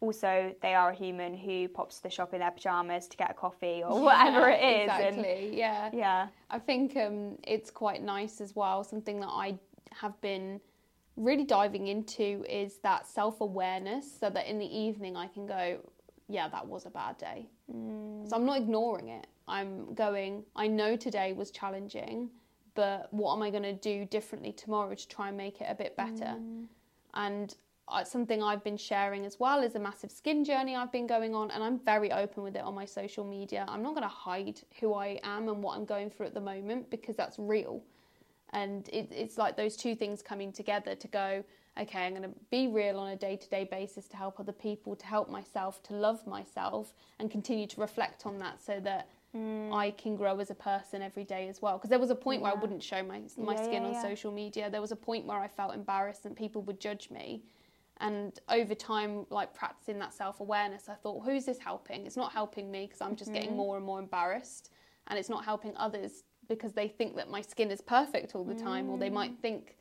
also 0.03 0.53
they 0.61 0.73
are 0.73 0.89
a 0.89 0.95
human 0.95 1.35
who 1.35 1.67
pops 1.67 1.97
to 1.97 2.03
the 2.03 2.09
shop 2.09 2.33
in 2.33 2.39
their 2.39 2.51
pajamas 2.51 3.07
to 3.07 3.17
get 3.17 3.31
a 3.31 3.33
coffee 3.33 3.81
or 3.83 4.01
whatever 4.09 4.49
yeah, 4.49 4.55
it 4.55 4.75
is 4.75 4.83
exactly 4.83 5.45
and, 5.47 5.55
yeah 5.55 5.89
yeah 5.93 6.27
i 6.49 6.59
think 6.59 6.95
um, 6.97 7.37
it's 7.43 7.71
quite 7.71 8.03
nice 8.03 8.41
as 8.41 8.55
well 8.55 8.83
something 8.83 9.19
that 9.19 9.29
i 9.29 9.57
have 9.91 10.19
been 10.21 10.59
really 11.15 11.45
diving 11.45 11.87
into 11.87 12.43
is 12.49 12.79
that 12.79 13.07
self-awareness 13.07 14.05
so 14.19 14.29
that 14.29 14.45
in 14.47 14.57
the 14.59 14.77
evening 14.77 15.15
i 15.15 15.27
can 15.27 15.45
go 15.45 15.79
yeah, 16.27 16.47
that 16.49 16.67
was 16.67 16.85
a 16.85 16.89
bad 16.89 17.17
day. 17.17 17.47
Mm. 17.73 18.27
So 18.27 18.35
I'm 18.35 18.45
not 18.45 18.57
ignoring 18.57 19.09
it. 19.09 19.27
I'm 19.47 19.93
going, 19.93 20.43
I 20.55 20.67
know 20.67 20.95
today 20.95 21.33
was 21.33 21.51
challenging, 21.51 22.29
but 22.75 23.07
what 23.11 23.35
am 23.35 23.41
I 23.41 23.49
going 23.49 23.63
to 23.63 23.73
do 23.73 24.05
differently 24.05 24.51
tomorrow 24.51 24.95
to 24.95 25.07
try 25.07 25.27
and 25.27 25.37
make 25.37 25.61
it 25.61 25.67
a 25.69 25.75
bit 25.75 25.95
better? 25.97 26.35
Mm. 26.37 26.65
And 27.13 27.55
something 28.05 28.41
I've 28.41 28.63
been 28.63 28.77
sharing 28.77 29.25
as 29.25 29.39
well 29.39 29.61
is 29.61 29.75
a 29.75 29.79
massive 29.79 30.11
skin 30.11 30.43
journey 30.43 30.75
I've 30.75 30.91
been 30.91 31.07
going 31.07 31.35
on, 31.35 31.51
and 31.51 31.63
I'm 31.63 31.79
very 31.79 32.11
open 32.11 32.43
with 32.43 32.55
it 32.55 32.63
on 32.63 32.73
my 32.73 32.85
social 32.85 33.25
media. 33.25 33.65
I'm 33.67 33.83
not 33.83 33.91
going 33.91 34.03
to 34.03 34.07
hide 34.07 34.61
who 34.79 34.93
I 34.93 35.19
am 35.23 35.49
and 35.49 35.61
what 35.61 35.77
I'm 35.77 35.85
going 35.85 36.09
through 36.09 36.27
at 36.27 36.33
the 36.33 36.41
moment 36.41 36.89
because 36.89 37.15
that's 37.15 37.37
real. 37.37 37.83
And 38.51 38.87
it, 38.89 39.11
it's 39.11 39.37
like 39.37 39.57
those 39.57 39.75
two 39.75 39.95
things 39.95 40.21
coming 40.21 40.51
together 40.51 40.95
to 40.95 41.07
go, 41.07 41.43
okay, 41.79 42.05
I'm 42.05 42.13
going 42.13 42.23
to 42.23 42.35
be 42.51 42.67
real 42.67 42.99
on 42.99 43.09
a 43.09 43.15
day 43.15 43.35
to 43.35 43.49
day 43.49 43.67
basis 43.69 44.07
to 44.09 44.17
help 44.17 44.39
other 44.39 44.51
people, 44.51 44.95
to 44.95 45.05
help 45.05 45.29
myself, 45.29 45.81
to 45.83 45.93
love 45.93 46.25
myself, 46.27 46.93
and 47.19 47.31
continue 47.31 47.67
to 47.67 47.81
reflect 47.81 48.25
on 48.25 48.37
that 48.39 48.63
so 48.63 48.79
that 48.81 49.09
mm. 49.35 49.73
I 49.73 49.91
can 49.91 50.15
grow 50.15 50.39
as 50.39 50.51
a 50.51 50.55
person 50.55 51.01
every 51.01 51.23
day 51.23 51.47
as 51.49 51.61
well. 51.61 51.77
Because 51.77 51.89
there 51.89 51.99
was 51.99 52.11
a 52.11 52.15
point 52.15 52.41
yeah. 52.41 52.43
where 52.49 52.57
I 52.57 52.61
wouldn't 52.61 52.83
show 52.83 53.03
my, 53.03 53.21
my 53.37 53.53
yeah, 53.53 53.63
skin 53.63 53.83
yeah, 53.83 53.89
on 53.89 54.01
social 54.01 54.31
media. 54.31 54.69
There 54.69 54.81
was 54.81 54.91
a 54.91 54.95
point 54.95 55.25
where 55.25 55.39
I 55.39 55.47
felt 55.47 55.73
embarrassed 55.73 56.25
and 56.25 56.35
people 56.35 56.61
would 56.63 56.79
judge 56.79 57.09
me. 57.09 57.43
And 57.99 58.39
over 58.49 58.75
time, 58.75 59.25
like 59.29 59.53
practicing 59.53 59.99
that 59.99 60.13
self 60.13 60.39
awareness, 60.39 60.89
I 60.89 60.95
thought, 60.95 61.23
who's 61.23 61.45
this 61.45 61.59
helping? 61.59 62.05
It's 62.05 62.17
not 62.17 62.31
helping 62.31 62.71
me 62.71 62.85
because 62.87 63.01
I'm 63.01 63.15
just 63.15 63.31
mm-hmm. 63.31 63.41
getting 63.41 63.57
more 63.57 63.77
and 63.77 63.85
more 63.85 63.99
embarrassed. 63.99 64.71
And 65.07 65.19
it's 65.19 65.29
not 65.29 65.45
helping 65.45 65.75
others 65.77 66.23
because 66.47 66.73
they 66.73 66.87
think 66.87 67.15
that 67.15 67.29
my 67.29 67.41
skin 67.41 67.71
is 67.71 67.81
perfect 67.81 68.35
all 68.35 68.43
the 68.43 68.55
time, 68.55 68.87
mm. 68.87 68.89
or 68.91 68.97
they 68.97 69.09
might 69.09 69.37
mm. 69.37 69.41
think 69.41 69.75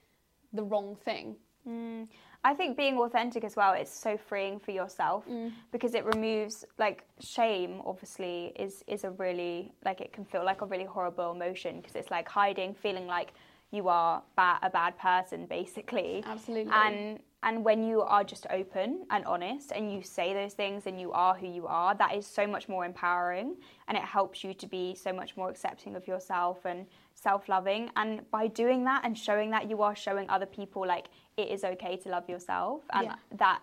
the 0.53 0.63
wrong 0.63 0.97
thing. 1.05 1.37
Mm. 1.69 2.09
I 2.45 2.55
think 2.55 2.77
being 2.77 2.99
authentic 2.99 3.45
as 3.45 3.55
well 3.55 3.73
is 3.73 3.89
so 3.89 4.17
freeing 4.17 4.59
for 4.59 4.73
yourself 4.73 5.25
mm. 5.29 5.53
because 5.71 5.95
it 5.95 6.05
removes 6.05 6.65
like 6.79 7.05
shame. 7.21 7.81
Obviously, 7.85 8.53
is 8.57 8.83
is 8.89 9.05
a 9.05 9.11
really 9.13 9.73
like 9.85 10.01
it 10.01 10.13
can 10.13 10.25
feel 10.25 10.45
like 10.45 10.61
a 10.61 10.67
really 10.67 10.85
horrible 10.85 11.31
emotion 11.31 11.81
because 11.81 11.95
it's 11.95 12.11
like 12.11 12.29
hiding, 12.29 12.75
feeling 12.75 13.07
like 13.07 13.33
you 13.73 13.89
are 13.89 14.23
ba- 14.37 14.59
a 14.63 14.71
bad 14.71 14.97
person, 14.99 15.47
basically. 15.47 16.23
Absolutely. 16.25 16.73
And 16.73 17.19
and 17.45 17.65
when 17.65 17.83
you 17.83 18.03
are 18.03 18.23
just 18.23 18.47
open 18.51 19.05
and 19.11 19.25
honest 19.25 19.73
and 19.73 19.93
you 19.93 20.01
say 20.05 20.33
those 20.33 20.55
things 20.55 20.87
and 20.87 21.01
you 21.01 21.11
are 21.11 21.35
who 21.35 21.49
you 21.49 21.67
are, 21.67 21.93
that 21.97 22.15
is 22.15 22.25
so 22.25 22.47
much 22.47 22.69
more 22.69 22.85
empowering 22.85 23.57
and 23.89 23.99
it 23.99 24.05
helps 24.05 24.45
you 24.45 24.55
to 24.55 24.67
be 24.69 24.95
so 24.95 25.13
much 25.13 25.37
more 25.37 25.51
accepting 25.51 25.97
of 25.97 26.07
yourself 26.07 26.65
and 26.65 26.87
self 27.15 27.49
loving. 27.49 27.91
And 27.97 28.31
by 28.31 28.47
doing 28.47 28.85
that 28.85 29.05
and 29.05 29.19
showing 29.19 29.51
that, 29.51 29.69
you 29.69 29.83
are 29.83 29.97
showing 29.97 30.31
other 30.31 30.47
people 30.47 30.87
like 30.87 31.07
it 31.37 31.49
is 31.49 31.65
okay 31.65 31.97
to 31.97 32.11
love 32.11 32.29
yourself. 32.29 32.83
And 32.93 33.07
yeah. 33.07 33.15
that 33.39 33.61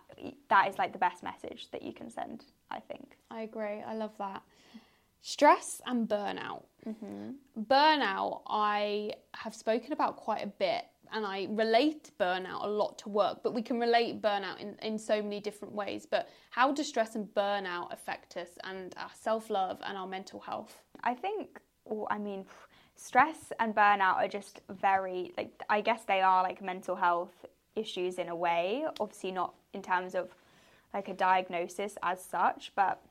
that 0.49 0.67
is 0.67 0.77
like 0.77 0.91
the 0.91 0.99
best 0.99 1.23
message 1.23 1.69
that 1.71 1.81
you 1.81 1.93
can 1.93 2.09
send, 2.09 2.45
I 2.69 2.79
think. 2.79 3.15
I 3.31 3.41
agree. 3.43 3.81
I 3.87 3.93
love 3.93 4.11
that. 4.17 4.41
Stress 5.21 5.81
and 5.85 6.07
burnout. 6.07 6.63
Mm-hmm. 6.87 7.63
Burnout, 7.63 8.41
I 8.47 9.13
have 9.33 9.53
spoken 9.53 9.93
about 9.93 10.17
quite 10.17 10.43
a 10.43 10.47
bit 10.47 10.85
and 11.11 11.25
I 11.25 11.47
relate 11.49 12.11
burnout 12.19 12.63
a 12.63 12.67
lot 12.67 12.97
to 12.99 13.09
work, 13.09 13.39
but 13.43 13.53
we 13.53 13.61
can 13.61 13.79
relate 13.79 14.21
burnout 14.21 14.59
in, 14.59 14.75
in 14.81 14.97
so 14.97 15.21
many 15.21 15.39
different 15.39 15.73
ways. 15.73 16.05
But 16.09 16.29
how 16.51 16.71
does 16.71 16.87
stress 16.87 17.15
and 17.15 17.27
burnout 17.27 17.91
affect 17.91 18.37
us 18.37 18.49
and 18.63 18.93
our 18.97 19.09
self 19.13 19.49
love 19.49 19.79
and 19.85 19.97
our 19.97 20.07
mental 20.07 20.39
health? 20.39 20.83
I 21.03 21.15
think, 21.15 21.59
well, 21.85 22.07
I 22.11 22.17
mean, 22.17 22.45
stress 22.95 23.51
and 23.59 23.75
burnout 23.75 24.15
are 24.15 24.27
just 24.27 24.61
very, 24.69 25.33
like, 25.37 25.51
I 25.69 25.81
guess 25.81 26.03
they 26.05 26.21
are 26.21 26.43
like 26.43 26.61
mental 26.61 26.95
health 26.95 27.45
issues 27.75 28.19
in 28.19 28.29
a 28.29 28.35
way. 28.35 28.85
Obviously, 28.99 29.31
not 29.31 29.53
in 29.73 29.81
terms 29.81 30.15
of 30.15 30.29
like 30.93 31.07
a 31.07 31.13
diagnosis 31.13 31.97
as 32.03 32.23
such, 32.23 32.71
but 32.75 33.01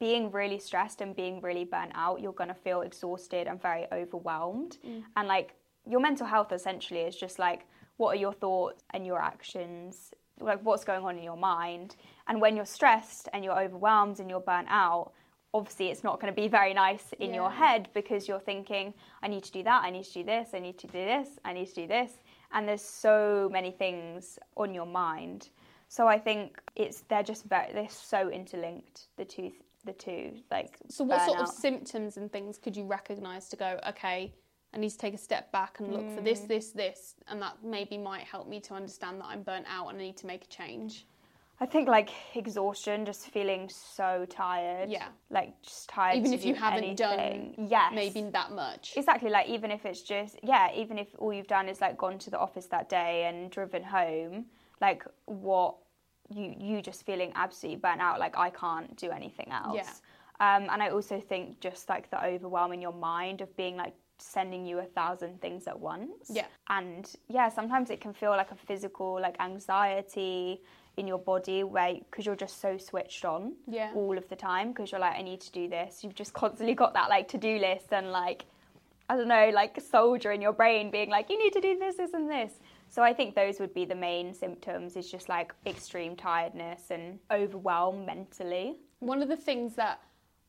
being 0.00 0.32
really 0.32 0.58
stressed 0.58 1.02
and 1.02 1.14
being 1.14 1.40
really 1.40 1.64
burnt 1.64 1.92
out, 1.94 2.20
you're 2.20 2.32
going 2.32 2.48
to 2.48 2.54
feel 2.54 2.80
exhausted 2.80 3.46
and 3.46 3.60
very 3.60 3.86
overwhelmed. 3.92 4.78
Mm. 4.84 5.04
And 5.16 5.28
like 5.28 5.54
your 5.86 6.00
mental 6.00 6.26
health 6.26 6.50
essentially 6.52 7.00
is 7.00 7.14
just 7.14 7.38
like 7.38 7.66
what 7.98 8.16
are 8.16 8.20
your 8.20 8.32
thoughts 8.32 8.82
and 8.94 9.06
your 9.06 9.20
actions, 9.20 10.10
like 10.40 10.58
what's 10.64 10.84
going 10.84 11.04
on 11.04 11.18
in 11.18 11.22
your 11.22 11.36
mind. 11.36 11.96
And 12.28 12.40
when 12.40 12.56
you're 12.56 12.64
stressed 12.64 13.28
and 13.34 13.44
you're 13.44 13.60
overwhelmed 13.60 14.20
and 14.20 14.30
you're 14.30 14.40
burnt 14.40 14.68
out, 14.70 15.12
obviously 15.52 15.90
it's 15.90 16.02
not 16.02 16.18
going 16.18 16.32
to 16.32 16.40
be 16.40 16.48
very 16.48 16.72
nice 16.72 17.12
in 17.18 17.34
your 17.34 17.50
head 17.50 17.88
because 17.92 18.26
you're 18.26 18.40
thinking, 18.40 18.94
I 19.22 19.28
need 19.28 19.44
to 19.44 19.52
do 19.52 19.62
that, 19.64 19.82
I 19.84 19.90
need 19.90 20.04
to 20.04 20.12
do 20.14 20.24
this, 20.24 20.48
I 20.54 20.60
need 20.60 20.78
to 20.78 20.86
do 20.86 21.04
this, 21.04 21.28
I 21.44 21.52
need 21.52 21.66
to 21.66 21.74
do 21.74 21.86
this. 21.86 22.12
And 22.52 22.66
there's 22.66 22.82
so 22.82 23.50
many 23.52 23.70
things 23.70 24.38
on 24.56 24.72
your 24.72 24.86
mind. 24.86 25.50
So 25.88 26.06
I 26.06 26.18
think 26.18 26.60
it's 26.76 27.02
they're 27.08 27.22
just 27.22 27.44
very 27.44 27.72
they're 27.72 27.88
so 27.88 28.30
interlinked 28.30 29.08
the 29.16 29.24
two 29.24 29.50
the 29.84 29.92
two 29.92 30.32
like 30.50 30.76
So, 30.88 31.04
what 31.04 31.24
sort 31.26 31.38
of 31.38 31.48
symptoms 31.48 32.16
and 32.16 32.30
things 32.30 32.58
could 32.58 32.76
you 32.76 32.84
recognise 32.84 33.48
to 33.48 33.56
go, 33.56 33.78
okay, 33.88 34.34
I 34.74 34.78
need 34.78 34.90
to 34.90 34.98
take 34.98 35.14
a 35.14 35.18
step 35.18 35.50
back 35.52 35.80
and 35.80 35.92
look 35.92 36.08
for 36.14 36.20
Mm. 36.20 36.24
this, 36.24 36.40
this, 36.40 36.70
this, 36.72 37.14
and 37.28 37.40
that 37.42 37.56
maybe 37.64 37.98
might 37.98 38.22
help 38.24 38.46
me 38.48 38.60
to 38.60 38.74
understand 38.74 39.20
that 39.20 39.26
I'm 39.26 39.42
burnt 39.42 39.66
out 39.68 39.88
and 39.88 39.98
I 39.98 40.02
need 40.02 40.16
to 40.18 40.26
make 40.26 40.44
a 40.44 40.48
change? 40.48 41.06
I 41.62 41.66
think 41.66 41.88
like 41.88 42.08
exhaustion, 42.34 43.04
just 43.04 43.26
feeling 43.28 43.68
so 43.68 44.26
tired. 44.30 44.88
Yeah. 44.88 45.08
Like 45.28 45.60
just 45.62 45.90
tired. 45.90 46.16
Even 46.16 46.32
if 46.32 46.42
you 46.44 46.54
haven't 46.54 46.84
anything. 46.84 47.54
done 47.56 47.68
yeah 47.68 47.90
maybe 47.92 48.22
that 48.30 48.52
much. 48.52 48.94
Exactly, 48.96 49.28
like 49.28 49.46
even 49.48 49.70
if 49.70 49.84
it's 49.84 50.00
just 50.00 50.38
yeah, 50.42 50.68
even 50.74 50.96
if 50.98 51.08
all 51.18 51.32
you've 51.34 51.46
done 51.48 51.68
is 51.68 51.80
like 51.82 51.98
gone 51.98 52.18
to 52.20 52.30
the 52.30 52.38
office 52.38 52.66
that 52.66 52.88
day 52.88 53.24
and 53.24 53.50
driven 53.50 53.82
home, 53.82 54.46
like 54.80 55.04
what 55.26 55.76
you 56.30 56.54
you 56.58 56.82
just 56.82 57.04
feeling 57.04 57.32
absolutely 57.34 57.80
burnt 57.80 58.00
out, 58.00 58.18
like 58.18 58.36
I 58.36 58.50
can't 58.50 58.96
do 58.96 59.10
anything 59.10 59.50
else. 59.50 59.76
Yeah. 59.76 59.90
Um, 60.40 60.68
and 60.70 60.82
I 60.82 60.88
also 60.88 61.20
think 61.20 61.60
just 61.60 61.88
like 61.88 62.10
the 62.10 62.24
overwhelm 62.24 62.72
in 62.72 62.80
your 62.80 62.94
mind 62.94 63.40
of 63.42 63.54
being 63.56 63.76
like 63.76 63.94
sending 64.18 64.64
you 64.64 64.78
a 64.78 64.84
thousand 64.84 65.40
things 65.40 65.66
at 65.66 65.78
once. 65.78 66.30
Yeah. 66.30 66.46
And 66.68 67.10
yeah, 67.28 67.48
sometimes 67.48 67.90
it 67.90 68.00
can 68.00 68.12
feel 68.14 68.30
like 68.30 68.50
a 68.50 68.54
physical 68.54 69.20
like 69.20 69.36
anxiety 69.40 70.62
in 70.96 71.06
your 71.06 71.18
body 71.18 71.62
where 71.64 71.94
because 71.94 72.26
you're 72.26 72.36
just 72.36 72.60
so 72.60 72.76
switched 72.78 73.24
on 73.24 73.54
Yeah. 73.66 73.90
all 73.94 74.16
of 74.16 74.28
the 74.28 74.36
time 74.36 74.68
because 74.68 74.92
you're 74.92 75.00
like 75.00 75.16
I 75.18 75.22
need 75.22 75.40
to 75.42 75.52
do 75.52 75.68
this. 75.68 76.02
You've 76.02 76.14
just 76.14 76.32
constantly 76.32 76.74
got 76.74 76.94
that 76.94 77.08
like 77.10 77.28
to-do 77.28 77.58
list 77.58 77.92
and 77.92 78.10
like 78.12 78.44
I 79.08 79.16
don't 79.16 79.28
know, 79.28 79.50
like 79.52 79.76
a 79.76 79.80
soldier 79.80 80.30
in 80.30 80.40
your 80.40 80.52
brain 80.52 80.92
being 80.92 81.10
like, 81.10 81.30
you 81.30 81.36
need 81.36 81.52
to 81.54 81.60
do 81.60 81.76
this, 81.76 81.96
this, 81.96 82.12
and 82.14 82.30
this. 82.30 82.52
So 82.90 83.02
I 83.02 83.12
think 83.12 83.34
those 83.36 83.60
would 83.60 83.72
be 83.72 83.84
the 83.84 83.94
main 83.94 84.34
symptoms 84.34 84.96
is 84.96 85.10
just 85.10 85.28
like 85.28 85.54
extreme 85.64 86.16
tiredness 86.16 86.90
and 86.90 87.18
overwhelm 87.30 88.04
mentally. 88.04 88.76
One 88.98 89.22
of 89.22 89.28
the 89.28 89.36
things 89.36 89.76
that 89.76 90.00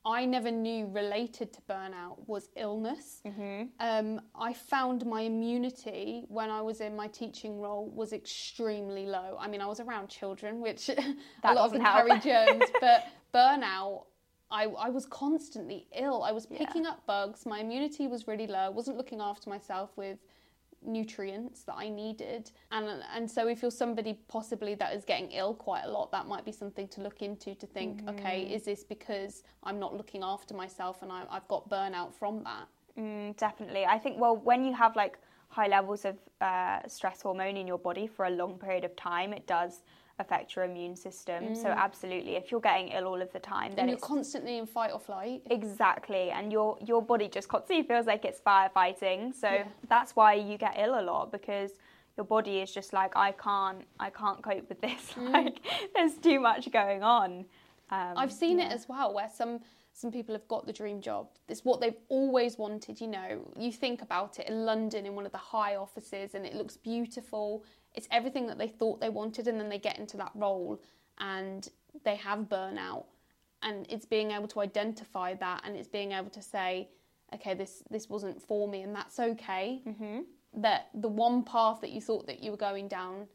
I 0.04 0.26
never 0.26 0.50
knew 0.50 0.88
related 0.88 1.54
to 1.54 1.62
burnout 1.70 2.18
was 2.26 2.50
illness. 2.56 3.22
Mm-hmm. 3.28 3.66
Um, 3.80 4.22
I 4.34 4.54
found 4.54 5.06
my 5.06 5.22
immunity 5.22 6.26
when 6.30 6.50
I 6.50 6.62
was 6.62 6.82
in 6.82 6.96
my 6.96 7.08
teaching 7.08 7.60
role 7.62 7.88
was 7.94 8.12
extremely 8.12 9.06
low. 9.06 9.38
I 9.40 9.48
mean, 9.48 9.62
I 9.62 9.68
was 9.68 9.80
around 9.80 10.10
children, 10.10 10.60
which 10.60 10.90
a 10.90 10.96
That 11.44 11.54
lot 11.56 11.66
of 11.68 11.74
them 11.74 11.84
doesn't 11.84 11.94
carry 11.94 12.10
help. 12.10 12.24
germs, 12.24 12.72
but 12.82 13.06
burnout. 13.32 14.06
I, 14.50 14.64
I 14.66 14.90
was 14.90 15.06
constantly 15.06 15.88
ill. 15.96 16.24
I 16.24 16.32
was 16.32 16.48
Yeah. 16.50 16.58
picking 16.58 16.88
up 16.88 17.06
bugs. 17.06 17.46
My 17.46 17.60
immunity 17.60 18.08
was 18.08 18.28
really 18.28 18.48
low. 18.48 18.58
I 18.60 18.70
wasn't 18.70 18.98
looking 18.98 19.22
after 19.22 19.50
myself 19.50 19.92
with 19.96 20.18
nutrients 20.84 21.64
that 21.64 21.76
I 21.76 21.90
needed. 21.90 22.52
And 22.72 23.04
and 23.16 23.30
so 23.30 23.48
if 23.48 23.62
you're 23.62 23.72
somebody 23.72 24.20
possibly 24.28 24.76
that 24.76 24.94
is 24.94 25.06
getting 25.06 25.32
ill 25.32 25.54
quite 25.54 25.84
a 25.86 25.90
lot, 25.90 26.12
that 26.12 26.28
might 26.28 26.46
be 26.46 26.52
something 26.52 26.88
to 26.90 27.02
look 27.02 27.22
into 27.22 27.56
to 27.56 27.68
think, 27.68 28.02
okay, 28.10 28.46
Mm-hmm. 28.46 28.54
is 28.54 28.64
this 28.64 28.84
because 28.84 29.44
I'm 29.64 29.80
not 29.80 29.96
looking 29.96 30.24
after 30.24 30.54
myself 30.54 31.02
and 31.02 31.12
I, 31.12 31.24
I've 31.30 31.48
got 31.48 31.70
burnout 31.70 32.14
from 32.14 32.44
that? 32.44 32.68
Mm, 33.00 33.38
definitely. 33.38 33.86
I 33.86 33.98
think, 34.00 34.20
well, 34.20 34.36
when 34.36 34.66
you 34.66 34.74
have 34.74 34.96
like 34.96 35.18
high 35.48 35.68
levels 35.68 36.06
of 36.06 36.18
uh, 36.42 36.80
stress 36.88 37.22
hormone 37.22 37.58
in 37.58 37.68
your 37.68 37.78
body 37.80 38.08
for 38.08 38.26
a 38.26 38.30
long 38.30 38.58
period 38.58 38.84
of 38.86 38.96
time, 38.96 39.34
it 39.34 39.46
does 39.48 39.84
affect 40.22 40.56
your 40.56 40.64
immune 40.66 40.96
system. 40.96 41.54
So, 41.56 41.68
absolutely, 41.70 42.34
if 42.36 42.46
you're 42.52 42.62
getting 42.72 42.88
ill 42.90 43.06
all 43.12 43.22
of 43.22 43.32
the 43.34 43.40
time, 43.40 43.72
then 43.76 43.80
And 43.84 43.90
you're 43.90 44.08
constantly 44.16 44.58
in 44.58 44.66
fight 44.66 44.92
or 44.94 45.00
flight. 45.00 45.42
Exactly, 45.50 46.32
and 46.32 46.52
your 46.52 46.78
your 46.92 47.02
body 47.12 47.28
just 47.38 47.48
constantly 47.50 47.84
feels 47.92 48.06
like 48.06 48.24
it's 48.30 48.40
firefighting. 48.40 49.34
So 49.34 49.50
Yeah. 49.50 49.66
that's 49.90 50.16
why 50.16 50.34
you 50.50 50.58
get 50.58 50.74
ill 50.78 50.96
a 51.00 51.04
lot 51.12 51.32
because 51.32 51.72
your 52.18 52.26
body 52.26 52.56
is 52.64 52.72
just 52.72 52.94
like 52.94 53.12
I 53.16 53.32
can't 53.34 53.82
I 54.00 54.10
can't 54.22 54.42
cope 54.42 54.68
with 54.70 54.82
this. 54.88 55.04
Like 55.38 55.56
there's 55.96 56.16
too 56.30 56.40
much 56.40 56.72
going 56.72 57.04
on. 57.04 57.30
Um, 57.90 58.14
I've 58.22 58.32
seen 58.44 58.60
it 58.66 58.72
as 58.72 58.88
well, 58.88 59.14
where 59.14 59.30
some 59.30 59.60
some 59.94 60.12
people 60.12 60.34
have 60.34 60.48
got 60.48 60.66
the 60.66 60.72
dream 60.82 61.02
job. 61.02 61.28
It's 61.50 61.66
what 61.66 61.82
they've 61.82 62.02
always 62.08 62.58
wanted. 62.58 63.02
You 63.02 63.08
know, 63.08 63.30
you 63.60 63.72
think 63.74 64.02
about 64.02 64.40
it 64.40 64.48
in 64.48 64.66
London 64.66 65.06
in 65.06 65.14
one 65.16 65.26
of 65.26 65.34
the 65.34 65.38
high 65.56 65.76
offices, 65.76 66.34
and 66.36 66.46
it 66.46 66.56
looks 66.56 66.78
beautiful. 66.78 67.64
It's 67.94 68.08
everything 68.12 68.48
that 68.48 68.58
they 68.58 68.68
thought 68.68 69.02
they 69.02 69.10
wanted, 69.10 69.48
and 69.48 69.60
then 69.60 69.70
they 69.70 69.80
get 69.80 70.00
into 70.00 70.18
that 70.18 70.32
role, 70.36 70.82
and 71.20 71.68
they 72.04 72.16
have 72.16 72.40
burnout. 72.50 73.06
And 73.64 73.86
it's 73.90 74.06
being 74.06 74.32
able 74.32 74.48
to 74.50 74.62
identify 74.62 75.36
that, 75.36 75.62
and 75.66 75.76
it's 75.76 75.88
being 75.88 76.14
able 76.14 76.30
to 76.32 76.42
say, 76.42 76.90
okay, 77.34 77.54
this 77.54 77.84
this 77.90 78.10
wasn't 78.10 78.42
for 78.42 78.68
me, 78.68 78.82
and 78.82 78.96
that's 78.96 79.20
okay. 79.20 79.82
Mm-hmm. 79.88 80.20
That 80.54 80.90
the 80.94 81.08
one 81.08 81.44
path 81.44 81.80
that 81.82 81.92
you 81.92 82.02
thought 82.02 82.28
that 82.28 82.44
you 82.44 82.52
were 82.52 82.58
going 82.58 82.88
down 82.88 83.28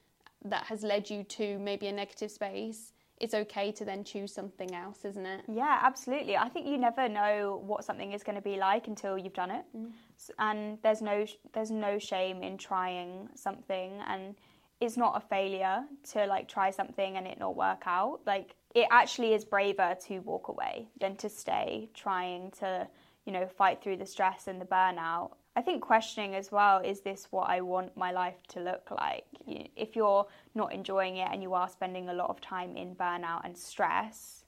that 0.44 0.64
has 0.64 0.82
led 0.82 1.08
you 1.08 1.24
to 1.24 1.58
maybe 1.58 1.86
a 1.86 1.92
negative 1.92 2.30
space, 2.30 2.92
it's 3.18 3.32
okay 3.34 3.72
to 3.72 3.84
then 3.84 4.04
choose 4.04 4.32
something 4.32 4.74
else, 4.74 5.04
isn't 5.04 5.24
it? 5.24 5.42
Yeah, 5.48 5.80
absolutely. 5.82 6.36
I 6.36 6.48
think 6.50 6.66
you 6.66 6.76
never 6.76 7.08
know 7.08 7.62
what 7.64 7.84
something 7.84 8.12
is 8.12 8.22
going 8.22 8.36
to 8.36 8.42
be 8.42 8.56
like 8.56 8.86
until 8.88 9.16
you've 9.16 9.32
done 9.32 9.50
it, 9.50 9.64
S- 10.16 10.30
and 10.38 10.78
there's 10.82 11.00
no 11.00 11.26
there's 11.54 11.70
no 11.70 11.98
shame 11.98 12.42
in 12.42 12.58
trying 12.58 13.28
something, 13.34 14.00
and 14.06 14.34
it's 14.80 14.96
not 14.96 15.16
a 15.16 15.26
failure 15.28 15.84
to 16.12 16.26
like 16.26 16.48
try 16.48 16.70
something 16.70 17.16
and 17.16 17.26
it 17.26 17.38
not 17.38 17.56
work 17.56 17.82
out. 17.86 18.20
Like 18.26 18.54
it 18.74 18.86
actually 18.90 19.34
is 19.34 19.44
braver 19.44 19.96
to 20.06 20.18
walk 20.20 20.48
away 20.48 20.88
than 21.00 21.16
to 21.16 21.28
stay 21.28 21.88
trying 21.94 22.50
to 22.58 22.86
you 23.24 23.32
know 23.32 23.46
fight 23.46 23.82
through 23.82 23.96
the 23.96 24.06
stress 24.06 24.46
and 24.48 24.60
the 24.60 24.66
burnout. 24.66 25.32
I 25.56 25.62
think 25.62 25.82
questioning 25.82 26.34
as 26.34 26.52
well 26.52 26.80
is 26.80 27.00
this 27.00 27.28
what 27.30 27.48
I 27.48 27.62
want 27.62 27.96
my 27.96 28.12
life 28.12 28.46
to 28.48 28.60
look 28.60 28.90
like? 28.90 29.24
If 29.46 29.96
you're 29.96 30.26
not 30.54 30.74
enjoying 30.74 31.16
it 31.16 31.28
and 31.32 31.42
you 31.42 31.54
are 31.54 31.68
spending 31.68 32.10
a 32.10 32.14
lot 32.14 32.28
of 32.28 32.42
time 32.42 32.76
in 32.76 32.94
burnout 32.94 33.44
and 33.44 33.56
stress, 33.56 34.44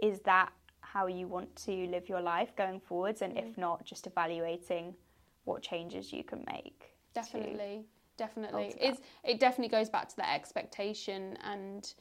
is 0.00 0.20
that 0.20 0.52
how 0.80 1.08
you 1.08 1.26
want 1.26 1.54
to 1.56 1.72
live 1.88 2.08
your 2.08 2.20
life 2.20 2.54
going 2.54 2.78
forwards 2.78 3.22
and 3.22 3.36
if 3.36 3.46
mm. 3.46 3.58
not 3.58 3.84
just 3.84 4.06
evaluating 4.06 4.94
what 5.42 5.60
changes 5.60 6.12
you 6.12 6.22
can 6.22 6.44
make 6.46 6.94
to- 7.30 7.84
Definitely, 8.16 8.50
definitely. 8.62 8.64
alter 8.64 8.78
that. 8.78 8.88
It's 8.88 9.00
it 9.24 9.40
definitely 9.40 9.68
goes 9.78 9.88
back 9.88 10.08
to 10.08 10.16
the 10.16 10.30
expectation 10.30 11.36
and 11.44 11.92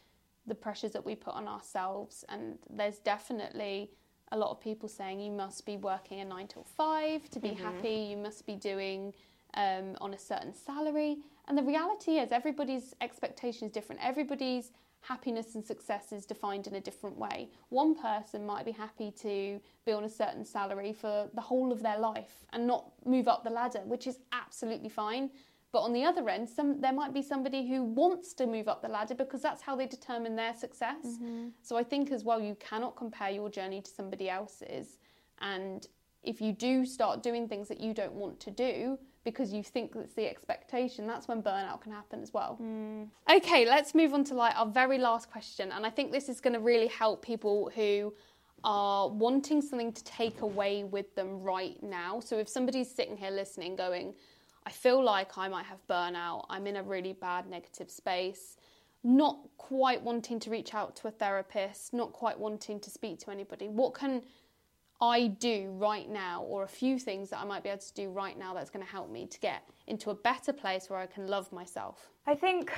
the 0.45 0.55
pressures 0.55 0.91
that 0.91 1.05
we 1.05 1.15
put 1.15 1.33
on 1.33 1.47
ourselves. 1.47 2.25
And 2.29 2.57
there's 2.69 2.99
definitely 2.99 3.91
a 4.31 4.37
lot 4.37 4.49
of 4.51 4.59
people 4.59 4.89
saying 4.89 5.19
you 5.19 5.31
must 5.31 5.65
be 5.65 5.77
working 5.77 6.19
a 6.19 6.25
nine 6.25 6.47
till 6.47 6.63
five 6.63 7.29
to 7.29 7.39
be 7.39 7.49
Mm-hmm. 7.49 7.63
happy. 7.63 8.07
You 8.11 8.17
must 8.17 8.45
be 8.45 8.55
doing 8.55 9.13
um, 9.55 9.95
on 10.01 10.13
a 10.13 10.17
certain 10.19 10.53
salary. 10.53 11.17
And 11.47 11.57
the 11.57 11.63
reality 11.63 12.17
is, 12.17 12.31
everybody's 12.31 12.93
expectation 13.01 13.67
is 13.67 13.73
different. 13.73 14.01
Everybody's 14.03 14.71
happiness 15.01 15.55
and 15.55 15.65
success 15.65 16.11
is 16.13 16.25
defined 16.25 16.65
in 16.65 16.75
a 16.75 16.79
different 16.81 17.17
way. 17.17 17.49
One 17.69 17.93
person 17.93 18.45
might 18.45 18.65
be 18.65 18.71
happy 18.71 19.11
to 19.21 19.59
be 19.85 19.91
on 19.91 20.05
a 20.05 20.09
certain 20.09 20.45
salary 20.45 20.93
for 20.93 21.29
the 21.33 21.41
whole 21.41 21.71
of 21.73 21.83
their 21.83 21.99
life 21.99 22.45
and 22.53 22.65
not 22.65 22.91
move 23.05 23.27
up 23.27 23.43
the 23.43 23.49
ladder, 23.49 23.81
which 23.85 24.07
is 24.07 24.19
absolutely 24.31 24.87
fine. 24.89 25.29
But 25.73 25.79
on 25.79 25.91
the 25.91 26.05
other 26.05 26.29
end, 26.29 26.47
some 26.47 26.79
there 26.79 26.93
might 26.93 27.15
be 27.15 27.23
somebody 27.23 27.67
who 27.67 27.83
wants 27.83 28.33
to 28.35 28.45
move 28.45 28.67
up 28.67 28.83
the 28.83 28.87
ladder 28.87 29.15
because 29.15 29.41
that's 29.41 29.63
how 29.63 29.75
they 29.75 29.87
determine 29.87 30.35
their 30.35 30.53
success. 30.53 31.03
Mm-hmm. 31.03 31.47
So 31.63 31.75
I 31.75 31.83
think 31.83 32.11
as 32.11 32.23
well 32.23 32.39
you 32.39 32.55
cannot 32.59 32.95
compare 32.95 33.31
your 33.31 33.49
journey 33.49 33.81
to 33.81 33.89
somebody 33.89 34.29
else's. 34.29 34.99
And 35.41 35.87
if 36.21 36.39
you 36.39 36.53
do 36.53 36.85
start 36.85 37.23
doing 37.23 37.47
things 37.47 37.67
that 37.69 37.81
you 37.81 37.93
don't 37.95 38.13
want 38.13 38.39
to 38.41 38.51
do 38.51 38.99
because 39.23 39.51
you 39.51 39.63
think 39.63 39.93
that's 39.95 40.13
the 40.13 40.27
expectation, 40.27 41.07
that's 41.07 41.27
when 41.27 41.41
burnout 41.41 41.81
can 41.81 41.91
happen 41.91 42.21
as 42.21 42.31
well. 42.31 42.59
Mm. 42.61 43.07
Okay, 43.35 43.65
let's 43.65 43.95
move 43.95 44.13
on 44.13 44.23
to 44.25 44.35
like 44.35 44.55
our 44.55 44.67
very 44.67 44.99
last 44.99 45.31
question. 45.31 45.71
And 45.71 45.87
I 45.87 45.89
think 45.89 46.11
this 46.11 46.29
is 46.29 46.39
going 46.39 46.53
to 46.53 46.59
really 46.59 46.87
help 46.87 47.25
people 47.25 47.71
who 47.73 48.13
are 48.63 49.09
wanting 49.09 49.61
something 49.61 49.91
to 49.91 50.03
take 50.03 50.41
away 50.41 50.83
with 50.83 51.15
them 51.15 51.41
right 51.41 51.81
now. 51.81 52.19
So 52.19 52.37
if 52.37 52.47
somebody's 52.47 52.93
sitting 52.93 53.17
here 53.17 53.31
listening 53.31 53.75
going, 53.75 54.13
I 54.65 54.71
feel 54.71 55.03
like 55.03 55.37
I 55.37 55.47
might 55.47 55.65
have 55.65 55.85
burnout, 55.89 56.45
I'm 56.49 56.67
in 56.67 56.77
a 56.77 56.83
really 56.83 57.13
bad 57.13 57.49
negative 57.49 57.89
space, 57.89 58.57
not 59.03 59.37
quite 59.57 60.01
wanting 60.01 60.39
to 60.41 60.49
reach 60.49 60.73
out 60.73 60.95
to 60.97 61.07
a 61.07 61.11
therapist, 61.11 61.93
not 61.93 62.13
quite 62.13 62.39
wanting 62.39 62.79
to 62.79 62.89
speak 62.89 63.19
to 63.19 63.31
anybody, 63.31 63.67
what 63.67 63.93
can 63.93 64.23
I 65.01 65.27
do 65.27 65.69
right 65.77 66.09
now, 66.09 66.43
or 66.43 66.63
a 66.63 66.67
few 66.67 66.97
things 66.97 67.29
that 67.31 67.39
I 67.39 67.43
might 67.43 67.61
be 67.61 67.67
able 67.67 67.81
to 67.81 67.93
do 67.93 68.09
right 68.09 68.39
now 68.39 68.53
that's 68.53 68.69
going 68.69 68.85
to 68.85 68.89
help 68.89 69.11
me 69.11 69.25
to 69.25 69.39
get 69.41 69.67
into 69.87 70.11
a 70.11 70.13
better 70.13 70.53
place 70.53 70.89
where 70.89 70.97
I 70.97 71.07
can 71.07 71.27
love 71.27 71.51
myself? 71.51 72.09
I 72.25 72.35
think 72.35 72.71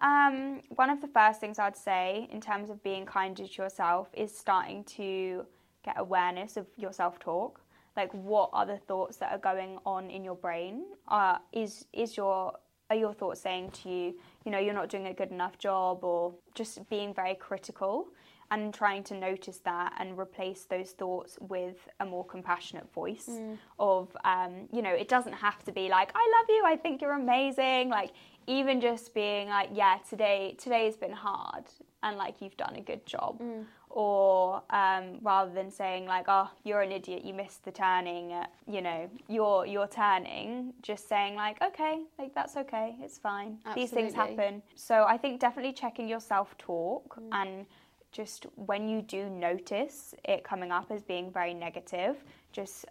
um, 0.00 0.60
one 0.76 0.90
of 0.90 1.00
the 1.00 1.08
first 1.08 1.40
things 1.40 1.58
I'd 1.58 1.76
say 1.76 2.28
in 2.30 2.40
terms 2.40 2.70
of 2.70 2.80
being 2.84 3.04
kinder 3.04 3.48
to 3.48 3.62
yourself 3.62 4.10
is 4.14 4.36
starting 4.36 4.84
to 4.84 5.44
get 5.84 5.98
awareness 5.98 6.56
of 6.56 6.68
your 6.76 6.92
self 6.92 7.18
talk. 7.18 7.60
Like, 7.96 8.12
what 8.12 8.50
are 8.52 8.66
the 8.66 8.78
thoughts 8.78 9.16
that 9.18 9.32
are 9.32 9.38
going 9.38 9.78
on 9.84 10.10
in 10.10 10.24
your 10.24 10.36
brain? 10.36 10.84
Uh, 11.08 11.38
is 11.52 11.86
is 11.92 12.16
your 12.16 12.54
are 12.90 12.96
your 12.96 13.14
thoughts 13.14 13.40
saying 13.40 13.70
to 13.70 13.88
you, 13.88 14.14
you 14.44 14.52
know, 14.52 14.58
you're 14.58 14.74
not 14.74 14.88
doing 14.88 15.06
a 15.06 15.14
good 15.14 15.30
enough 15.30 15.58
job, 15.58 16.04
or 16.04 16.34
just 16.54 16.88
being 16.88 17.14
very 17.14 17.34
critical? 17.34 18.08
And 18.52 18.74
trying 18.74 19.02
to 19.02 19.14
notice 19.14 19.58
that 19.64 19.94
and 19.98 20.18
replace 20.18 20.64
those 20.64 20.90
thoughts 20.90 21.38
with 21.40 21.88
a 22.00 22.04
more 22.04 22.24
compassionate 22.24 22.92
voice 22.92 23.28
mm. 23.30 23.56
of 23.78 24.14
um, 24.24 24.68
you 24.70 24.82
know 24.82 24.92
it 24.92 25.08
doesn't 25.08 25.32
have 25.32 25.64
to 25.64 25.72
be 25.72 25.88
like 25.88 26.12
i 26.14 26.32
love 26.38 26.46
you 26.48 26.62
i 26.66 26.76
think 26.76 27.00
you're 27.00 27.14
amazing 27.14 27.88
like 27.88 28.12
even 28.46 28.80
just 28.80 29.14
being 29.14 29.48
like 29.48 29.70
yeah 29.72 29.98
today 30.08 30.54
today's 30.58 30.96
been 30.96 31.12
hard 31.12 31.64
and 32.02 32.16
like 32.16 32.42
you've 32.42 32.56
done 32.56 32.74
a 32.76 32.80
good 32.80 33.04
job 33.06 33.40
mm. 33.40 33.64
or 33.88 34.62
um, 34.70 35.18
rather 35.22 35.52
than 35.52 35.70
saying 35.70 36.04
like 36.04 36.24
oh 36.28 36.50
you're 36.64 36.82
an 36.82 36.92
idiot 36.92 37.24
you 37.24 37.32
missed 37.32 37.64
the 37.64 37.70
turning 37.70 38.32
uh, 38.32 38.44
you 38.68 38.82
know 38.82 39.08
you're 39.28 39.64
you're 39.64 39.86
turning 39.86 40.74
just 40.82 41.08
saying 41.08 41.36
like 41.36 41.62
okay 41.62 42.02
like 42.18 42.34
that's 42.34 42.56
okay 42.56 42.96
it's 43.00 43.16
fine 43.18 43.56
Absolutely. 43.64 43.82
these 43.82 43.90
things 43.90 44.12
happen 44.12 44.62
so 44.74 45.04
i 45.04 45.16
think 45.16 45.40
definitely 45.40 45.72
checking 45.72 46.08
your 46.08 46.20
self 46.20 46.58
talk 46.58 47.16
mm. 47.16 47.28
and 47.32 47.64
just 48.12 48.46
when 48.54 48.88
you 48.88 49.02
do 49.02 49.28
notice 49.28 50.14
it 50.24 50.44
coming 50.44 50.70
up 50.70 50.90
as 50.90 51.02
being 51.02 51.30
very 51.30 51.54
negative 51.54 52.16
just 52.52 52.84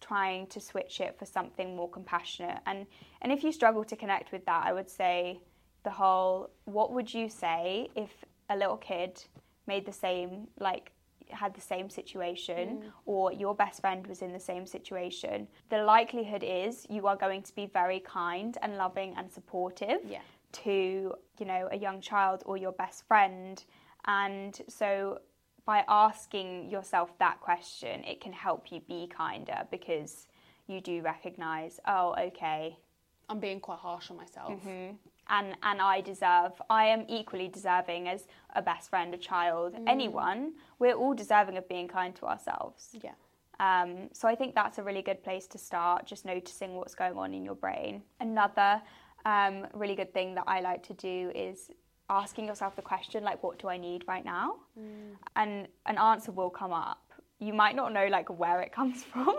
trying 0.00 0.46
to 0.46 0.60
switch 0.60 1.00
it 1.00 1.16
for 1.18 1.26
something 1.26 1.76
more 1.76 1.88
compassionate 1.88 2.58
and 2.66 2.86
and 3.20 3.32
if 3.32 3.44
you 3.44 3.52
struggle 3.52 3.84
to 3.84 3.96
connect 3.96 4.32
with 4.32 4.44
that 4.46 4.64
i 4.66 4.72
would 4.72 4.90
say 4.90 5.38
the 5.84 5.90
whole 5.90 6.50
what 6.64 6.92
would 6.92 7.12
you 7.12 7.28
say 7.28 7.88
if 7.94 8.10
a 8.50 8.56
little 8.56 8.76
kid 8.76 9.22
made 9.66 9.84
the 9.84 9.92
same 9.92 10.46
like 10.58 10.92
had 11.28 11.54
the 11.54 11.60
same 11.60 11.88
situation 11.88 12.82
mm. 12.82 12.92
or 13.06 13.32
your 13.32 13.54
best 13.54 13.80
friend 13.80 14.06
was 14.06 14.22
in 14.22 14.32
the 14.32 14.40
same 14.40 14.66
situation 14.66 15.48
the 15.70 15.82
likelihood 15.82 16.44
is 16.46 16.86
you 16.90 17.06
are 17.06 17.16
going 17.16 17.42
to 17.42 17.54
be 17.54 17.66
very 17.66 18.00
kind 18.00 18.58
and 18.62 18.76
loving 18.76 19.14
and 19.16 19.30
supportive 19.32 20.00
yeah. 20.06 20.18
to 20.52 21.14
you 21.38 21.46
know 21.46 21.68
a 21.72 21.76
young 21.76 22.00
child 22.00 22.42
or 22.44 22.56
your 22.56 22.72
best 22.72 23.06
friend 23.06 23.64
and 24.06 24.60
so 24.68 25.20
by 25.64 25.84
asking 25.88 26.70
yourself 26.70 27.16
that 27.18 27.40
question, 27.40 28.02
it 28.04 28.20
can 28.20 28.32
help 28.32 28.72
you 28.72 28.80
be 28.88 29.06
kinder 29.06 29.66
because 29.70 30.26
you 30.66 30.80
do 30.80 31.02
recognize, 31.02 31.78
oh, 31.86 32.14
okay. 32.18 32.76
I'm 33.28 33.38
being 33.38 33.60
quite 33.60 33.78
harsh 33.78 34.10
on 34.10 34.16
myself. 34.16 34.50
Mm-hmm. 34.50 34.96
And, 35.28 35.56
and 35.62 35.80
I 35.80 36.00
deserve, 36.00 36.60
I 36.68 36.86
am 36.86 37.04
equally 37.08 37.48
deserving 37.48 38.08
as 38.08 38.26
a 38.56 38.60
best 38.60 38.90
friend, 38.90 39.14
a 39.14 39.16
child, 39.16 39.74
mm. 39.74 39.84
anyone. 39.86 40.54
We're 40.78 40.94
all 40.94 41.14
deserving 41.14 41.56
of 41.56 41.68
being 41.68 41.86
kind 41.86 42.14
to 42.16 42.26
ourselves. 42.26 42.88
Yeah. 43.00 43.12
Um, 43.60 44.08
so 44.12 44.26
I 44.26 44.34
think 44.34 44.54
that's 44.54 44.78
a 44.78 44.82
really 44.82 45.02
good 45.02 45.22
place 45.22 45.46
to 45.48 45.58
start, 45.58 46.06
just 46.06 46.24
noticing 46.24 46.74
what's 46.74 46.96
going 46.96 47.16
on 47.16 47.32
in 47.32 47.44
your 47.44 47.54
brain. 47.54 48.02
Another 48.20 48.82
um, 49.24 49.68
really 49.72 49.94
good 49.94 50.12
thing 50.12 50.34
that 50.34 50.44
I 50.48 50.60
like 50.60 50.82
to 50.88 50.94
do 50.94 51.30
is 51.34 51.70
asking 52.08 52.46
yourself 52.46 52.76
the 52.76 52.82
question 52.82 53.24
like 53.24 53.42
what 53.42 53.58
do 53.58 53.68
i 53.68 53.76
need 53.76 54.04
right 54.06 54.24
now? 54.24 54.56
Mm. 54.78 55.16
and 55.36 55.68
an 55.86 55.98
answer 55.98 56.32
will 56.32 56.50
come 56.50 56.72
up. 56.72 57.02
You 57.38 57.52
might 57.52 57.74
not 57.74 57.92
know 57.92 58.06
like 58.06 58.28
where 58.38 58.60
it 58.60 58.72
comes 58.72 59.02
from 59.12 59.36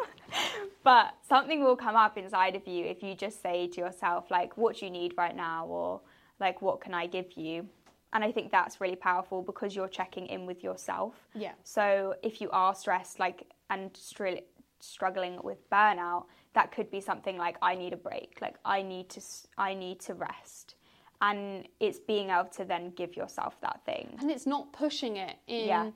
but 0.83 1.13
something 1.27 1.63
will 1.63 1.75
come 1.75 1.95
up 1.95 2.17
inside 2.17 2.55
of 2.55 2.67
you 2.67 2.85
if 2.85 3.01
you 3.01 3.15
just 3.15 3.41
say 3.41 3.67
to 3.67 3.81
yourself 3.81 4.29
like 4.31 4.57
what 4.57 4.77
do 4.77 4.85
you 4.85 4.91
need 4.91 5.13
right 5.17 5.35
now? 5.35 5.65
Or 5.67 6.01
like 6.39 6.61
what 6.61 6.81
can 6.81 6.93
i 6.93 7.05
give 7.07 7.33
you? 7.35 7.67
And 8.13 8.23
i 8.23 8.31
think 8.31 8.51
that's 8.51 8.79
really 8.81 8.95
powerful 8.95 9.41
because 9.41 9.75
you're 9.75 9.87
checking 9.87 10.27
in 10.27 10.45
with 10.45 10.63
yourself. 10.63 11.15
Yeah. 11.33 11.53
So 11.63 12.15
if 12.23 12.41
you 12.41 12.49
are 12.51 12.73
stressed 12.75 13.19
like 13.19 13.43
and 13.69 13.91
str- 13.95 14.43
struggling 14.79 15.39
with 15.43 15.69
burnout 15.69 16.25
that 16.53 16.71
could 16.71 16.91
be 16.91 17.01
something 17.01 17.37
like 17.37 17.57
i 17.61 17.73
need 17.75 17.93
a 17.93 17.97
break. 17.97 18.37
Like 18.41 18.55
i 18.65 18.81
need 18.81 19.09
to 19.09 19.21
i 19.57 19.73
need 19.73 19.99
to 20.01 20.13
rest 20.13 20.75
and 21.23 21.65
it's 21.79 21.99
being 21.99 22.29
able 22.29 22.49
to 22.49 22.65
then 22.65 22.91
give 22.91 23.15
yourself 23.15 23.59
that 23.61 23.79
thing. 23.85 24.15
And 24.19 24.29
it's 24.29 24.45
not 24.45 24.71
pushing 24.73 25.15
it 25.15 25.37
in 25.47 25.67
yeah. 25.67 25.91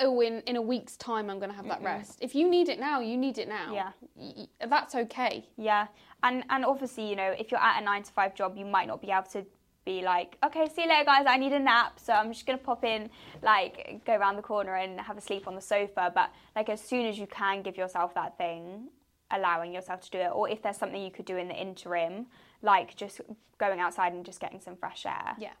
oh 0.00 0.20
in, 0.20 0.40
in 0.46 0.56
a 0.56 0.62
week's 0.62 0.96
time 0.96 1.30
i'm 1.30 1.38
going 1.38 1.50
to 1.50 1.56
have 1.56 1.68
that 1.68 1.80
mm 1.80 1.86
rest. 1.86 2.18
If 2.20 2.34
you 2.34 2.50
need 2.50 2.68
it 2.68 2.80
now 2.80 3.00
you 3.00 3.16
need 3.16 3.38
it 3.38 3.48
now. 3.48 3.72
Yeah. 3.72 3.90
Y- 4.16 4.48
that's 4.68 4.94
okay. 4.94 5.46
Yeah. 5.56 5.86
And 6.24 6.44
and 6.50 6.64
obviously 6.64 7.08
you 7.08 7.16
know 7.16 7.30
if 7.38 7.50
you're 7.50 7.60
at 7.60 7.80
a 7.80 7.84
9 7.84 8.02
to 8.02 8.12
5 8.12 8.34
job 8.34 8.56
you 8.56 8.66
might 8.66 8.88
not 8.88 9.00
be 9.00 9.10
able 9.10 9.30
to 9.32 9.46
be 9.84 10.00
like, 10.02 10.38
okay, 10.42 10.66
see 10.74 10.84
you 10.84 10.88
later, 10.88 11.04
guys. 11.04 11.26
I 11.28 11.36
need 11.36 11.52
a 11.52 11.58
nap, 11.58 12.00
so 12.00 12.14
I'm 12.14 12.32
just 12.32 12.46
gonna 12.46 12.56
pop 12.56 12.84
in, 12.84 13.10
like, 13.42 14.00
go 14.06 14.14
around 14.14 14.36
the 14.36 14.42
corner 14.42 14.76
and 14.76 14.98
have 14.98 15.18
a 15.18 15.20
sleep 15.20 15.46
on 15.46 15.54
the 15.54 15.60
sofa. 15.60 16.10
But 16.14 16.30
like, 16.56 16.70
as 16.70 16.80
soon 16.80 17.04
as 17.04 17.18
you 17.18 17.26
can 17.26 17.62
give 17.62 17.76
yourself 17.76 18.14
that 18.14 18.38
thing, 18.38 18.88
allowing 19.30 19.74
yourself 19.74 20.00
to 20.02 20.10
do 20.10 20.18
it, 20.18 20.30
or 20.32 20.48
if 20.48 20.62
there's 20.62 20.78
something 20.78 21.02
you 21.02 21.10
could 21.10 21.26
do 21.26 21.36
in 21.36 21.48
the 21.48 21.54
interim, 21.54 22.26
like 22.64 22.96
just 22.96 23.20
going 23.58 23.78
outside 23.78 24.12
and 24.12 24.24
just 24.24 24.40
getting 24.40 24.60
some 24.60 24.74
fresh 24.74 25.06
air. 25.06 25.36
Yeah. 25.38 25.52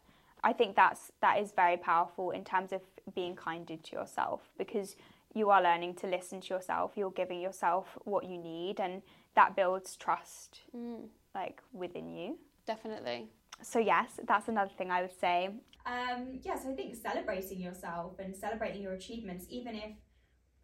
I 0.42 0.52
think 0.52 0.74
that's 0.74 1.12
that 1.20 1.38
is 1.38 1.52
very 1.52 1.76
powerful 1.76 2.30
in 2.30 2.44
terms 2.44 2.72
of 2.72 2.80
being 3.14 3.36
kinder 3.36 3.76
to 3.76 3.96
yourself 3.96 4.40
because 4.58 4.96
you 5.34 5.50
are 5.50 5.62
learning 5.62 5.94
to 5.96 6.06
listen 6.06 6.40
to 6.42 6.54
yourself. 6.54 6.92
You're 6.96 7.10
giving 7.10 7.40
yourself 7.40 7.98
what 8.04 8.24
you 8.24 8.38
need, 8.38 8.78
and 8.78 9.02
that 9.34 9.56
builds 9.56 9.96
trust, 9.96 10.60
mm. 10.76 11.06
like 11.34 11.60
within 11.72 12.08
you. 12.08 12.38
Definitely. 12.66 13.28
So 13.62 13.78
yes, 13.78 14.20
that's 14.26 14.48
another 14.48 14.70
thing 14.76 14.90
I 14.90 15.02
would 15.02 15.18
say. 15.18 15.50
Um, 15.86 16.28
yes, 16.32 16.42
yeah, 16.44 16.58
so 16.62 16.70
I 16.70 16.74
think 16.74 16.94
celebrating 16.94 17.60
yourself 17.60 18.18
and 18.18 18.34
celebrating 18.34 18.82
your 18.82 18.92
achievements, 18.92 19.46
even 19.50 19.74
if 19.74 19.92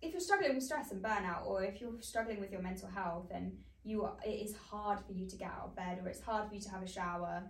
if 0.03 0.13
you're 0.13 0.21
struggling 0.21 0.55
with 0.55 0.65
stress 0.65 0.93
and 0.93 1.03
burnout, 1.03 1.47
or 1.47 1.65
if 1.65 1.81
you're 1.81 2.01
struggling 2.01 2.41
with 2.41 2.51
your 2.51 2.63
mental 2.63 2.89
health 2.89 3.29
and 3.35 3.53
you 3.85 4.05
are, 4.05 4.17
it 4.25 4.31
is 4.31 4.55
hard 4.57 4.99
for 5.01 5.13
you 5.13 5.27
to 5.29 5.37
get 5.37 5.49
out 5.49 5.67
of 5.67 5.77
bed 5.77 6.01
or 6.03 6.09
it's 6.09 6.21
hard 6.21 6.49
for 6.49 6.55
you 6.55 6.61
to 6.61 6.71
have 6.71 6.83
a 6.83 6.89
shower 6.89 7.43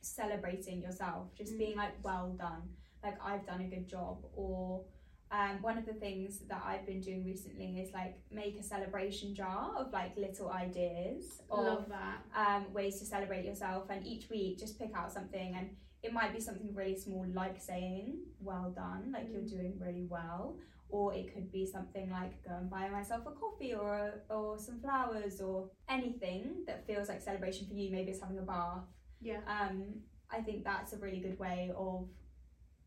celebrating 0.00 0.80
yourself 0.80 1.34
just 1.36 1.54
mm. 1.54 1.58
being 1.58 1.76
like 1.76 1.92
well 2.02 2.34
done 2.38 2.62
like 3.02 3.16
i've 3.24 3.44
done 3.46 3.60
a 3.60 3.64
good 3.64 3.88
job 3.88 4.18
or 4.34 4.84
um, 5.32 5.58
one 5.60 5.76
of 5.76 5.84
the 5.86 5.92
things 5.92 6.38
that 6.48 6.62
I've 6.64 6.86
been 6.86 7.00
doing 7.00 7.24
recently 7.24 7.80
is 7.80 7.92
like 7.92 8.16
make 8.30 8.58
a 8.60 8.62
celebration 8.62 9.34
jar 9.34 9.72
of 9.76 9.92
like 9.92 10.16
little 10.16 10.50
ideas 10.50 11.42
of 11.50 11.88
Um, 12.36 12.72
ways 12.72 13.00
to 13.00 13.04
celebrate 13.04 13.44
yourself, 13.44 13.90
and 13.90 14.06
each 14.06 14.30
week 14.30 14.58
just 14.58 14.78
pick 14.78 14.94
out 14.94 15.12
something, 15.12 15.56
and 15.56 15.70
it 16.04 16.12
might 16.12 16.32
be 16.32 16.40
something 16.40 16.72
really 16.74 16.96
small, 16.96 17.26
like 17.34 17.60
saying 17.60 18.18
"well 18.40 18.70
done," 18.70 19.10
like 19.12 19.28
mm. 19.28 19.32
you're 19.32 19.58
doing 19.58 19.76
really 19.80 20.06
well, 20.08 20.58
or 20.88 21.12
it 21.14 21.32
could 21.32 21.50
be 21.50 21.66
something 21.66 22.10
like 22.10 22.42
go 22.44 22.54
and 22.56 22.70
buy 22.70 22.88
myself 22.88 23.22
a 23.26 23.30
coffee 23.30 23.74
or 23.74 24.22
or 24.30 24.58
some 24.58 24.80
flowers 24.80 25.40
or 25.40 25.68
anything 25.88 26.64
that 26.66 26.86
feels 26.86 27.08
like 27.08 27.20
celebration 27.20 27.66
for 27.66 27.74
you. 27.74 27.90
Maybe 27.90 28.10
it's 28.12 28.20
having 28.20 28.38
a 28.38 28.42
bath. 28.42 28.84
Yeah. 29.20 29.40
Um, 29.48 30.02
I 30.30 30.40
think 30.40 30.64
that's 30.64 30.92
a 30.92 30.98
really 30.98 31.20
good 31.20 31.38
way 31.38 31.72
of 31.76 32.06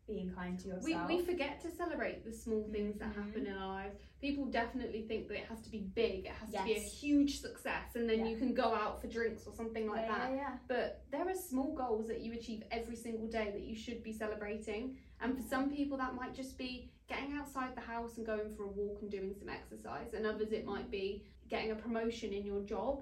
being 0.09 0.31
kind 0.31 0.59
to 0.59 0.67
yourself. 0.69 1.07
We, 1.07 1.17
we 1.17 1.23
forget 1.23 1.61
to 1.61 1.71
celebrate 1.71 2.25
the 2.25 2.33
small 2.33 2.67
things 2.71 2.95
mm-hmm. 2.95 3.09
that 3.09 3.15
happen 3.15 3.45
in 3.45 3.53
our 3.53 3.67
lives. 3.67 3.95
People 4.19 4.45
definitely 4.45 5.03
think 5.07 5.27
that 5.29 5.37
it 5.37 5.45
has 5.47 5.61
to 5.61 5.69
be 5.69 5.89
big, 5.95 6.25
it 6.25 6.31
has 6.39 6.49
yes. 6.51 6.61
to 6.61 6.67
be 6.67 6.75
a 6.75 6.79
huge 6.79 7.39
success, 7.39 7.95
and 7.95 8.09
then 8.09 8.19
yeah. 8.19 8.25
you 8.25 8.37
can 8.37 8.53
go 8.53 8.73
out 8.73 8.99
for 8.99 9.07
drinks 9.07 9.43
or 9.47 9.53
something 9.53 9.87
like 9.87 10.05
yeah, 10.07 10.17
that. 10.17 10.31
Yeah. 10.35 10.49
But 10.67 11.03
there 11.11 11.27
are 11.29 11.35
small 11.35 11.73
goals 11.73 12.07
that 12.07 12.21
you 12.21 12.33
achieve 12.33 12.63
every 12.71 12.95
single 12.95 13.27
day 13.27 13.51
that 13.53 13.61
you 13.61 13.77
should 13.77 14.03
be 14.03 14.11
celebrating. 14.11 14.97
And 15.21 15.37
for 15.37 15.43
some 15.43 15.69
people, 15.69 15.97
that 15.97 16.15
might 16.15 16.33
just 16.33 16.57
be 16.57 16.91
getting 17.09 17.35
outside 17.35 17.75
the 17.75 17.81
house 17.81 18.17
and 18.17 18.25
going 18.25 18.55
for 18.55 18.63
a 18.63 18.67
walk 18.67 18.99
and 19.01 19.09
doing 19.09 19.33
some 19.37 19.49
exercise, 19.49 20.13
and 20.13 20.25
others 20.25 20.51
it 20.51 20.65
might 20.65 20.89
be 20.89 21.23
getting 21.49 21.71
a 21.71 21.75
promotion 21.75 22.31
in 22.31 22.45
your 22.45 22.61
job. 22.61 23.01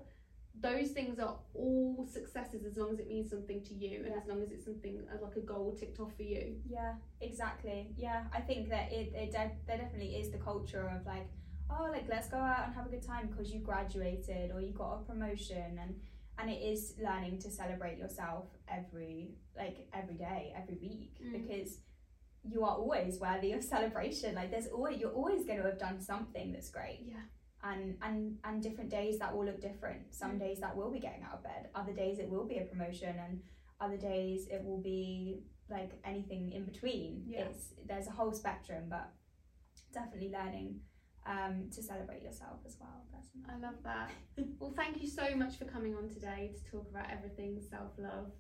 Those 0.60 0.90
things 0.90 1.20
are 1.20 1.36
all 1.54 2.08
successes 2.12 2.66
as 2.66 2.78
long 2.78 2.92
as 2.92 3.00
it 3.00 3.08
means 3.08 3.30
something 3.30 3.62
to 3.66 3.76
you 3.76 3.98
and 4.06 4.14
yeah. 4.14 4.22
as 4.22 4.28
long 4.28 4.42
as 4.42 4.50
it's 4.50 4.66
something 4.66 5.04
uh, 5.14 5.24
like 5.24 5.36
a 5.36 5.42
goal 5.42 5.76
ticked 5.80 6.00
off 6.00 6.16
for 6.16 6.24
you. 6.24 6.56
Yeah, 6.68 6.94
exactly. 7.22 7.90
Yeah, 7.96 8.24
I 8.34 8.42
think 8.42 8.70
that 8.70 8.92
it, 8.92 9.14
it 9.14 9.32
de- 9.32 9.52
there 9.68 9.78
definitely 9.78 10.16
is 10.16 10.32
the 10.32 10.40
culture 10.40 10.92
of 10.98 11.06
like, 11.06 11.30
oh, 11.70 11.90
like 11.92 12.06
let's 12.10 12.30
go 12.30 12.38
out 12.38 12.66
and 12.66 12.74
have 12.74 12.88
a 12.88 12.90
good 12.90 13.06
time 13.06 13.28
because 13.28 13.54
you 13.54 13.60
graduated 13.60 14.52
or 14.52 14.62
you 14.62 14.72
got 14.72 14.94
a 14.94 14.98
promotion 15.04 15.80
and 15.80 15.96
and 16.40 16.50
it 16.50 16.62
is 16.62 16.94
learning 17.04 17.40
to 17.40 17.50
celebrate 17.50 17.98
yourself 17.98 18.46
every 18.68 19.32
like 19.58 19.88
every 19.94 20.16
day 20.16 20.54
every 20.56 20.76
week 20.76 21.18
mm. 21.24 21.32
because 21.32 21.80
you 22.50 22.64
are 22.64 22.76
always 22.76 23.20
worthy 23.20 23.52
of 23.54 23.64
celebration. 23.76 24.36
Like 24.36 24.52
there's 24.52 24.68
always 24.68 25.00
you're 25.00 25.12
always 25.12 25.46
going 25.46 25.58
to 25.58 25.66
have 25.66 25.80
done 25.80 26.02
something 26.02 26.52
that's 26.52 26.70
great. 26.70 27.06
Yeah. 27.06 27.18
And 27.64 27.98
and 28.02 28.38
and 28.44 28.62
different 28.62 28.90
days 28.90 29.20
that 29.20 29.36
will 29.36 29.46
look 29.46 29.62
different. 29.62 30.14
Some 30.14 30.34
mm. 30.34 30.40
days 30.40 30.60
that 30.60 30.76
will 30.76 30.92
be 30.92 31.00
getting 31.00 31.24
out 31.24 31.36
of 31.36 31.44
bed. 31.44 31.70
Other 31.76 31.94
days 31.94 32.20
it 32.20 32.30
will 32.30 32.46
be 32.46 32.58
a 32.58 32.66
promotion, 32.66 33.16
and 33.28 33.42
other 33.82 33.98
days 33.98 34.48
it 34.50 34.64
will 34.64 34.82
be 34.82 35.42
like 35.70 35.92
anything 36.06 36.52
in 36.52 36.66
between. 36.66 37.24
Yeah. 37.28 37.42
It's 37.42 37.74
there's 37.86 38.08
a 38.08 38.12
whole 38.12 38.32
spectrum, 38.32 38.86
but 38.90 39.10
definitely 39.92 40.32
learning 40.32 40.80
um, 41.26 41.70
to 41.74 41.82
celebrate 41.82 42.22
yourself 42.22 42.60
as 42.66 42.78
well. 42.80 42.98
I 43.50 43.58
love 43.58 43.76
that. 43.84 44.12
well, 44.60 44.74
thank 44.76 45.02
you 45.02 45.08
so 45.08 45.36
much 45.36 45.58
for 45.58 45.66
coming 45.66 45.96
on 45.96 46.10
today 46.10 46.52
to 46.56 46.72
talk 46.72 46.88
about 46.90 47.10
everything 47.12 47.62
self 47.70 47.92
love. 47.98 48.32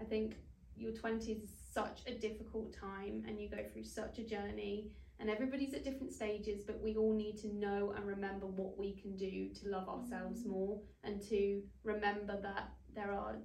I 0.00 0.04
think 0.04 0.36
your 0.76 0.92
20s 0.92 1.42
is 1.42 1.50
such 1.72 2.02
a 2.06 2.14
difficult 2.14 2.74
time 2.74 3.24
and 3.26 3.40
you 3.40 3.48
go 3.48 3.58
through 3.72 3.84
such 3.84 4.18
a 4.18 4.24
journey 4.24 4.90
and 5.20 5.30
everybody's 5.30 5.72
at 5.74 5.84
different 5.84 6.12
stages, 6.12 6.62
but 6.64 6.80
we 6.82 6.96
all 6.96 7.14
need 7.14 7.36
to 7.38 7.48
know 7.54 7.92
and 7.96 8.06
remember 8.06 8.46
what 8.46 8.76
we 8.76 8.92
can 9.00 9.16
do 9.16 9.48
to 9.60 9.68
love 9.68 9.88
ourselves 9.88 10.42
Mm. 10.42 10.50
more 10.50 10.80
and 11.04 11.22
to 11.28 11.62
remember 11.84 12.40
that 12.42 12.70
there 12.94 13.12
are 13.12 13.36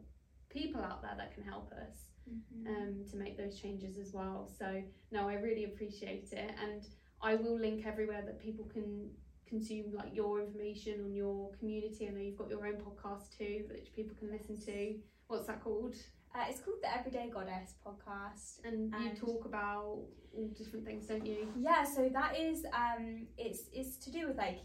people 0.50 0.82
out 0.82 1.02
there 1.02 1.16
that 1.18 1.34
can 1.34 1.44
help 1.44 1.72
us 1.74 2.06
Mm-hmm. 2.30 2.68
um, 2.68 3.06
to 3.10 3.16
make 3.16 3.38
those 3.38 3.58
changes 3.58 3.98
as 3.98 4.12
well. 4.14 4.50
So, 4.60 4.84
no, 5.12 5.30
I 5.30 5.36
really 5.36 5.64
appreciate 5.64 6.34
it, 6.34 6.52
and 6.62 6.86
I 7.22 7.36
will 7.36 7.58
link 7.58 7.86
everywhere 7.86 8.22
that 8.26 8.38
people 8.38 8.66
can 8.66 9.10
consume 9.48 9.94
like 9.94 10.14
your 10.14 10.42
information 10.42 11.06
on 11.06 11.14
your 11.16 11.52
community. 11.54 12.06
I 12.06 12.12
know 12.12 12.20
you've 12.20 12.36
got 12.38 12.50
your 12.50 12.68
own 12.68 12.82
podcast 12.88 13.38
too, 13.38 13.64
which 13.72 13.94
people 13.96 14.14
can 14.20 14.30
listen 14.30 14.60
to. 14.66 14.96
What's 15.28 15.48
that 15.48 15.64
called? 15.64 15.96
Uh, 16.38 16.44
it's 16.50 16.60
called 16.60 16.78
the 16.84 16.96
Everyday 16.96 17.32
Goddess 17.34 17.74
podcast. 17.84 18.60
And 18.64 18.94
you 19.02 19.16
talk 19.20 19.46
about 19.46 19.98
all 20.36 20.50
different 20.56 20.86
things, 20.86 21.08
don't 21.08 21.26
you? 21.26 21.48
Yeah, 21.58 21.84
so 21.84 22.10
that 22.14 22.38
is 22.38 22.64
um, 22.74 23.26
it's 23.40 23.64
it's 23.74 23.98
to 24.06 24.12
do 24.12 24.28
with 24.28 24.38
like 24.38 24.60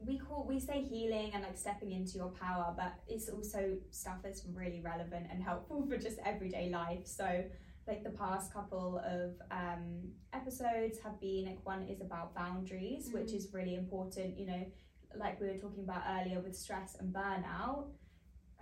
we 0.00 0.18
call 0.18 0.44
we 0.48 0.58
say 0.58 0.82
healing 0.82 1.30
and 1.32 1.44
like 1.44 1.56
stepping 1.56 1.92
into 1.92 2.18
your 2.18 2.30
power, 2.30 2.74
but 2.76 2.94
it's 3.06 3.28
also 3.28 3.76
stuff 3.90 4.16
that's 4.24 4.42
really 4.52 4.80
relevant 4.80 5.26
and 5.30 5.40
helpful 5.40 5.86
for 5.86 5.96
just 5.98 6.18
everyday 6.24 6.68
life. 6.70 7.06
So 7.06 7.44
like 7.86 8.02
the 8.02 8.10
past 8.10 8.52
couple 8.52 9.00
of 9.06 9.34
um, 9.52 10.08
episodes 10.32 10.98
have 11.04 11.20
been 11.20 11.44
like 11.44 11.64
one 11.64 11.84
is 11.84 12.00
about 12.00 12.34
boundaries, 12.34 13.10
which 13.12 13.28
Mhm. 13.28 13.36
is 13.36 13.52
really 13.52 13.76
important. 13.76 14.36
You 14.36 14.46
know, 14.46 14.66
like 15.14 15.40
we 15.40 15.46
were 15.46 15.58
talking 15.58 15.84
about 15.84 16.02
earlier 16.08 16.40
with 16.40 16.56
stress 16.56 16.96
and 16.96 17.14
burnout. 17.14 17.86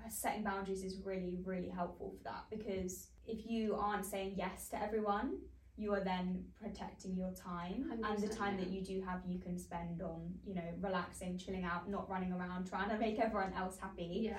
Uh, 0.05 0.09
Setting 0.09 0.43
boundaries 0.45 0.83
is 0.83 0.97
really, 1.05 1.39
really 1.45 1.69
helpful 1.69 2.15
for 2.17 2.25
that 2.25 2.45
because 2.51 3.09
if 3.27 3.47
you 3.47 3.75
aren't 3.77 4.05
saying 4.05 4.35
yes 4.37 4.69
to 4.71 4.83
everyone, 4.83 5.39
you 5.77 5.93
are 5.95 6.05
then 6.05 6.45
protecting 6.61 7.17
your 7.17 7.33
time 7.33 7.91
and 7.91 8.23
the 8.23 8.29
100%, 8.29 8.37
time 8.37 8.57
that 8.59 8.69
you 8.69 8.83
do 8.83 9.03
have 9.07 9.21
you 9.27 9.39
can 9.39 9.59
spend 9.59 10.03
on 10.03 10.31
you 10.45 10.55
know 10.55 10.63
relaxing 10.81 11.39
chilling 11.39 11.65
out 11.65 11.89
not 11.89 12.09
running 12.11 12.31
around 12.33 12.69
trying 12.69 12.91
to 12.91 12.99
make 12.99 13.19
everyone 13.19 13.53
else 13.55 13.79
happy 13.81 14.31
Yeah. 14.31 14.37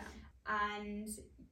and 0.48 1.08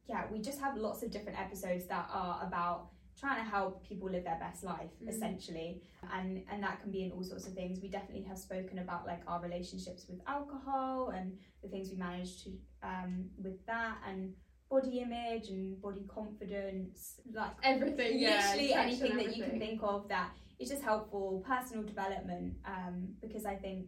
yeah 0.07 0.25
we 0.31 0.39
just 0.39 0.59
have 0.59 0.77
lots 0.77 1.01
of 1.01 1.09
different 1.09 1.39
episodes 1.39 1.87
that 1.87 2.07
are 2.13 2.45
about 2.45 2.89
trying 3.21 3.43
to 3.43 3.49
help 3.57 3.71
people 3.87 4.07
live 4.15 4.23
their 4.29 4.39
best 4.39 4.63
life 4.63 4.89
Mhm. 4.99 5.09
essentially 5.13 5.69
and 6.15 6.29
and 6.49 6.59
that 6.65 6.75
can 6.81 6.91
be 6.91 7.01
in 7.05 7.11
all 7.11 7.23
sorts 7.31 7.45
of 7.47 7.53
things 7.53 7.79
we 7.85 7.89
definitely 7.97 8.23
have 8.31 8.39
spoken 8.47 8.79
about 8.85 9.05
like 9.11 9.21
our 9.27 9.39
relationships 9.47 10.01
with 10.09 10.19
alcohol 10.35 11.09
and 11.17 11.27
the 11.63 11.69
things 11.73 11.85
we 11.93 11.97
managed 11.97 12.43
to 12.43 12.49
um 12.91 13.29
with 13.45 13.63
that 13.67 13.95
and 14.07 14.33
body 14.69 14.99
image 15.07 15.49
and 15.49 15.79
body 15.81 16.03
confidence 16.07 17.19
like 17.39 17.51
Everything, 17.63 18.19
yeah. 18.19 18.37
literally 18.55 18.73
anything 18.73 19.15
that 19.17 19.35
you 19.37 19.43
can 19.43 19.59
think 19.59 19.79
of 19.83 20.07
that 20.07 20.29
is 20.59 20.69
just 20.69 20.81
helpful 20.81 21.43
personal 21.45 21.83
development 21.83 22.55
um, 22.65 22.95
because 23.21 23.45
i 23.45 23.55
think 23.55 23.85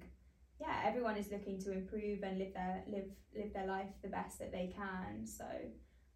yeah 0.59 0.75
everyone 0.85 1.15
is 1.17 1.31
looking 1.31 1.57
to 1.59 1.71
improve 1.71 2.21
and 2.23 2.37
live 2.37 2.53
their 2.53 2.83
live 2.87 3.09
live 3.35 3.51
their 3.53 3.65
life 3.75 3.91
the 4.01 4.09
best 4.09 4.37
that 4.39 4.51
they 4.51 4.67
can 4.75 5.25
so 5.25 5.45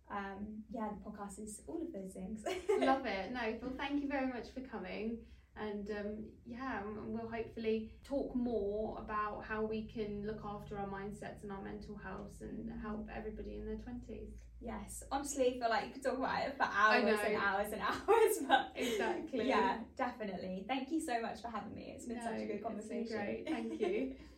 um, 0.09 0.63
yeah 0.71 0.89
the 0.89 1.09
podcast 1.09 1.39
is 1.43 1.61
all 1.67 1.81
of 1.81 1.91
those 1.93 2.13
things 2.13 2.43
Love 2.79 3.05
it. 3.05 3.31
No, 3.33 3.41
well, 3.61 3.73
thank 3.77 4.01
you 4.01 4.07
very 4.07 4.27
much 4.27 4.47
for 4.53 4.61
coming. 4.61 5.17
And 5.59 5.89
um, 5.89 6.25
yeah, 6.45 6.81
we'll 7.07 7.27
hopefully 7.29 7.89
talk 8.03 8.35
more 8.35 8.99
about 8.99 9.43
how 9.43 9.63
we 9.63 9.83
can 9.85 10.25
look 10.27 10.41
after 10.45 10.77
our 10.77 10.85
mindsets 10.87 11.41
and 11.41 11.51
our 11.51 11.61
mental 11.63 11.97
health 11.97 12.35
and 12.41 12.71
help 12.81 13.09
everybody 13.15 13.55
in 13.57 13.65
their 13.65 13.75
20s. 13.77 14.29
yes 14.61 15.03
honestly 15.11 15.47
I 15.55 15.59
feel 15.59 15.69
like 15.69 15.85
you 15.87 15.93
could 15.93 16.03
talk 16.03 16.17
about 16.19 16.43
it 16.47 16.55
for 16.57 16.63
hours 16.71 17.19
and 17.25 17.35
hours 17.35 17.71
and 17.73 17.81
hours 17.91 18.33
but 18.47 18.71
Exactly. 18.75 19.47
yeah 19.47 19.77
definitely 19.97 20.63
thank 20.67 20.91
you 20.91 20.99
so 21.01 21.19
much 21.21 21.41
for 21.41 21.49
having 21.49 21.73
me 21.75 21.93
it's 21.95 22.05
been 22.05 22.21
such 22.21 22.33
a 22.33 22.41
No, 22.41 22.47
good 22.47 22.55
it's 22.55 22.63
been 22.63 22.71
conversation 22.71 23.17
great. 23.17 23.43
Thank 23.49 23.81
you. 23.81 24.13